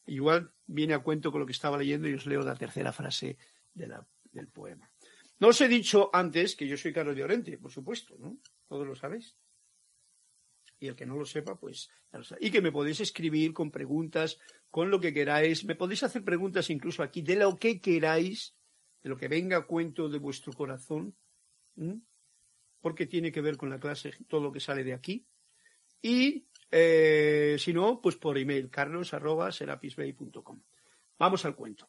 Igual 0.07 0.53
viene 0.66 0.95
a 0.95 1.01
cuento 1.01 1.30
con 1.30 1.40
lo 1.40 1.47
que 1.47 1.53
estaba 1.53 1.78
leyendo 1.78 2.09
y 2.09 2.14
os 2.14 2.26
leo 2.26 2.43
la 2.43 2.57
tercera 2.57 2.93
frase 2.93 3.36
del 3.74 4.49
poema. 4.49 4.90
No 5.38 5.49
os 5.49 5.61
he 5.61 5.68
dicho 5.68 6.11
antes 6.12 6.57
que 6.57 6.66
yo 6.66 6.76
soy 6.76 6.93
Carlos 6.93 7.16
de 7.16 7.59
por 7.59 7.70
supuesto, 7.70 8.16
¿no? 8.18 8.38
Todos 8.68 8.86
lo 8.86 8.95
sabéis. 8.95 9.36
Y 10.83 10.89
el 10.89 10.97
que 10.97 11.07
no 11.07 11.16
lo 11.16 11.24
sepa, 11.24 11.55
pues 11.55 11.89
Y 12.41 12.51
que 12.51 12.61
me 12.61 12.72
podéis 12.72 12.99
escribir 12.99 13.53
con 13.53 13.70
preguntas, 13.70 14.41
con 14.68 14.91
lo 14.91 14.99
que 14.99 15.14
queráis. 15.14 15.64
Me 15.64 15.76
podéis 15.76 16.03
hacer 16.03 16.24
preguntas 16.24 16.70
incluso 16.70 17.05
aquí 17.05 17.22
de 17.22 17.37
lo 17.37 17.57
que 17.57 17.80
queráis, 17.80 18.57
de 19.01 19.09
lo 19.09 19.16
que 19.16 19.28
venga 19.28 19.59
a 19.59 19.64
cuento 19.64 20.09
de 20.09 20.18
vuestro 20.18 20.53
corazón, 20.53 21.14
porque 22.80 23.07
tiene 23.07 23.30
que 23.30 23.41
ver 23.41 23.57
con 23.57 23.70
la 23.70 23.78
clase 23.78 24.12
todo 24.26 24.41
lo 24.41 24.51
que 24.51 24.59
sale 24.59 24.83
de 24.83 24.93
aquí. 24.93 25.24
Y 26.03 26.49
eh, 26.68 27.55
si 27.61 27.72
no, 27.72 28.01
pues 28.01 28.16
por 28.16 28.37
email, 28.37 28.68
carlos.serapisbay.com. 28.68 30.62
Vamos 31.16 31.45
al 31.45 31.55
cuento. 31.55 31.89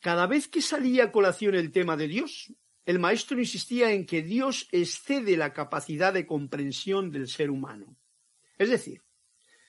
Cada 0.00 0.26
vez 0.26 0.48
que 0.48 0.62
salía 0.62 1.04
a 1.04 1.12
colación 1.12 1.54
el 1.54 1.70
tema 1.70 1.98
de 1.98 2.08
Dios, 2.08 2.50
el 2.84 2.98
maestro 2.98 3.38
insistía 3.38 3.92
en 3.92 4.04
que 4.04 4.22
Dios 4.22 4.68
excede 4.70 5.36
la 5.36 5.52
capacidad 5.52 6.12
de 6.12 6.26
comprensión 6.26 7.10
del 7.10 7.28
ser 7.28 7.50
humano. 7.50 7.96
Es 8.58 8.70
decir, 8.70 9.02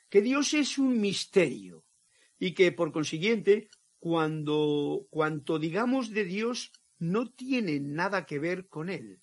que 0.10 0.22
Dios 0.22 0.54
es 0.54 0.78
un 0.78 1.00
misterio 1.00 1.86
y 2.38 2.54
que, 2.54 2.72
por 2.72 2.92
consiguiente, 2.92 3.70
cuando 4.00 5.08
cuanto 5.10 5.60
digamos 5.60 6.12
de 6.12 6.26
Dios 6.26 6.72
no 7.00 7.32
tiene 7.32 7.80
nada 7.80 8.26
que 8.26 8.40
ver 8.40 8.68
con 8.68 8.90
Él, 8.90 9.22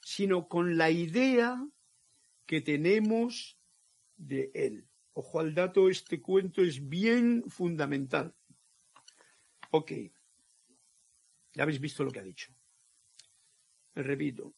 sino 0.00 0.48
con 0.48 0.76
la 0.76 0.90
idea 0.90 1.64
que 2.46 2.60
tenemos 2.60 3.58
de 4.16 4.50
Él. 4.54 4.88
Ojo 5.14 5.40
al 5.40 5.54
dato, 5.54 5.88
este 5.88 6.22
cuento 6.22 6.62
es 6.62 6.88
bien 6.88 7.44
fundamental. 7.48 8.34
Ok, 9.70 9.92
ya 11.54 11.62
habéis 11.62 11.80
visto 11.80 12.04
lo 12.04 12.10
que 12.10 12.20
ha 12.20 12.24
dicho. 12.24 12.52
Repito, 13.94 14.54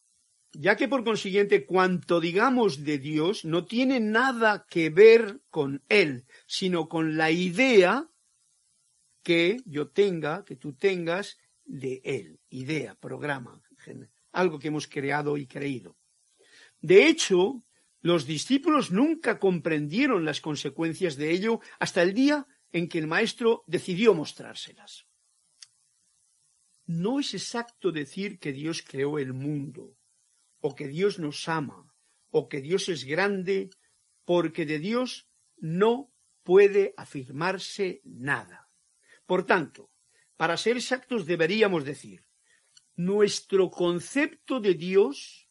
ya 0.53 0.77
que 0.77 0.89
por 0.89 1.05
consiguiente 1.05 1.67
cuanto 1.67 2.21
digamos 2.21 2.85
de 2.85 2.99
Dios 2.99 3.45
no 3.45 3.65
tiene 3.65 4.01
nada 4.01 4.67
que 4.69 4.91
ver 4.91 5.41
con 5.51 5.83
Él, 5.89 6.27
sino 6.47 6.89
con 6.89 7.17
la 7.17 7.31
idea 7.31 8.09
que 9.23 9.61
yo 9.65 9.89
tenga, 9.89 10.45
que 10.45 10.57
tú 10.57 10.75
tengas 10.75 11.39
de 11.65 12.01
Él. 12.05 12.39
Idea, 12.51 12.95
programa, 12.95 13.61
algo 14.33 14.59
que 14.59 14.69
hemos 14.69 14.87
creado 14.87 15.37
y 15.37 15.47
creído. 15.47 15.97
De 16.81 17.09
hecho, 17.09 17.63
los 18.01 18.27
discípulos 18.27 18.91
nunca 18.91 19.39
comprendieron 19.39 20.25
las 20.25 20.41
consecuencias 20.41 21.17
de 21.17 21.31
ello 21.31 21.61
hasta 21.79 22.03
el 22.03 22.13
día 22.13 22.47
en 22.71 22.89
que 22.89 22.99
el 22.99 23.07
Maestro 23.07 23.65
decidió 23.67 24.15
mostrárselas. 24.15 25.07
No 26.87 27.19
es 27.21 27.35
exacto 27.35 27.93
decir 27.93 28.39
que 28.39 28.53
Dios 28.53 28.83
creó 28.83 29.19
el 29.19 29.33
mundo, 29.33 29.97
o 30.61 30.75
que 30.75 30.89
Dios 30.89 31.19
nos 31.19 31.49
ama, 31.49 31.95
o 32.31 32.49
que 32.49 32.61
Dios 32.61 32.89
es 32.89 33.05
grande, 33.05 33.71
porque 34.25 34.67
de 34.67 34.79
Dios 34.79 35.29
no 35.57 36.13
puede 36.43 36.95
afirmarse 36.97 38.01
nada. 38.05 38.69
Por 39.27 39.47
tanto, 39.47 39.91
para 40.37 40.57
ser 40.57 40.77
exactos 40.77 41.27
deberíamos 41.27 41.85
decir, 41.85 42.27
nuestro 42.97 43.71
concepto 43.71 44.61
de 44.61 44.75
Dios 44.75 45.49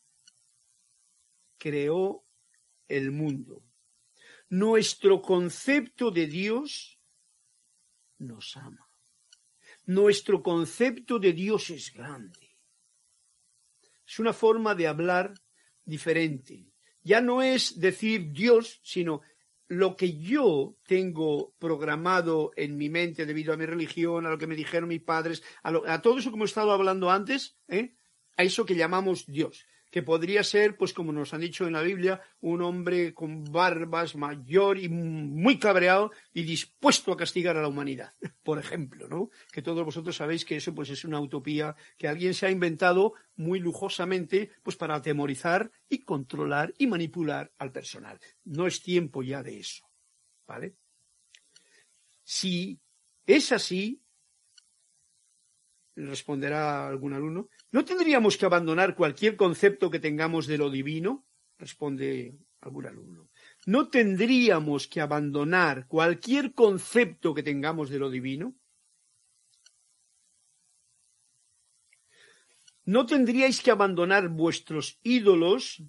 creó 1.57 2.25
el 2.87 3.11
mundo. 3.11 3.63
Nuestro 4.49 5.21
concepto 5.21 6.11
de 6.11 6.27
Dios 6.27 6.99
nos 8.19 8.55
ama. 8.57 8.82
Nuestro 9.85 10.41
concepto 10.41 11.19
de 11.19 11.33
Dios 11.33 11.69
es 11.69 11.93
grande. 11.93 12.57
Es 14.07 14.19
una 14.19 14.33
forma 14.33 14.75
de 14.75 14.87
hablar 14.87 15.33
diferente. 15.83 16.67
Ya 17.01 17.21
no 17.21 17.41
es 17.41 17.79
decir 17.79 18.31
Dios, 18.31 18.79
sino 18.83 19.21
lo 19.67 19.95
que 19.95 20.17
yo 20.17 20.77
tengo 20.85 21.53
programado 21.57 22.51
en 22.55 22.77
mi 22.77 22.89
mente 22.89 23.25
debido 23.25 23.53
a 23.53 23.57
mi 23.57 23.65
religión, 23.65 24.25
a 24.25 24.29
lo 24.29 24.37
que 24.37 24.47
me 24.47 24.55
dijeron 24.55 24.89
mis 24.89 25.01
padres, 25.01 25.43
a, 25.63 26.01
todo 26.01 26.19
eso 26.19 26.29
que 26.29 26.35
hemos 26.35 26.51
estado 26.51 26.71
hablando 26.71 27.09
antes, 27.09 27.57
¿eh? 27.67 27.95
a 28.37 28.43
eso 28.43 28.65
que 28.65 28.75
llamamos 28.75 29.25
Dios 29.25 29.65
que 29.93 30.01
podría 30.01 30.43
ser, 30.43 30.75
pues 30.75 30.91
como 30.91 31.13
nos 31.13 31.35
han 31.35 31.41
dicho 31.41 31.67
en 31.67 31.73
la 31.73 31.83
Biblia, 31.83 32.19
un 32.41 32.63
hombre 32.63 33.13
con 33.13 33.43
barbas, 33.43 34.15
mayor 34.15 34.79
y 34.79 34.89
muy 34.89 35.59
cabreado 35.59 36.09
y 36.33 36.41
dispuesto 36.41 37.11
a 37.11 37.15
castigar 37.15 37.57
a 37.57 37.61
la 37.61 37.67
humanidad, 37.67 38.11
por 38.41 38.57
ejemplo, 38.57 39.07
¿no? 39.07 39.29
Que 39.51 39.61
todos 39.61 39.85
vosotros 39.85 40.15
sabéis 40.15 40.45
que 40.45 40.55
eso 40.55 40.73
pues 40.73 40.89
es 40.89 41.05
una 41.05 41.19
utopía 41.19 41.75
que 41.95 42.07
alguien 42.07 42.33
se 42.33 42.47
ha 42.47 42.49
inventado 42.49 43.13
muy 43.35 43.59
lujosamente 43.59 44.49
pues 44.63 44.77
para 44.77 44.95
atemorizar 44.95 45.69
y 45.87 45.99
controlar 45.99 46.73
y 46.79 46.87
manipular 46.87 47.53
al 47.59 47.71
personal. 47.71 48.19
No 48.45 48.65
es 48.65 48.81
tiempo 48.81 49.21
ya 49.21 49.43
de 49.43 49.59
eso, 49.59 49.87
¿vale? 50.47 50.75
Si 52.23 52.79
es 53.27 53.51
así, 53.51 54.02
responderá 55.95 56.87
algún 56.87 57.13
alumno, 57.13 57.49
¿no 57.71 57.85
tendríamos 57.85 58.37
que 58.37 58.45
abandonar 58.45 58.95
cualquier 58.95 59.35
concepto 59.35 59.89
que 59.89 59.99
tengamos 59.99 60.47
de 60.47 60.57
lo 60.57 60.69
divino? 60.69 61.25
Responde 61.57 62.35
algún 62.61 62.85
alumno. 62.87 63.29
¿No 63.65 63.89
tendríamos 63.89 64.87
que 64.87 65.01
abandonar 65.01 65.87
cualquier 65.87 66.53
concepto 66.53 67.33
que 67.33 67.43
tengamos 67.43 67.89
de 67.89 67.99
lo 67.99 68.09
divino? 68.09 68.55
¿No 72.85 73.05
tendríais 73.05 73.61
que 73.61 73.71
abandonar 73.71 74.27
vuestros 74.27 74.99
ídolos? 75.03 75.81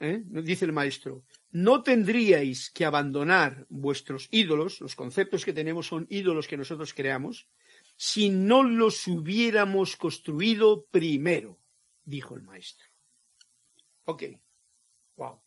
¿Eh? 0.00 0.22
Dice 0.24 0.64
el 0.64 0.72
maestro. 0.72 1.24
No 1.52 1.82
tendríais 1.82 2.70
que 2.70 2.84
abandonar 2.84 3.64
vuestros 3.68 4.28
ídolos, 4.30 4.80
los 4.80 4.96
conceptos 4.96 5.44
que 5.44 5.52
tenemos 5.52 5.86
son 5.86 6.06
ídolos 6.10 6.48
que 6.48 6.56
nosotros 6.56 6.92
creamos, 6.92 7.48
si 7.96 8.28
no 8.28 8.62
los 8.62 9.06
hubiéramos 9.06 9.96
construido 9.96 10.84
primero, 10.86 11.58
dijo 12.04 12.36
el 12.36 12.42
maestro. 12.42 12.86
Ok. 14.04 14.24
Wow. 15.16 15.40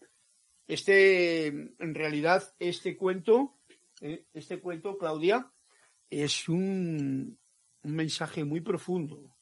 Este, 0.68 1.48
en 1.48 1.96
realidad, 1.96 2.44
este 2.60 2.98
cuento, 2.98 3.60
eh, 4.02 4.26
este 4.34 4.60
cuento, 4.60 4.98
Claudia, 4.98 5.52
es 6.10 6.50
un, 6.50 7.40
un 7.84 7.96
mensaje 7.96 8.44
muy 8.44 8.62
profundo. 8.62 9.36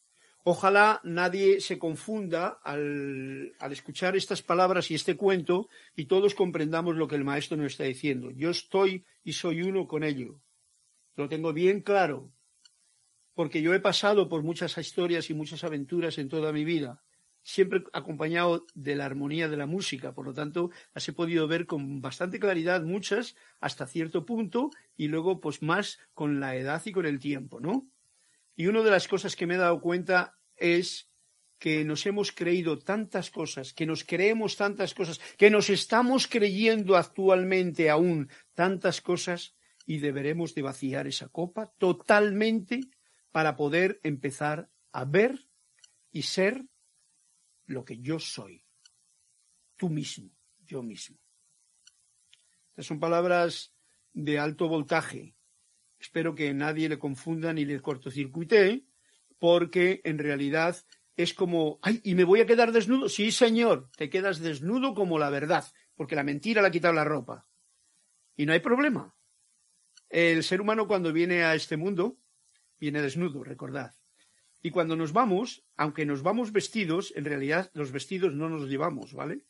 Ojalá 0.44 1.02
nadie 1.04 1.60
se 1.60 1.78
confunda 1.78 2.60
al, 2.64 3.54
al, 3.60 3.72
escuchar 3.72 4.16
estas 4.16 4.42
palabras 4.42 4.90
y 4.92 4.96
este 4.96 5.18
cuento 5.18 5.68
y 5.96 6.06
todos 6.06 6.36
comprendamos 6.36 6.96
lo 6.96 7.08
que 7.08 7.16
el 7.16 7.26
maestro 7.26 7.58
nos 7.58 7.74
está 7.74 7.84
diciendo. 7.84 8.32
Yo 8.32 8.50
estoy 8.50 9.06
y 9.24 9.34
soy 9.34 9.62
uno 9.62 9.88
con 9.88 10.06
ello. 10.06 10.40
Lo 11.16 11.28
tengo 11.28 11.52
bien 11.52 11.82
claro 11.82 12.32
porque 13.38 13.62
yo 13.62 13.76
he 13.76 13.80
pasado 13.80 14.30
por 14.30 14.42
muchas 14.42 14.80
historias 14.80 15.30
y 15.30 15.36
muchas 15.36 15.64
aventuras 15.64 16.18
en 16.18 16.28
toda 16.28 16.52
mi 16.52 16.66
vida, 16.66 17.04
siempre 17.44 17.84
acompañado 17.94 18.66
de 18.74 18.96
la 18.96 19.06
armonía 19.06 19.48
de 19.48 19.58
la 19.58 19.68
música, 19.68 20.16
por 20.16 20.26
lo 20.26 20.34
tanto 20.34 20.72
las 20.96 21.08
he 21.08 21.14
podido 21.14 21.48
ver 21.48 21.68
con 21.68 22.02
bastante 22.02 22.40
claridad, 22.40 22.82
muchas 22.82 23.36
hasta 23.60 23.86
cierto 23.86 24.26
punto, 24.26 24.72
y 24.96 25.08
luego 25.08 25.40
pues 25.40 25.62
más 25.62 26.00
con 26.16 26.40
la 26.40 26.56
edad 26.56 26.82
y 26.86 26.92
con 26.92 27.06
el 27.06 27.20
tiempo, 27.20 27.60
¿no? 27.60 27.88
Y 28.56 28.66
una 28.66 28.82
de 28.82 28.90
las 28.90 29.08
cosas 29.08 29.36
que 29.36 29.46
me 29.46 29.54
he 29.54 29.58
dado 29.58 29.82
cuenta 29.82 30.40
es 30.56 31.12
que 31.60 31.86
nos 31.86 32.08
hemos 32.08 32.32
creído 32.32 32.80
tantas 32.80 33.30
cosas, 33.30 33.72
que 33.72 33.86
nos 33.86 34.04
creemos 34.04 34.58
tantas 34.58 34.96
cosas, 34.96 35.22
que 35.38 35.52
nos 35.52 35.70
estamos 35.70 36.26
creyendo 36.26 36.98
actualmente 36.98 37.92
aún 37.92 38.32
tantas 38.56 39.00
cosas 39.00 39.54
y 39.86 40.00
deberemos 40.00 40.56
de 40.56 40.64
vaciar 40.64 41.06
esa 41.06 41.30
copa 41.30 41.72
totalmente 41.78 42.82
para 43.32 43.56
poder 43.56 44.00
empezar 44.04 44.70
a 44.92 45.06
ver 45.06 45.48
y 46.12 46.24
ser 46.24 46.66
lo 47.66 47.86
que 47.86 48.00
yo 48.00 48.20
soy. 48.20 48.66
Tú 49.76 49.90
mismo, 49.90 50.32
yo 50.66 50.82
mismo. 50.82 51.18
Estas 52.70 52.88
son 52.88 53.00
palabras 53.00 53.74
de 54.14 54.40
alto 54.40 54.68
voltaje 54.68 55.38
Espero 56.00 56.36
que 56.36 56.54
nadie 56.54 56.90
le 56.90 57.00
confunda 57.00 57.54
ni 57.54 57.66
le 57.66 57.82
cortocircuite, 57.82 58.86
porque 59.40 60.02
en 60.04 60.20
realidad 60.20 60.78
es 61.16 61.34
como, 61.34 61.80
ay, 61.82 62.00
¿y 62.04 62.14
me 62.16 62.24
voy 62.24 62.42
a 62.42 62.46
quedar 62.46 62.72
desnudo? 62.72 63.10
Sí, 63.10 63.32
señor, 63.32 63.90
te 63.98 64.10
quedas 64.10 64.40
desnudo 64.40 64.94
como 64.94 65.18
la 65.18 65.30
verdad, 65.30 65.66
porque 65.96 66.16
la 66.16 66.24
mentira 66.24 66.62
le 66.62 66.68
ha 66.68 66.72
quitado 66.72 66.94
la 66.94 67.04
ropa. 67.04 67.48
Y 68.36 68.46
no 68.46 68.54
hay 68.54 68.60
problema. 68.60 69.16
El 70.10 70.44
ser 70.44 70.62
humano 70.62 70.88
cuando 70.88 71.12
viene 71.12 71.44
a 71.44 71.56
este 71.56 71.76
mundo, 71.76 72.20
viene 72.80 73.02
desnudo, 73.02 73.44
recordad. 73.44 73.94
Y 74.62 74.72
cuando 74.72 74.96
nos 74.96 75.14
vamos, 75.14 75.66
aunque 75.76 76.06
nos 76.06 76.24
vamos 76.24 76.52
vestidos, 76.52 77.14
en 77.16 77.26
realidad 77.26 77.72
los 77.74 77.92
vestidos 77.92 78.34
no 78.34 78.50
nos 78.50 78.68
llevamos, 78.68 79.14
¿vale? 79.14 79.46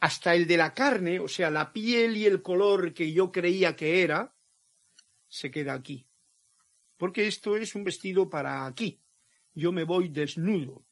Hasta 0.00 0.34
el 0.34 0.46
de 0.46 0.56
la 0.56 0.74
carne, 0.74 1.20
o 1.20 1.28
sea, 1.28 1.50
la 1.50 1.72
piel 1.72 2.16
y 2.16 2.26
el 2.26 2.42
color 2.42 2.92
que 2.92 3.12
yo 3.12 3.30
creía 3.30 3.76
que 3.76 4.02
era, 4.02 4.34
se 5.28 5.50
queda 5.50 5.74
aquí. 5.74 6.06
Porque 6.96 7.26
esto 7.26 7.56
es 7.56 7.74
un 7.74 7.84
vestido 7.84 8.28
para 8.28 8.66
aquí. 8.66 9.00
Yo 9.54 9.72
me 9.72 9.84
voy 9.84 10.08
desnudo 10.08 10.84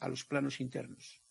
a 0.00 0.08
los 0.08 0.24
planos 0.24 0.60
internos. 0.60 1.22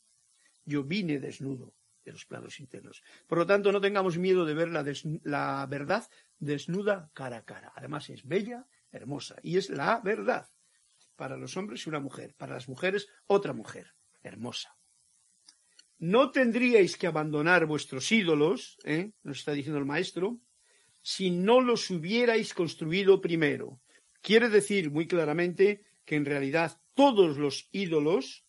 Yo 0.65 0.83
vine 0.83 1.19
desnudo 1.19 1.73
de 2.03 2.11
los 2.11 2.25
planos 2.25 2.59
internos. 2.59 3.03
Por 3.27 3.37
lo 3.37 3.45
tanto, 3.45 3.71
no 3.71 3.81
tengamos 3.81 4.17
miedo 4.17 4.45
de 4.45 4.53
ver 4.53 4.69
la, 4.69 4.85
la 5.23 5.65
verdad 5.69 6.09
desnuda 6.39 7.11
cara 7.13 7.37
a 7.37 7.45
cara. 7.45 7.73
Además, 7.75 8.09
es 8.09 8.25
bella, 8.25 8.65
hermosa, 8.97 9.37
y 9.41 9.57
es 9.57 9.69
la 9.69 10.01
verdad. 10.03 10.49
Para 11.15 11.37
los 11.37 11.55
hombres 11.57 11.87
una 11.87 11.99
mujer, 11.99 12.35
para 12.35 12.53
las 12.53 12.67
mujeres 12.67 13.07
otra 13.25 13.53
mujer, 13.53 13.93
hermosa. 14.21 14.77
No 15.99 16.29
tendríais 16.29 16.95
que 16.95 17.07
abandonar 17.07 17.65
vuestros 17.65 18.11
ídolos, 18.11 18.77
¿eh? 18.83 19.13
nos 19.23 19.39
está 19.39 19.53
diciendo 19.53 19.79
el 19.79 19.85
maestro, 19.85 20.39
si 21.01 21.31
no 21.31 21.61
los 21.61 21.89
hubierais 21.89 22.53
construido 22.53 23.19
primero. 23.19 23.79
Quiere 24.21 24.49
decir 24.49 24.91
muy 24.91 25.07
claramente 25.07 25.85
que 26.05 26.15
en 26.15 26.25
realidad 26.25 26.79
todos 26.93 27.37
los 27.37 27.69
ídolos, 27.71 28.45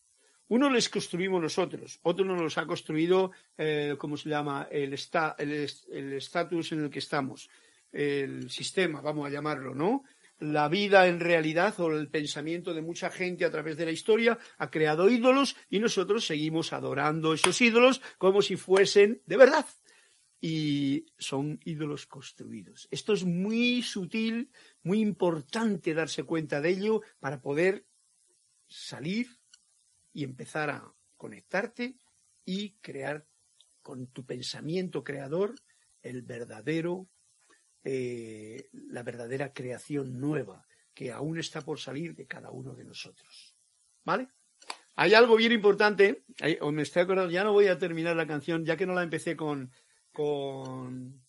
uno 0.48 0.68
les 0.68 0.88
construimos 0.88 1.40
nosotros, 1.40 2.00
otro 2.02 2.24
nos 2.24 2.40
los 2.40 2.58
ha 2.58 2.66
construido, 2.66 3.32
eh, 3.56 3.94
¿cómo 3.98 4.16
se 4.16 4.28
llama?, 4.28 4.66
el 4.70 4.92
estatus 4.92 6.72
en 6.72 6.84
el 6.84 6.90
que 6.90 6.98
estamos, 6.98 7.48
el 7.92 8.50
sistema, 8.50 9.00
vamos 9.00 9.26
a 9.26 9.30
llamarlo, 9.30 9.74
¿no? 9.74 10.04
La 10.38 10.68
vida 10.68 11.08
en 11.08 11.20
realidad 11.20 11.78
o 11.80 11.90
el 11.90 12.08
pensamiento 12.08 12.72
de 12.72 12.82
mucha 12.82 13.10
gente 13.10 13.44
a 13.44 13.50
través 13.50 13.76
de 13.76 13.84
la 13.84 13.90
historia 13.90 14.38
ha 14.58 14.70
creado 14.70 15.10
ídolos 15.10 15.56
y 15.68 15.80
nosotros 15.80 16.26
seguimos 16.26 16.72
adorando 16.72 17.34
esos 17.34 17.60
ídolos 17.60 18.00
como 18.18 18.40
si 18.42 18.56
fuesen 18.56 19.20
de 19.26 19.36
verdad 19.36 19.66
y 20.40 21.06
son 21.18 21.58
ídolos 21.64 22.06
construidos. 22.06 22.86
Esto 22.90 23.12
es 23.12 23.24
muy 23.24 23.82
sutil, 23.82 24.50
muy 24.82 25.00
importante 25.00 25.94
darse 25.94 26.22
cuenta 26.22 26.60
de 26.60 26.70
ello 26.70 27.02
para 27.18 27.40
poder 27.40 27.86
salir 28.68 29.28
y 30.12 30.24
empezar 30.24 30.70
a 30.70 30.94
conectarte 31.16 31.98
y 32.44 32.74
crear 32.80 33.26
con 33.82 34.06
tu 34.08 34.24
pensamiento 34.24 35.02
creador 35.02 35.54
el 36.02 36.22
verdadero, 36.22 37.08
eh, 37.84 38.68
la 38.72 39.02
verdadera 39.02 39.52
creación 39.52 40.20
nueva 40.20 40.66
que 40.94 41.12
aún 41.12 41.38
está 41.38 41.60
por 41.60 41.78
salir 41.78 42.14
de 42.16 42.26
cada 42.26 42.50
uno 42.50 42.74
de 42.74 42.84
nosotros. 42.84 43.54
¿Vale? 44.04 44.28
Hay 44.96 45.14
algo 45.14 45.36
bien 45.36 45.52
importante, 45.52 46.24
o 46.60 46.72
me 46.72 46.82
estoy 46.82 47.02
acordando, 47.02 47.30
ya 47.30 47.44
no 47.44 47.52
voy 47.52 47.68
a 47.68 47.78
terminar 47.78 48.16
la 48.16 48.26
canción, 48.26 48.64
ya 48.64 48.76
que 48.76 48.84
no 48.84 48.94
la 48.94 49.04
empecé 49.04 49.36
con, 49.36 49.70
con, 50.12 51.22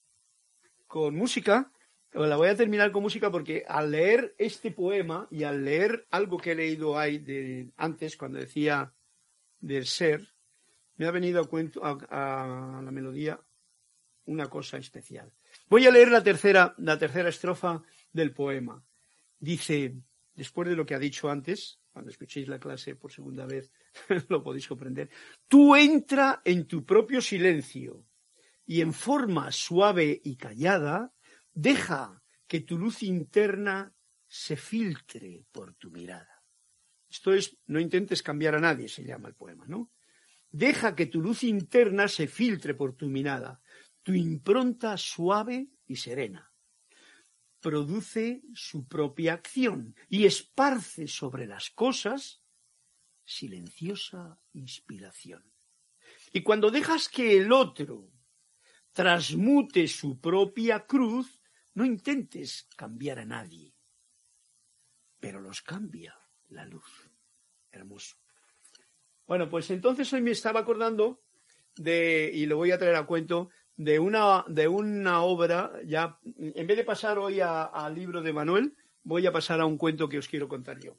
música. 1.15 1.71
La 2.13 2.35
voy 2.35 2.47
a 2.47 2.55
terminar 2.55 2.91
con 2.91 3.03
música 3.03 3.29
porque 3.29 3.63
al 3.67 3.91
leer 3.91 4.33
este 4.39 4.71
poema 4.71 5.27
y 5.29 5.43
al 5.43 5.63
leer 5.63 6.07
algo 6.09 6.39
que 6.39 6.53
he 6.53 6.55
leído 6.55 6.97
ahí 6.97 7.19
de, 7.19 7.69
antes, 7.77 8.17
cuando 8.17 8.39
decía 8.39 8.91
del 9.59 9.85
ser, 9.85 10.33
me 10.95 11.05
ha 11.05 11.11
venido 11.11 11.39
a, 11.39 11.47
cuento, 11.47 11.81
a, 11.83 12.81
la 12.83 12.91
melodía 12.91 13.39
una 14.25 14.49
cosa 14.49 14.77
especial. 14.77 15.31
Voy 15.69 15.85
a 15.85 15.91
leer 15.91 16.09
la 16.09 16.23
tercera, 16.23 16.73
la 16.79 16.97
tercera 16.97 17.29
estrofa 17.29 17.83
del 18.11 18.33
poema. 18.33 18.83
Dice, 19.37 19.95
después 20.33 20.67
de 20.67 20.75
lo 20.75 20.85
que 20.85 20.95
ha 20.95 20.99
dicho 20.99 21.29
antes, 21.29 21.79
cuando 21.91 22.09
escuchéis 22.09 22.47
la 22.47 22.59
clase 22.59 22.95
por 22.95 23.11
segunda 23.11 23.45
vez, 23.45 23.71
lo 24.29 24.41
podéis 24.41 24.67
comprender, 24.67 25.09
tú 25.47 25.75
entra 25.75 26.41
en 26.43 26.65
tu 26.65 26.83
propio 26.85 27.21
silencio 27.21 28.05
y 28.65 28.81
en 28.81 28.93
forma 28.93 29.51
suave 29.51 30.19
y 30.23 30.35
callada, 30.37 31.13
deja 31.53 32.23
que 32.47 32.61
tu 32.61 32.77
luz 32.77 33.03
interna 33.03 33.93
se 34.27 34.55
filtre 34.55 35.45
por 35.51 35.75
tu 35.75 35.91
mirada. 35.91 36.43
Esto 37.07 37.33
es, 37.33 37.57
no 37.67 37.79
intentes 37.79 38.23
cambiar 38.23 38.55
a 38.55 38.59
nadie, 38.59 38.87
se 38.87 39.03
llama 39.03 39.29
el 39.29 39.35
poema, 39.35 39.65
¿no? 39.67 39.91
Deja 40.51 40.95
que 40.95 41.05
tu 41.05 41.21
luz 41.21 41.43
interna 41.43 42.07
se 42.07 42.27
filtre 42.27 42.73
por 42.73 42.95
tu 42.95 43.07
mirada, 43.07 43.61
tu 44.03 44.13
impronta 44.13 44.97
suave 44.97 45.69
y 45.85 45.95
serena. 45.95 46.51
Produce 47.59 48.41
su 48.53 48.87
propia 48.87 49.33
acción 49.33 49.95
y 50.07 50.25
esparce 50.25 51.07
sobre 51.07 51.45
las 51.45 51.69
cosas 51.71 52.41
silenciosa 53.25 54.39
inspiración. 54.53 55.43
Y 56.33 56.41
cuando 56.41 56.71
dejas 56.71 57.09
que 57.09 57.37
el 57.37 57.51
otro 57.51 58.11
transmute 58.91 59.87
su 59.87 60.19
propia 60.19 60.85
cruz, 60.85 61.41
no 61.75 61.85
intentes 61.85 62.67
cambiar 62.75 63.19
a 63.19 63.25
nadie, 63.25 63.75
pero 65.19 65.39
los 65.39 65.61
cambia 65.61 66.17
la 66.47 66.65
luz. 66.65 67.11
Hermoso. 67.71 68.17
Bueno, 69.27 69.47
pues 69.47 69.69
entonces 69.69 70.11
hoy 70.11 70.21
me 70.21 70.31
estaba 70.31 70.61
acordando 70.61 71.21
de, 71.75 72.31
y 72.33 72.47
lo 72.47 72.57
voy 72.57 72.71
a 72.71 72.79
traer 72.79 72.95
a 72.95 73.05
cuento, 73.05 73.49
de 73.79 73.97
una, 73.97 74.43
de 74.49 74.67
una 74.67 75.21
obra, 75.21 75.71
ya, 75.85 76.19
en 76.35 76.67
vez 76.67 76.75
de 76.75 76.83
pasar 76.83 77.17
hoy 77.17 77.39
al 77.39 77.95
libro 77.95 78.21
de 78.21 78.33
Manuel, 78.33 78.75
voy 79.03 79.25
a 79.25 79.31
pasar 79.31 79.61
a 79.61 79.65
un 79.65 79.77
cuento 79.77 80.09
que 80.09 80.17
os 80.17 80.27
quiero 80.27 80.49
contar 80.49 80.81
yo. 80.81 80.97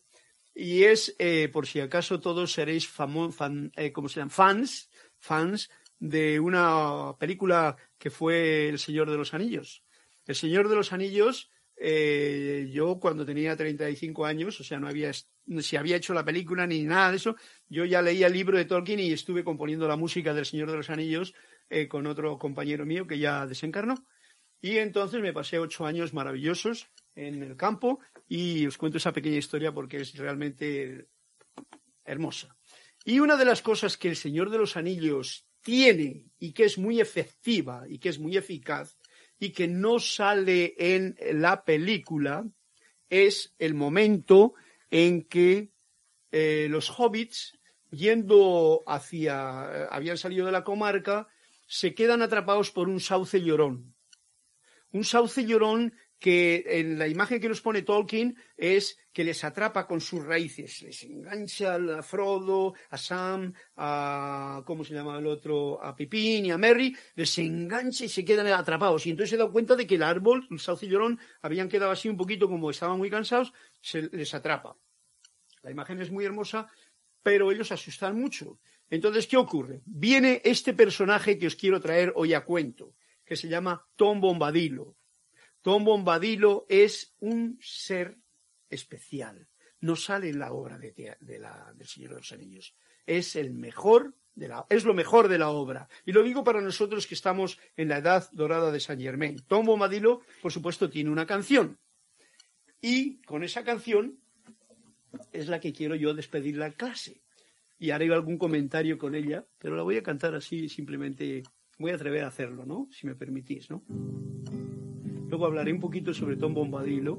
Y 0.55 0.85
es, 0.85 1.15
eh, 1.19 1.51
por 1.53 1.67
si 1.67 1.81
acaso 1.81 2.21
todos 2.21 2.53
seréis 2.53 2.89
fan, 2.89 3.71
eh, 3.77 3.93
¿cómo 3.93 4.09
se 4.09 4.21
llaman? 4.21 4.31
Fans, 4.31 4.89
fans 5.19 5.69
de 5.99 6.41
una 6.41 7.17
película 7.19 7.77
que 7.99 8.09
fue 8.09 8.71
El 8.71 8.79
Señor 8.79 9.11
de 9.11 9.19
los 9.19 9.35
Anillos. 9.35 9.85
El 10.25 10.35
Señor 10.35 10.71
de 10.71 10.77
los 10.77 10.95
Anillos, 10.95 11.51
eh, 11.77 12.71
yo 12.73 12.99
cuando 12.99 13.27
tenía 13.27 13.59
35 13.59 14.25
años, 14.25 14.59
o 14.59 14.65
sea, 14.65 14.81
no 14.81 14.89
había, 14.89 15.13
si 15.13 15.77
había 15.77 15.97
hecho 15.97 16.15
la 16.15 16.25
película 16.25 16.67
ni 16.67 16.85
nada 16.85 17.11
de 17.11 17.19
eso, 17.19 17.37
yo 17.69 17.85
ya 17.85 18.01
leía 18.01 18.29
el 18.29 18.33
libro 18.33 18.57
de 18.57 18.65
Tolkien 18.65 19.01
y 19.01 19.13
estuve 19.13 19.45
componiendo 19.45 19.87
la 19.87 19.97
música 19.97 20.33
del 20.33 20.47
Señor 20.47 20.71
de 20.71 20.79
los 20.79 20.89
Anillos 20.89 21.35
eh, 21.71 21.89
con 21.89 22.07
otro 22.07 22.39
compañero 22.39 22.85
mío 22.85 23.07
que 23.07 23.19
ya 23.19 23.47
desencarnó. 23.47 24.07
Y 24.61 24.79
entonces 24.79 25.21
me 25.21 25.33
pasé 25.33 25.59
ocho 25.59 25.87
años 25.87 26.13
maravillosos 26.13 26.91
en 27.15 27.43
el 27.43 27.57
campo 27.57 28.01
y 28.29 28.67
os 28.67 28.77
cuento 28.77 28.99
esa 28.99 29.13
pequeña 29.13 29.39
historia 29.39 29.73
porque 29.73 30.01
es 30.01 30.15
realmente 30.17 31.09
hermosa. 32.05 32.57
Y 33.05 33.21
una 33.21 33.37
de 33.37 33.47
las 33.47 33.63
cosas 33.63 33.97
que 33.97 34.09
el 34.09 34.17
Señor 34.17 34.51
de 34.51 34.59
los 34.59 34.77
Anillos 34.77 35.47
tiene 35.63 36.27
y 36.39 36.53
que 36.53 36.65
es 36.65 36.77
muy 36.77 37.01
efectiva 37.01 37.85
y 37.89 37.99
que 37.99 38.11
es 38.11 38.19
muy 38.19 38.37
eficaz 38.37 38.97
y 39.39 39.53
que 39.53 39.67
no 39.67 39.99
sale 39.99 40.75
en 40.77 41.17
la 41.33 41.65
película 41.65 42.45
es 43.09 43.55
el 43.59 43.75
momento 43.75 44.55
en 44.91 45.25
que 45.25 45.71
eh, 46.33 46.69
los 46.71 46.91
hobbits, 46.91 47.59
yendo 47.91 48.83
hacia, 48.87 49.87
habían 49.87 50.19
salido 50.19 50.47
de 50.47 50.53
la 50.53 50.65
comarca, 50.65 51.29
se 51.71 51.95
quedan 51.95 52.21
atrapados 52.21 52.73
por 52.73 52.89
un 52.89 52.99
sauce 52.99 53.41
llorón. 53.41 53.95
Un 54.91 55.05
sauce 55.05 55.47
llorón 55.47 55.95
que 56.19 56.65
en 56.67 56.99
la 56.99 57.07
imagen 57.07 57.41
que 57.41 57.49
nos 57.49 57.61
pone 57.61 57.83
Tolkien 57.83 58.37
es 58.57 58.99
que 59.13 59.23
les 59.23 59.45
atrapa 59.45 59.87
con 59.87 60.01
sus 60.01 60.25
raíces, 60.25 60.83
les 60.83 61.05
engancha 61.05 61.77
a 61.77 62.03
Frodo, 62.03 62.75
a 62.91 62.99
Sam, 62.99 63.55
a 63.77 64.65
¿cómo 64.67 64.85
se 64.85 64.95
llama 64.95 65.17
el 65.21 65.29
otro? 65.29 65.81
a 65.81 65.95
Pipín 65.95 66.47
y 66.47 66.51
a 66.51 66.59
Merry, 66.59 66.95
les 67.15 67.39
engancha 67.39 68.05
y 68.05 68.09
se 68.09 68.25
quedan 68.25 68.49
atrapados. 68.49 69.07
Y 69.07 69.11
entonces 69.11 69.31
se 69.31 69.37
da 69.37 69.49
cuenta 69.49 69.77
de 69.77 69.87
que 69.87 69.95
el 69.95 70.03
árbol, 70.03 70.49
el 70.51 70.59
sauce 70.59 70.89
llorón, 70.89 71.21
habían 71.41 71.69
quedado 71.69 71.93
así 71.93 72.09
un 72.09 72.17
poquito 72.17 72.49
como 72.49 72.69
estaban 72.71 72.99
muy 72.99 73.11
cansados, 73.11 73.53
se 73.81 74.03
les 74.11 74.35
atrapa. 74.35 74.77
La 75.63 75.71
imagen 75.71 76.03
es 76.03 76.11
muy 76.11 76.25
hermosa, 76.25 76.69
pero 77.23 77.53
ellos 77.53 77.71
asustan 77.71 78.21
mucho. 78.21 78.59
Entonces, 78.91 79.27
¿qué 79.27 79.37
ocurre? 79.37 79.83
Viene 79.87 80.43
este 80.45 80.75
personaje 80.75 81.39
que 81.39 81.47
os 81.47 81.57
quiero 81.57 81.81
traer 81.81 82.13
hoy 82.17 82.35
a 82.35 82.45
cuento, 82.45 82.95
que 83.25 83.37
se 83.37 83.49
llama 83.49 83.87
Tom 83.97 84.21
Bombadilo 84.21 84.97
Tom 85.63 85.85
Bombadilo 85.85 86.67
es 86.69 87.15
un 87.21 87.59
ser 87.61 88.17
especial. 88.69 89.49
No 89.81 89.97
sale 89.97 90.31
en 90.31 90.39
la 90.39 90.53
obra 90.53 90.79
de, 90.79 91.17
del 91.21 91.87
Señor 91.87 92.11
de 92.11 92.17
los 92.17 92.33
Anillos. 92.33 92.75
Es 93.07 93.37
el 93.37 93.53
mejor 93.53 94.15
de 94.35 94.49
la, 94.49 94.67
es 94.69 94.85
lo 94.85 94.95
mejor 94.95 95.29
de 95.29 95.39
la 95.39 95.51
obra. 95.51 95.89
Y 96.07 96.13
lo 96.13 96.23
digo 96.23 96.45
para 96.45 96.61
nosotros 96.61 97.07
que 97.07 97.15
estamos 97.15 97.59
en 97.77 97.89
la 97.89 97.99
edad 97.99 98.29
dorada 98.33 98.71
de 98.71 98.81
Saint 98.81 99.03
Germain. 99.03 99.43
Tom 99.47 99.67
Bombadilo, 99.67 100.23
por 100.41 100.53
supuesto, 100.53 100.89
tiene 100.89 101.11
una 101.11 101.27
canción. 101.27 101.79
Y 102.81 103.21
con 103.23 103.45
esa 103.45 103.65
canción 103.65 104.19
es 105.33 105.49
la 105.49 105.61
que 105.61 105.73
quiero 105.73 105.95
yo 105.95 106.15
despedir 106.15 106.57
la 106.57 106.71
clase. 106.71 107.21
Y 107.81 107.91
haré 107.91 108.13
algún 108.13 108.39
comentario 108.39 108.97
con 108.97 109.17
ella, 109.17 109.45
pero 109.59 109.75
la 109.75 109.83
voy 109.83 109.97
a 109.97 110.03
cantar 110.03 110.37
así 110.37 110.69
simplemente. 110.69 111.43
Voy 111.79 111.91
a 111.91 111.95
atrever 111.95 112.23
a 112.23 112.29
hacerlo, 112.29 112.65
¿no? 112.65 112.89
Si 112.93 113.07
me 113.07 113.17
permitís, 113.17 113.71
¿no? 113.71 113.83
Luego 115.29 115.47
hablaré 115.47 115.73
un 115.73 115.81
poquito 115.81 116.13
sobre 116.13 116.37
Tom 116.37 116.55
Bombadilo 116.55 117.19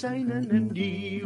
seinen 0.00 0.50
en 0.50 0.68
die 0.72 1.22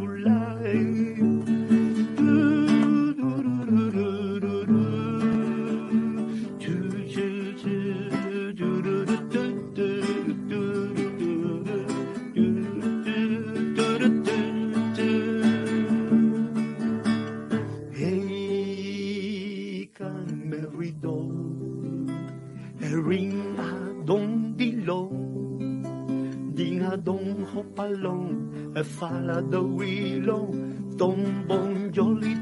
la 29.24 29.40
dawilo, 29.40 30.52
tombong 30.98 31.90
jolly 31.90 32.34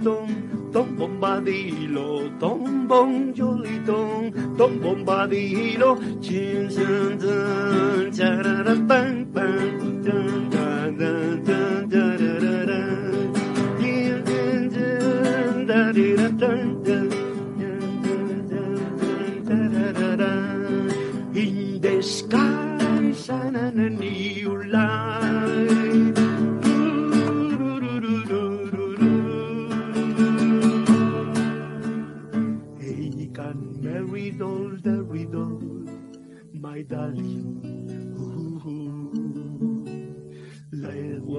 tom 0.72 0.88
bombadilo, 0.96 2.26
tombong 2.40 3.34
jolitong, 3.36 4.32
tom 4.56 4.80
bombadilo, 4.80 6.00
chin 6.24 6.68
chin 6.68 7.20
chin, 7.20 8.08
chararapang. 8.10 9.31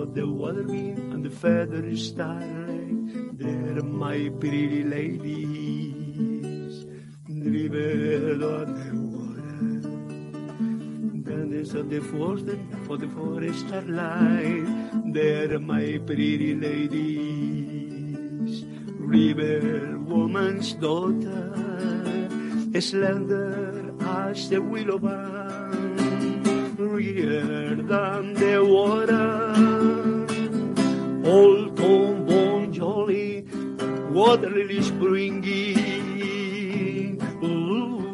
The 0.05 0.27
water 0.27 0.63
beam 0.63 1.11
and 1.13 1.23
the 1.23 1.29
feather 1.29 1.95
starlight, 1.95 3.37
they're 3.37 3.81
my 3.83 4.29
pretty 4.39 4.83
ladies, 4.83 6.85
driven 7.25 8.43
on 8.43 8.73
the 8.79 8.91
water. 9.15 9.79
Then 11.23 11.49
there's 11.51 11.71
the 11.71 12.01
forest 12.01 12.47
for 12.85 12.97
the 12.97 13.07
forest 13.09 13.67
starlight, 13.67 14.67
they're 15.13 15.59
my 15.59 15.99
pretty 16.05 16.55
ladies, 16.55 18.65
river 18.99 19.97
woman's 19.99 20.73
daughter, 20.73 21.53
slender 22.79 23.93
as 24.01 24.49
the 24.49 24.61
willow 24.61 24.97
bough, 24.97 25.71
rear 26.77 27.75
than 27.75 28.33
the 28.33 28.63
water. 28.65 29.32
Old 31.33 31.75
Tom 31.75 32.25
Bon 32.27 32.71
Jolly, 32.71 33.41
what 34.13 34.41
water 34.41 34.51
lilies 34.51 34.91
bringing. 34.91 36.37
Ooh, 37.41 38.05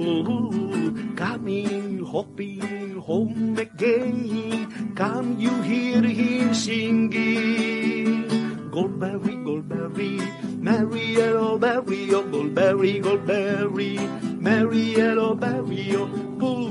ooh, 0.00 1.14
coming, 1.16 2.02
hopping 2.02 2.96
home 2.96 3.58
again. 3.58 4.94
Come 4.96 5.38
you 5.38 5.52
hear 5.68 6.02
him 6.02 6.54
singing? 6.54 8.24
Goldberry, 8.70 9.36
Goldberry, 9.44 10.16
Mary 10.62 11.04
Yellow 11.12 11.58
Berry, 11.58 12.14
oh 12.14 12.22
Goldberry, 12.22 13.00
Goldberry, 13.02 13.98
Mary 14.40 14.96
Yellow 14.96 15.34
Berry, 15.34 15.94
oh 15.94 16.08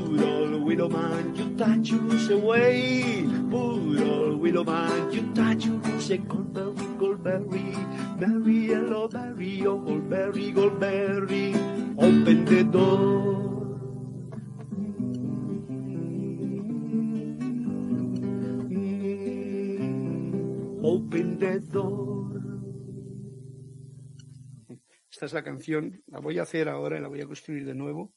good 0.09 0.23
old 0.23 0.63
willow 0.63 0.89
man, 0.89 1.35
you 1.35 1.55
touch 1.55 1.93
us 1.93 2.29
away. 2.29 3.21
Good 3.21 4.01
old 4.01 4.39
willow 4.41 4.63
man, 4.63 5.11
you 5.11 5.33
touch 5.33 5.67
us 5.67 6.05
say 6.05 6.17
Goldberry, 6.17 6.87
Goldberry, 6.97 7.75
Mary 8.19 8.67
Yellow 8.69 9.07
Berry, 9.07 9.65
oh 9.65 9.77
Goldberry, 9.77 10.51
Goldberry, 10.51 11.53
open 11.97 12.45
the 12.45 12.63
door. 12.63 13.49
Open 20.81 21.39
the 21.39 21.59
door. 21.59 22.25
Esta 25.11 25.25
es 25.25 25.33
la 25.33 25.43
canción, 25.43 26.01
la 26.07 26.19
voy 26.19 26.39
a 26.39 26.43
hacer 26.43 26.69
ahora 26.69 26.97
y 26.97 27.01
la 27.01 27.09
voy 27.09 27.19
a 27.21 27.25
construir 27.25 27.65
de 27.65 27.75
nuevo, 27.75 28.13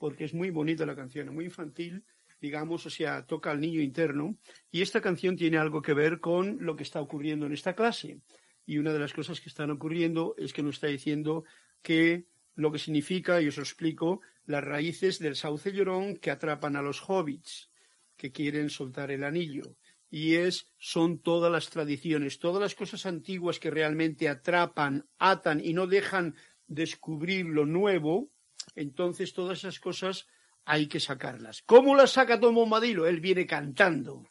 porque 0.00 0.24
es 0.24 0.34
muy 0.34 0.50
bonita 0.50 0.86
la 0.86 0.96
canción, 0.96 1.32
muy 1.32 1.44
infantil, 1.44 2.02
digamos, 2.40 2.86
o 2.86 2.90
sea, 2.90 3.26
toca 3.26 3.50
al 3.50 3.60
niño 3.60 3.80
interno, 3.80 4.38
y 4.72 4.80
esta 4.80 5.02
canción 5.02 5.36
tiene 5.36 5.58
algo 5.58 5.82
que 5.82 5.94
ver 5.94 6.18
con 6.18 6.56
lo 6.60 6.74
que 6.74 6.84
está 6.84 7.00
ocurriendo 7.02 7.44
en 7.44 7.52
esta 7.52 7.74
clase. 7.74 8.18
Y 8.64 8.78
una 8.78 8.94
de 8.94 8.98
las 8.98 9.12
cosas 9.12 9.40
que 9.40 9.50
están 9.50 9.70
ocurriendo 9.70 10.34
es 10.38 10.54
que 10.54 10.62
nos 10.62 10.76
está 10.76 10.86
diciendo 10.86 11.44
que 11.82 12.24
lo 12.54 12.72
que 12.72 12.78
significa, 12.78 13.42
y 13.42 13.48
os 13.48 13.58
lo 13.58 13.62
explico, 13.62 14.22
las 14.46 14.64
raíces 14.64 15.18
del 15.18 15.36
sauce 15.36 15.70
llorón 15.70 16.16
que 16.16 16.30
atrapan 16.30 16.76
a 16.76 16.82
los 16.82 17.02
hobbits, 17.06 17.70
que 18.16 18.32
quieren 18.32 18.70
soltar 18.70 19.10
el 19.10 19.22
anillo 19.22 19.76
y 20.10 20.34
es 20.34 20.66
son 20.76 21.20
todas 21.20 21.52
las 21.52 21.70
tradiciones, 21.70 22.40
todas 22.40 22.60
las 22.60 22.74
cosas 22.74 23.06
antiguas 23.06 23.60
que 23.60 23.70
realmente 23.70 24.28
atrapan, 24.28 25.06
atan 25.18 25.64
y 25.64 25.72
no 25.72 25.86
dejan 25.86 26.34
descubrir 26.66 27.46
lo 27.46 27.64
nuevo, 27.64 28.30
entonces 28.74 29.32
todas 29.32 29.58
esas 29.58 29.80
cosas 29.80 30.26
hay 30.64 30.86
que 30.86 31.00
sacarlas. 31.00 31.62
¿Cómo 31.62 31.94
las 31.94 32.12
saca 32.12 32.38
Tom 32.38 32.54
Bombadilo? 32.54 33.06
Él 33.06 33.20
viene 33.20 33.46
cantando. 33.46 34.28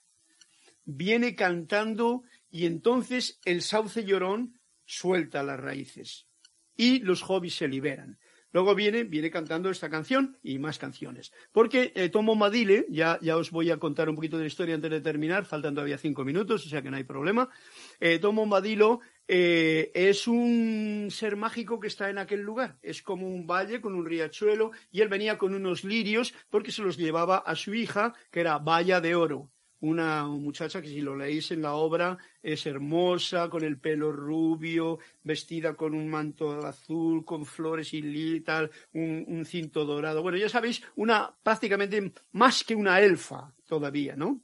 Viene 0.85 1.35
cantando 1.35 2.23
y 2.49 2.65
entonces 2.65 3.39
el 3.45 3.61
sauce 3.61 4.03
llorón 4.03 4.59
suelta 4.85 5.43
las 5.43 5.59
raíces 5.59 6.27
y 6.75 6.99
los 6.99 7.21
hobbies 7.21 7.55
se 7.55 7.67
liberan. 7.67 8.17
Luego 8.51 8.75
viene, 8.75 9.03
viene 9.03 9.29
cantando 9.29 9.69
esta 9.69 9.89
canción 9.89 10.37
y 10.41 10.59
más 10.59 10.79
canciones. 10.79 11.31
Porque 11.51 11.91
eh, 11.95 12.09
Tom 12.09 12.25
Bombadile, 12.25 12.85
ya, 12.89 13.19
ya 13.21 13.37
os 13.37 13.51
voy 13.51 13.71
a 13.71 13.77
contar 13.77 14.09
un 14.09 14.15
poquito 14.15 14.37
de 14.37 14.43
la 14.43 14.47
historia 14.47 14.75
antes 14.75 14.91
de 14.91 15.01
terminar, 15.01 15.45
faltan 15.45 15.75
todavía 15.75 15.97
cinco 15.97 16.25
minutos, 16.25 16.65
o 16.65 16.69
sea 16.69 16.81
que 16.81 16.89
no 16.89 16.97
hay 16.97 17.03
problema. 17.03 17.49
Eh, 17.99 18.19
Tom 18.19 18.35
Bombadilo 18.35 18.99
eh, 19.27 19.91
es 19.93 20.27
un 20.27 21.09
ser 21.11 21.35
mágico 21.35 21.79
que 21.79 21.87
está 21.87 22.09
en 22.09 22.17
aquel 22.17 22.41
lugar. 22.41 22.77
Es 22.81 23.01
como 23.03 23.27
un 23.27 23.45
valle 23.45 23.81
con 23.81 23.93
un 23.93 24.05
riachuelo 24.05 24.71
y 24.91 25.01
él 25.01 25.09
venía 25.09 25.37
con 25.37 25.53
unos 25.53 25.83
lirios 25.83 26.33
porque 26.49 26.71
se 26.71 26.81
los 26.81 26.97
llevaba 26.97 27.37
a 27.37 27.55
su 27.55 27.73
hija, 27.73 28.13
que 28.31 28.39
era 28.39 28.57
Valla 28.57 29.01
de 29.01 29.15
Oro 29.15 29.51
una 29.81 30.25
muchacha 30.27 30.81
que 30.81 30.87
si 30.87 31.01
lo 31.01 31.15
leéis 31.15 31.51
en 31.51 31.61
la 31.61 31.73
obra 31.73 32.17
es 32.41 32.65
hermosa, 32.65 33.49
con 33.49 33.63
el 33.63 33.79
pelo 33.79 34.11
rubio, 34.11 34.99
vestida 35.23 35.75
con 35.75 35.93
un 35.93 36.09
manto 36.09 36.65
azul, 36.65 37.23
con 37.23 37.45
flores 37.45 37.93
y 37.93 38.41
tal, 38.41 38.71
un, 38.93 39.45
cinto 39.45 39.85
dorado. 39.85 40.21
Bueno, 40.21 40.37
ya 40.37 40.49
sabéis, 40.49 40.83
una 40.95 41.33
prácticamente 41.43 42.13
más 42.31 42.63
que 42.63 42.75
una 42.75 42.99
elfa 42.99 43.53
todavía, 43.67 44.15
¿no? 44.15 44.41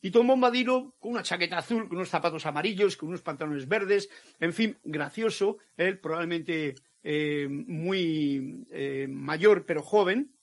Y 0.00 0.10
Tom 0.10 0.26
Bombadilo 0.26 0.94
con 1.00 1.12
una 1.12 1.22
chaqueta 1.22 1.58
azul, 1.58 1.88
con 1.88 1.96
unos 1.96 2.08
zapatos 2.08 2.46
amarillos, 2.46 2.96
con 2.96 3.08
unos 3.08 3.22
pantalones 3.22 3.66
verdes, 3.66 4.08
en 4.38 4.52
fin, 4.52 4.78
gracioso. 4.84 5.58
Él 5.76 5.98
probablemente 5.98 6.76
eh, 7.02 7.48
muy 7.48 8.66
eh, 8.70 9.06
mayor 9.08 9.64
pero 9.64 9.82
joven, 9.82 10.35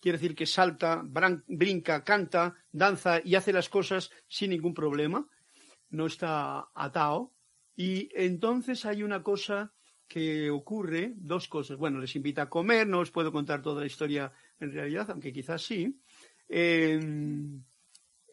quiere 0.00 0.18
decir 0.18 0.34
que 0.34 0.46
salta, 0.46 1.02
brinca, 1.46 2.04
canta, 2.04 2.54
danza 2.70 3.20
y 3.24 3.34
hace 3.34 3.52
las 3.52 3.68
cosas 3.68 4.10
sin 4.26 4.50
ningún 4.50 4.74
problema, 4.74 5.28
no 5.90 6.06
está 6.06 6.68
atado. 6.74 7.32
Y 7.76 8.08
entonces 8.14 8.84
hay 8.84 9.02
una 9.02 9.22
cosa 9.22 9.72
que 10.08 10.50
ocurre, 10.50 11.12
dos 11.16 11.48
cosas. 11.48 11.76
Bueno, 11.76 12.00
les 12.00 12.16
invita 12.16 12.42
a 12.42 12.48
comer, 12.48 12.86
no 12.86 13.00
os 13.00 13.10
puedo 13.10 13.30
contar 13.30 13.62
toda 13.62 13.82
la 13.82 13.86
historia 13.86 14.32
en 14.58 14.72
realidad, 14.72 15.10
aunque 15.10 15.32
quizás 15.32 15.62
sí. 15.62 16.00
Em, 16.48 17.62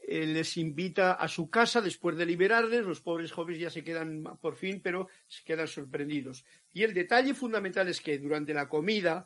eh, 0.07 0.25
les 0.25 0.55
invita 0.57 1.13
a 1.13 1.27
su 1.27 1.49
casa 1.49 1.81
después 1.81 2.15
de 2.15 2.25
liberarles, 2.25 2.85
los 2.85 3.01
pobres 3.01 3.31
jóvenes 3.31 3.59
ya 3.59 3.69
se 3.69 3.83
quedan 3.83 4.23
por 4.39 4.55
fin, 4.55 4.79
pero 4.81 5.09
se 5.27 5.43
quedan 5.43 5.67
sorprendidos. 5.67 6.45
Y 6.71 6.83
el 6.83 6.93
detalle 6.93 7.33
fundamental 7.33 7.87
es 7.89 8.01
que 8.01 8.19
durante 8.19 8.53
la 8.53 8.69
comida 8.69 9.25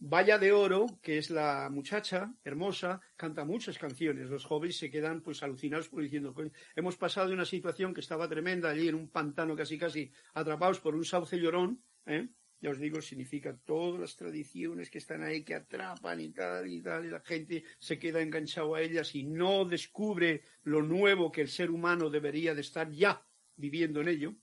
Valla 0.00 0.38
de 0.38 0.52
Oro, 0.52 0.86
que 1.02 1.18
es 1.18 1.28
la 1.28 1.68
muchacha 1.70 2.32
hermosa, 2.44 3.00
canta 3.16 3.44
muchas 3.44 3.78
canciones. 3.78 4.30
Los 4.30 4.44
jóvenes 4.44 4.78
se 4.78 4.92
quedan 4.92 5.22
pues 5.22 5.42
alucinados 5.42 5.88
por 5.88 6.02
diciendo, 6.02 6.32
hemos 6.76 6.96
pasado 6.96 7.26
de 7.26 7.34
una 7.34 7.44
situación 7.44 7.92
que 7.92 8.00
estaba 8.00 8.28
tremenda 8.28 8.70
allí 8.70 8.86
en 8.86 8.94
un 8.94 9.08
pantano 9.08 9.56
casi 9.56 9.76
casi 9.76 10.12
atrapados 10.34 10.78
por 10.78 10.94
un 10.94 11.04
sauce 11.04 11.40
llorón, 11.40 11.82
¿eh? 12.06 12.28
ya 12.60 12.70
os 12.70 12.78
digo, 12.78 13.00
significa 13.00 13.56
todas 13.56 14.00
las 14.00 14.16
tradiciones 14.16 14.88
que 14.88 14.98
están 14.98 15.24
ahí, 15.24 15.42
que 15.42 15.56
atrapan 15.56 16.20
y 16.20 16.30
tal 16.30 16.68
y 16.68 16.80
tal, 16.80 17.06
y 17.06 17.10
la 17.10 17.20
gente 17.20 17.64
se 17.80 17.98
queda 17.98 18.20
enganchado 18.20 18.76
a 18.76 18.80
ellas 18.80 19.16
y 19.16 19.24
no 19.24 19.64
descubre 19.64 20.42
lo 20.62 20.80
nuevo 20.80 21.32
que 21.32 21.40
el 21.40 21.48
ser 21.48 21.72
humano 21.72 22.08
debería 22.08 22.54
de 22.54 22.60
estar 22.60 22.88
ya 22.90 23.26
viviendo 23.56 24.00
en 24.00 24.08
ello. 24.08 24.34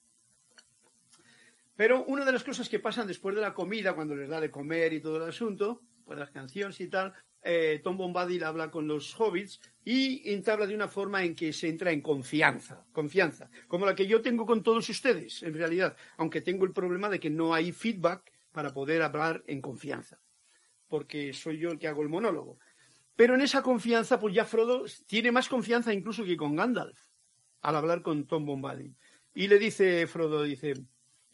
Pero 1.76 2.06
una 2.06 2.24
de 2.24 2.32
las 2.32 2.44
cosas 2.44 2.70
que 2.70 2.80
pasan 2.80 3.08
después 3.08 3.36
de 3.36 3.42
la 3.42 3.54
comida, 3.54 3.94
cuando 3.94 4.16
les 4.16 4.30
da 4.30 4.40
de 4.40 4.52
comer 4.52 4.94
y 4.94 5.02
todo 5.02 5.18
el 5.18 5.30
asunto, 5.30 5.82
pues 6.06 6.18
las 6.18 6.32
canciones 6.32 6.80
y 6.80 6.88
tal, 6.88 7.14
eh, 7.42 7.80
Tom 7.84 7.98
Bombadil 7.98 8.44
habla 8.44 8.72
con 8.72 8.88
los 8.88 9.20
hobbits 9.20 9.60
y 9.84 10.32
entabla 10.32 10.66
de 10.66 10.74
una 10.74 10.88
forma 10.88 11.24
en 11.24 11.36
que 11.36 11.54
se 11.54 11.68
entra 11.68 11.92
en 11.92 12.02
confianza, 12.02 12.86
confianza, 12.92 13.50
como 13.68 13.86
la 13.86 13.94
que 13.94 14.08
yo 14.08 14.22
tengo 14.22 14.46
con 14.46 14.64
todos 14.64 14.90
ustedes, 14.90 15.44
en 15.44 15.54
realidad, 15.54 15.96
aunque 16.18 16.42
tengo 16.42 16.66
el 16.66 16.74
problema 16.74 17.10
de 17.10 17.20
que 17.20 17.30
no 17.30 17.54
hay 17.54 17.72
feedback 17.72 18.32
para 18.52 18.74
poder 18.74 19.02
hablar 19.02 19.44
en 19.46 19.62
confianza, 19.62 20.20
porque 20.88 21.34
soy 21.34 21.60
yo 21.60 21.72
el 21.72 21.78
que 21.78 21.88
hago 21.88 22.02
el 22.02 22.10
monólogo. 22.10 22.58
Pero 23.16 23.36
en 23.36 23.42
esa 23.42 23.62
confianza, 23.62 24.20
pues 24.20 24.34
ya 24.34 24.46
Frodo 24.46 24.86
tiene 25.06 25.32
más 25.32 25.48
confianza 25.48 25.94
incluso 25.94 26.26
que 26.26 26.38
con 26.38 26.56
Gandalf, 26.56 27.00
al 27.62 27.76
hablar 27.76 28.02
con 28.02 28.26
Tom 28.26 28.46
Bombadil. 28.46 28.96
Y 29.34 29.48
le 29.48 29.60
dice 29.60 30.08
Frodo, 30.08 30.44
dice, 30.44 30.74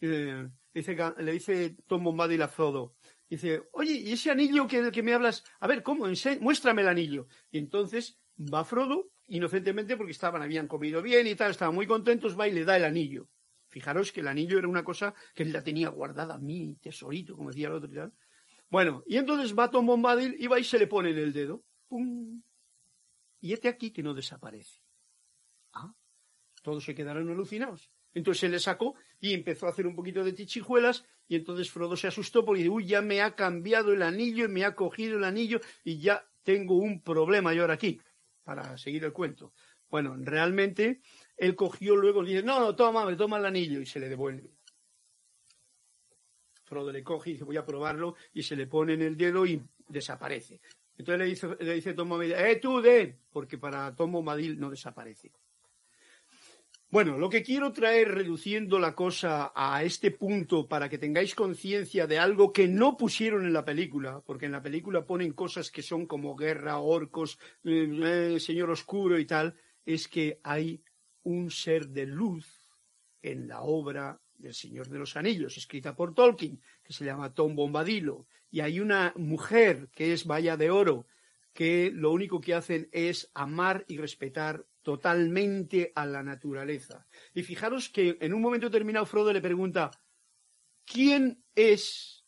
le 0.08 1.32
dice 1.32 1.76
Tom 1.86 2.04
Bombadil 2.04 2.42
a 2.42 2.48
Frodo, 2.48 2.96
dice, 3.28 3.62
oye, 3.72 3.94
¿y 3.94 4.12
ese 4.12 4.30
anillo 4.30 4.66
que, 4.66 4.90
que 4.90 5.02
me 5.02 5.14
hablas? 5.14 5.44
A 5.60 5.66
ver, 5.66 5.82
¿cómo? 5.82 6.06
Muéstrame 6.40 6.82
el 6.82 6.88
anillo. 6.88 7.26
Y 7.50 7.58
entonces 7.58 8.18
va 8.38 8.64
Frodo, 8.64 9.10
inocentemente, 9.28 9.96
porque 9.96 10.12
estaban, 10.12 10.42
habían 10.42 10.68
comido 10.68 11.02
bien 11.02 11.26
y 11.26 11.34
tal, 11.34 11.52
estaban 11.52 11.74
muy 11.74 11.86
contentos, 11.86 12.38
va 12.38 12.48
y 12.48 12.52
le 12.52 12.64
da 12.64 12.76
el 12.76 12.84
anillo. 12.84 13.28
Fijaros 13.68 14.12
que 14.12 14.20
el 14.20 14.28
anillo 14.28 14.58
era 14.58 14.68
una 14.68 14.84
cosa 14.84 15.14
que 15.34 15.44
él 15.44 15.52
la 15.52 15.64
tenía 15.64 15.88
guardada, 15.88 16.38
mi 16.38 16.74
tesorito, 16.76 17.34
como 17.36 17.50
decía 17.50 17.68
el 17.68 17.74
otro 17.74 17.90
y 17.90 17.94
tal. 17.94 18.12
Bueno, 18.68 19.02
y 19.06 19.16
entonces 19.16 19.56
va 19.58 19.70
Tom 19.70 19.86
Bombadil 19.86 20.36
y 20.38 20.46
va 20.46 20.58
y 20.58 20.64
se 20.64 20.78
le 20.78 20.86
pone 20.86 21.10
en 21.10 21.18
el 21.18 21.32
dedo. 21.32 21.64
¡Pum! 21.88 22.42
Y 23.40 23.52
este 23.52 23.68
aquí 23.68 23.90
que 23.90 24.02
no 24.02 24.14
desaparece. 24.14 24.80
Ah, 25.72 25.94
todos 26.62 26.84
se 26.84 26.94
quedaron 26.94 27.30
alucinados. 27.30 27.90
Entonces 28.14 28.40
se 28.40 28.48
le 28.48 28.58
sacó 28.58 28.94
y 29.20 29.32
empezó 29.32 29.66
a 29.66 29.70
hacer 29.70 29.86
un 29.86 29.94
poquito 29.94 30.22
de 30.22 30.32
tichijuelas 30.32 31.04
y 31.28 31.36
entonces 31.36 31.70
Frodo 31.70 31.96
se 31.96 32.08
asustó 32.08 32.44
porque 32.44 32.68
uy, 32.68 32.86
ya 32.86 33.00
me 33.00 33.22
ha 33.22 33.34
cambiado 33.34 33.92
el 33.92 34.02
anillo 34.02 34.44
y 34.44 34.48
me 34.48 34.64
ha 34.64 34.74
cogido 34.74 35.16
el 35.16 35.24
anillo 35.24 35.60
y 35.84 35.98
ya 35.98 36.26
tengo 36.42 36.76
un 36.76 37.00
problema 37.00 37.54
yo 37.54 37.62
ahora 37.62 37.74
aquí, 37.74 38.00
para 38.42 38.76
seguir 38.76 39.04
el 39.04 39.12
cuento. 39.12 39.52
Bueno, 39.88 40.16
realmente 40.18 41.00
él 41.36 41.54
cogió 41.54 41.96
luego 41.96 42.22
y 42.22 42.28
dice, 42.28 42.42
no, 42.42 42.60
no, 42.60 42.74
toma, 42.74 43.04
me 43.06 43.16
toma 43.16 43.38
el 43.38 43.46
anillo 43.46 43.80
y 43.80 43.86
se 43.86 44.00
le 44.00 44.08
devuelve. 44.08 44.50
Frodo 46.64 46.90
le 46.90 47.02
coge 47.02 47.30
y 47.30 47.32
dice, 47.34 47.44
voy 47.44 47.56
a 47.56 47.64
probarlo 47.64 48.16
y 48.32 48.42
se 48.42 48.56
le 48.56 48.66
pone 48.66 48.94
en 48.94 49.02
el 49.02 49.16
dedo 49.16 49.46
y 49.46 49.62
desaparece. 49.88 50.60
Entonces 50.96 51.18
le 51.18 51.26
dice, 51.26 51.48
le 51.60 51.74
dice 51.74 51.94
Tom 51.94 52.20
eh, 52.22 52.58
tú 52.60 52.80
de, 52.80 53.18
porque 53.30 53.58
para 53.58 53.94
Tom 53.94 54.12
Bombadil 54.12 54.58
no 54.58 54.70
desaparece. 54.70 55.32
Bueno, 56.92 57.16
lo 57.16 57.30
que 57.30 57.42
quiero 57.42 57.72
traer 57.72 58.08
reduciendo 58.08 58.78
la 58.78 58.94
cosa 58.94 59.50
a 59.54 59.82
este 59.82 60.10
punto 60.10 60.68
para 60.68 60.90
que 60.90 60.98
tengáis 60.98 61.34
conciencia 61.34 62.06
de 62.06 62.18
algo 62.18 62.52
que 62.52 62.68
no 62.68 62.98
pusieron 62.98 63.46
en 63.46 63.54
la 63.54 63.64
película, 63.64 64.20
porque 64.26 64.44
en 64.44 64.52
la 64.52 64.60
película 64.60 65.06
ponen 65.06 65.32
cosas 65.32 65.70
que 65.70 65.80
son 65.80 66.04
como 66.04 66.36
guerra, 66.36 66.80
orcos, 66.80 67.38
eh, 67.64 68.36
señor 68.38 68.68
oscuro 68.68 69.18
y 69.18 69.24
tal, 69.24 69.54
es 69.86 70.06
que 70.06 70.38
hay 70.42 70.84
un 71.22 71.50
ser 71.50 71.88
de 71.88 72.04
luz 72.04 72.68
en 73.22 73.48
la 73.48 73.62
obra 73.62 74.20
del 74.34 74.52
Señor 74.52 74.90
de 74.90 74.98
los 74.98 75.16
Anillos, 75.16 75.56
escrita 75.56 75.96
por 75.96 76.14
Tolkien, 76.14 76.60
que 76.82 76.92
se 76.92 77.06
llama 77.06 77.32
Tom 77.32 77.56
Bombadilo, 77.56 78.26
y 78.50 78.60
hay 78.60 78.80
una 78.80 79.14
mujer 79.16 79.88
que 79.94 80.12
es 80.12 80.26
Valla 80.26 80.58
de 80.58 80.70
Oro, 80.70 81.06
que 81.54 81.90
lo 81.90 82.12
único 82.12 82.42
que 82.42 82.52
hacen 82.52 82.90
es 82.92 83.30
amar 83.32 83.86
y 83.88 83.96
respetar 83.96 84.66
totalmente 84.82 85.92
a 85.94 86.04
la 86.06 86.22
naturaleza. 86.22 87.06
Y 87.34 87.42
fijaros 87.42 87.88
que 87.88 88.18
en 88.20 88.34
un 88.34 88.42
momento 88.42 88.68
determinado 88.68 89.06
Frodo 89.06 89.32
le 89.32 89.40
pregunta, 89.40 89.90
¿quién 90.84 91.44
es 91.54 92.24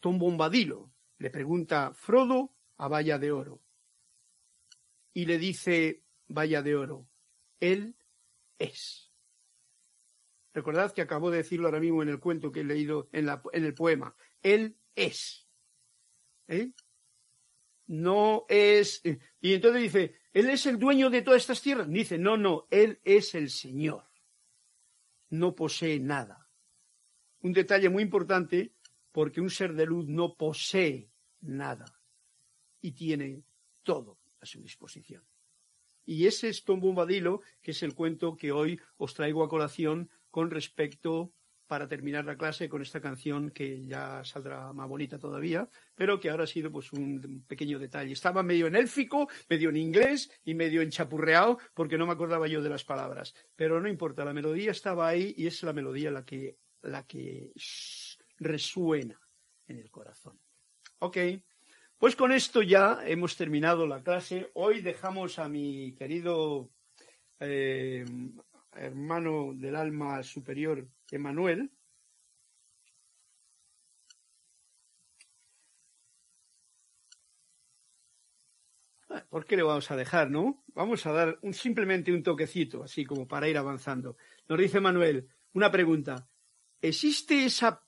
Tom 0.00 0.18
Bombadilo? 0.18 0.92
Le 1.18 1.30
pregunta 1.30 1.92
Frodo 1.94 2.54
a 2.78 2.88
Valla 2.88 3.18
de 3.18 3.32
Oro. 3.32 3.62
Y 5.12 5.26
le 5.26 5.38
dice 5.38 6.04
Valla 6.28 6.62
de 6.62 6.76
Oro, 6.76 7.08
Él 7.60 7.96
es. 8.58 9.12
Recordad 10.52 10.92
que 10.92 11.02
acabo 11.02 11.30
de 11.30 11.38
decirlo 11.38 11.68
ahora 11.68 11.80
mismo 11.80 12.02
en 12.02 12.08
el 12.08 12.18
cuento 12.18 12.50
que 12.50 12.60
he 12.60 12.64
leído 12.64 13.08
en, 13.12 13.28
en 13.52 13.64
el 13.64 13.74
poema. 13.74 14.16
Él 14.42 14.78
es. 14.94 15.46
¿Eh? 16.48 16.72
No 17.86 18.44
es... 18.48 19.00
Eh, 19.04 19.18
y 19.40 19.54
entonces 19.54 19.82
dice, 19.82 20.14
¿Él 20.36 20.50
es 20.50 20.66
el 20.66 20.78
dueño 20.78 21.08
de 21.08 21.22
todas 21.22 21.40
estas 21.40 21.62
tierras? 21.62 21.88
Dice, 21.88 22.18
no, 22.18 22.36
no, 22.36 22.66
Él 22.70 23.00
es 23.04 23.34
el 23.34 23.48
Señor. 23.48 24.04
No 25.30 25.54
posee 25.54 25.98
nada. 25.98 26.50
Un 27.40 27.54
detalle 27.54 27.88
muy 27.88 28.02
importante, 28.02 28.74
porque 29.12 29.40
un 29.40 29.48
ser 29.48 29.72
de 29.72 29.86
luz 29.86 30.06
no 30.06 30.34
posee 30.34 31.10
nada 31.40 31.86
y 32.82 32.92
tiene 32.92 33.44
todo 33.82 34.18
a 34.38 34.44
su 34.44 34.60
disposición. 34.60 35.24
Y 36.04 36.26
ese 36.26 36.50
es 36.50 36.64
Tom 36.64 36.80
Bombadilo, 36.80 37.40
que 37.62 37.70
es 37.70 37.82
el 37.82 37.94
cuento 37.94 38.36
que 38.36 38.52
hoy 38.52 38.78
os 38.98 39.14
traigo 39.14 39.42
a 39.42 39.48
colación 39.48 40.10
con 40.30 40.50
respecto 40.50 41.32
para 41.66 41.88
terminar 41.88 42.24
la 42.24 42.36
clase 42.36 42.68
con 42.68 42.82
esta 42.82 43.00
canción 43.00 43.50
que 43.50 43.84
ya 43.86 44.24
saldrá 44.24 44.72
más 44.72 44.88
bonita 44.88 45.18
todavía, 45.18 45.68
pero 45.94 46.20
que 46.20 46.30
ahora 46.30 46.44
ha 46.44 46.46
sido 46.46 46.70
pues 46.70 46.92
un 46.92 47.44
pequeño 47.46 47.78
detalle. 47.78 48.12
Estaba 48.12 48.42
medio 48.42 48.66
en 48.66 48.76
élfico, 48.76 49.28
medio 49.48 49.70
en 49.70 49.76
inglés 49.76 50.30
y 50.44 50.54
medio 50.54 50.82
en 50.82 50.90
chapurreado 50.90 51.58
porque 51.74 51.98
no 51.98 52.06
me 52.06 52.12
acordaba 52.12 52.46
yo 52.46 52.62
de 52.62 52.70
las 52.70 52.84
palabras. 52.84 53.34
Pero 53.56 53.80
no 53.80 53.88
importa, 53.88 54.24
la 54.24 54.32
melodía 54.32 54.70
estaba 54.70 55.08
ahí 55.08 55.34
y 55.36 55.46
es 55.46 55.62
la 55.62 55.72
melodía 55.72 56.10
la 56.10 56.24
que, 56.24 56.58
la 56.82 57.06
que 57.06 57.52
resuena 58.38 59.20
en 59.66 59.78
el 59.78 59.90
corazón. 59.90 60.38
Ok, 60.98 61.18
pues 61.98 62.14
con 62.14 62.32
esto 62.32 62.62
ya 62.62 63.00
hemos 63.06 63.36
terminado 63.36 63.86
la 63.86 64.02
clase. 64.02 64.50
Hoy 64.54 64.82
dejamos 64.82 65.38
a 65.38 65.48
mi 65.48 65.94
querido 65.94 66.70
eh, 67.40 68.04
hermano 68.72 69.52
del 69.54 69.76
alma 69.76 70.22
superior 70.22 70.86
Emanuel, 71.10 71.70
ah, 79.10 79.24
¿Por 79.28 79.44
qué 79.44 79.56
le 79.56 79.62
vamos 79.62 79.90
a 79.90 79.96
dejar, 79.96 80.30
no? 80.30 80.64
Vamos 80.68 81.06
a 81.06 81.12
dar 81.12 81.38
simplemente 81.52 82.12
un 82.12 82.22
toquecito, 82.22 82.82
así 82.82 83.04
como 83.04 83.28
para 83.28 83.48
ir 83.48 83.56
avanzando. 83.56 84.16
Nos 84.48 84.58
dice 84.58 84.80
Manuel, 84.80 85.28
una 85.52 85.70
pregunta. 85.70 86.28
¿Existe 86.80 87.44
esa 87.44 87.84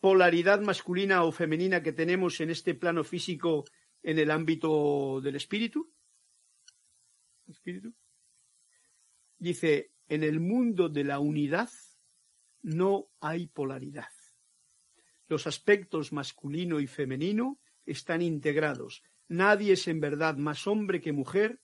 polaridad 0.00 0.60
masculina 0.60 1.24
o 1.24 1.32
femenina 1.32 1.82
que 1.82 1.92
tenemos 1.92 2.40
en 2.40 2.50
este 2.50 2.74
plano 2.74 3.04
físico 3.04 3.64
en 4.02 4.18
el 4.18 4.30
ámbito 4.30 5.20
del 5.20 5.36
espíritu? 5.36 5.92
¿Espíritu? 7.48 7.94
Dice, 9.38 9.92
en 10.08 10.22
el 10.22 10.40
mundo 10.40 10.88
de 10.88 11.04
la 11.04 11.18
unidad 11.18 11.70
no 12.62 13.08
hay 13.20 13.46
polaridad. 13.48 14.08
Los 15.28 15.46
aspectos 15.46 16.12
masculino 16.12 16.80
y 16.80 16.86
femenino 16.86 17.60
están 17.84 18.22
integrados. 18.22 19.02
Nadie 19.28 19.74
es 19.74 19.88
en 19.88 20.00
verdad 20.00 20.36
más 20.36 20.66
hombre 20.66 21.00
que 21.00 21.12
mujer, 21.12 21.60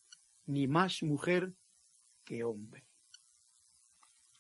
ni 0.47 0.67
más 0.67 1.03
mujer 1.03 1.55
que 2.25 2.45
hombre. 2.45 2.87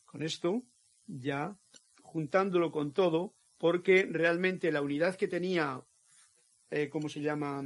Con 0.04 0.22
esto 0.22 0.62
ya 1.06 1.56
juntándolo 2.02 2.70
con 2.70 2.92
todo, 2.92 3.34
porque 3.59 4.09
realmente 4.11 4.72
la 4.72 4.82
unidad 4.82 5.16
que 5.16 5.28
tenía, 5.28 5.84
eh, 6.70 6.88
¿cómo 6.88 7.09
se 7.09 7.20
llama? 7.20 7.62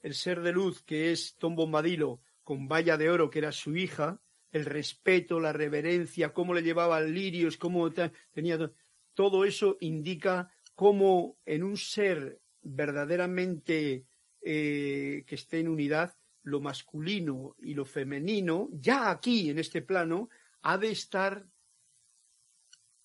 El 0.00 0.14
ser 0.14 0.40
de 0.42 0.52
luz, 0.52 0.82
que 0.82 1.10
es 1.10 1.36
Tom 1.36 1.56
Bombadilo, 1.56 2.20
con 2.44 2.68
Valla 2.68 2.96
de 2.96 3.10
Oro, 3.10 3.28
que 3.28 3.40
era 3.40 3.50
su 3.50 3.76
hija, 3.76 4.20
el 4.56 4.64
respeto, 4.64 5.38
la 5.38 5.52
reverencia, 5.52 6.32
cómo 6.32 6.54
le 6.54 6.62
llevaba 6.62 7.00
lirios, 7.00 7.56
cómo 7.56 7.92
tenía. 8.32 8.72
Todo 9.14 9.44
eso 9.44 9.76
indica 9.80 10.50
cómo 10.74 11.38
en 11.44 11.62
un 11.62 11.76
ser 11.76 12.40
verdaderamente 12.62 14.06
eh, 14.40 15.24
que 15.26 15.34
esté 15.34 15.60
en 15.60 15.68
unidad, 15.68 16.16
lo 16.42 16.60
masculino 16.60 17.56
y 17.58 17.74
lo 17.74 17.84
femenino, 17.84 18.68
ya 18.72 19.10
aquí 19.10 19.50
en 19.50 19.58
este 19.58 19.82
plano, 19.82 20.28
ha 20.62 20.78
de 20.78 20.90
estar 20.90 21.46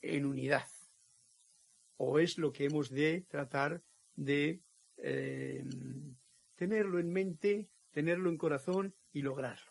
en 0.02 0.26
unidad. 0.26 0.68
O 1.98 2.20
es 2.20 2.38
lo 2.38 2.52
que 2.52 2.66
hemos 2.66 2.90
de 2.90 3.26
tratar 3.30 3.84
de 4.16 4.62
eh, 4.98 5.64
tenerlo 6.56 7.00
en 7.00 7.12
mente, 7.12 7.70
tenerlo 7.92 8.30
en 8.30 8.38
corazón 8.38 8.96
y 9.12 9.22
lograrlo. 9.22 9.71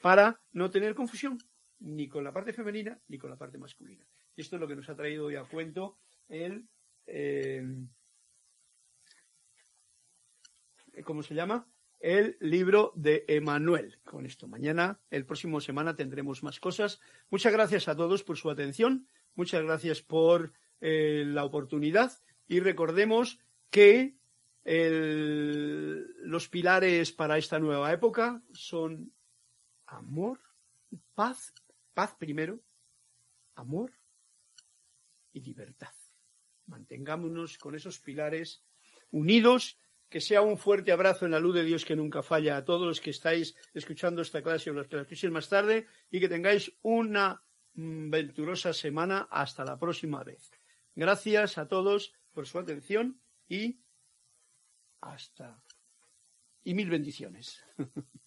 Para 0.00 0.40
no 0.52 0.70
tener 0.70 0.94
confusión 0.94 1.38
ni 1.80 2.08
con 2.08 2.24
la 2.24 2.32
parte 2.32 2.52
femenina 2.52 2.98
ni 3.08 3.18
con 3.18 3.30
la 3.30 3.36
parte 3.36 3.58
masculina. 3.58 4.06
Y 4.34 4.42
esto 4.42 4.56
es 4.56 4.60
lo 4.60 4.68
que 4.68 4.76
nos 4.76 4.88
ha 4.88 4.96
traído 4.96 5.26
hoy 5.26 5.36
a 5.36 5.44
cuento 5.44 5.98
el, 6.28 6.68
eh, 7.06 7.64
¿cómo 11.04 11.22
se 11.22 11.34
llama? 11.34 11.68
El 11.98 12.36
libro 12.40 12.92
de 12.94 13.24
Emanuel. 13.28 13.98
Con 14.04 14.26
esto, 14.26 14.46
mañana, 14.46 15.00
el 15.10 15.24
próximo 15.24 15.60
semana 15.60 15.96
tendremos 15.96 16.42
más 16.42 16.60
cosas. 16.60 17.00
Muchas 17.30 17.52
gracias 17.52 17.88
a 17.88 17.96
todos 17.96 18.22
por 18.22 18.36
su 18.36 18.50
atención. 18.50 19.08
Muchas 19.34 19.62
gracias 19.62 20.02
por 20.02 20.52
eh, 20.80 21.24
la 21.26 21.44
oportunidad. 21.44 22.12
Y 22.46 22.60
recordemos 22.60 23.38
que 23.70 24.16
los 24.68 26.48
pilares 26.48 27.12
para 27.12 27.38
esta 27.38 27.60
nueva 27.60 27.92
época 27.92 28.42
son 28.52 29.12
amor, 29.86 30.40
paz, 31.14 31.52
paz 31.94 32.14
primero, 32.18 32.60
amor 33.54 33.92
y 35.32 35.40
libertad. 35.40 35.92
Mantengámonos 36.66 37.58
con 37.58 37.74
esos 37.74 38.00
pilares 38.00 38.64
unidos. 39.10 39.78
Que 40.08 40.20
sea 40.20 40.40
un 40.40 40.56
fuerte 40.56 40.92
abrazo 40.92 41.24
en 41.24 41.32
la 41.32 41.40
luz 41.40 41.56
de 41.56 41.64
Dios 41.64 41.84
que 41.84 41.96
nunca 41.96 42.22
falla 42.22 42.56
a 42.56 42.64
todos 42.64 42.86
los 42.86 43.00
que 43.00 43.10
estáis 43.10 43.56
escuchando 43.74 44.22
esta 44.22 44.40
clase 44.40 44.70
o 44.70 44.72
los 44.72 44.86
que 44.86 44.94
la 44.94 45.02
escuchéis 45.02 45.32
más 45.32 45.48
tarde 45.48 45.88
y 46.12 46.20
que 46.20 46.28
tengáis 46.28 46.72
una 46.82 47.42
venturosa 47.74 48.72
semana 48.72 49.26
hasta 49.28 49.64
la 49.64 49.76
próxima 49.76 50.22
vez. 50.22 50.52
Gracias 50.94 51.58
a 51.58 51.66
todos 51.66 52.14
por 52.30 52.46
su 52.46 52.60
atención 52.60 53.20
y 53.48 53.80
hasta 55.00 55.60
y 56.62 56.74
mil 56.74 56.88
bendiciones. 56.88 57.64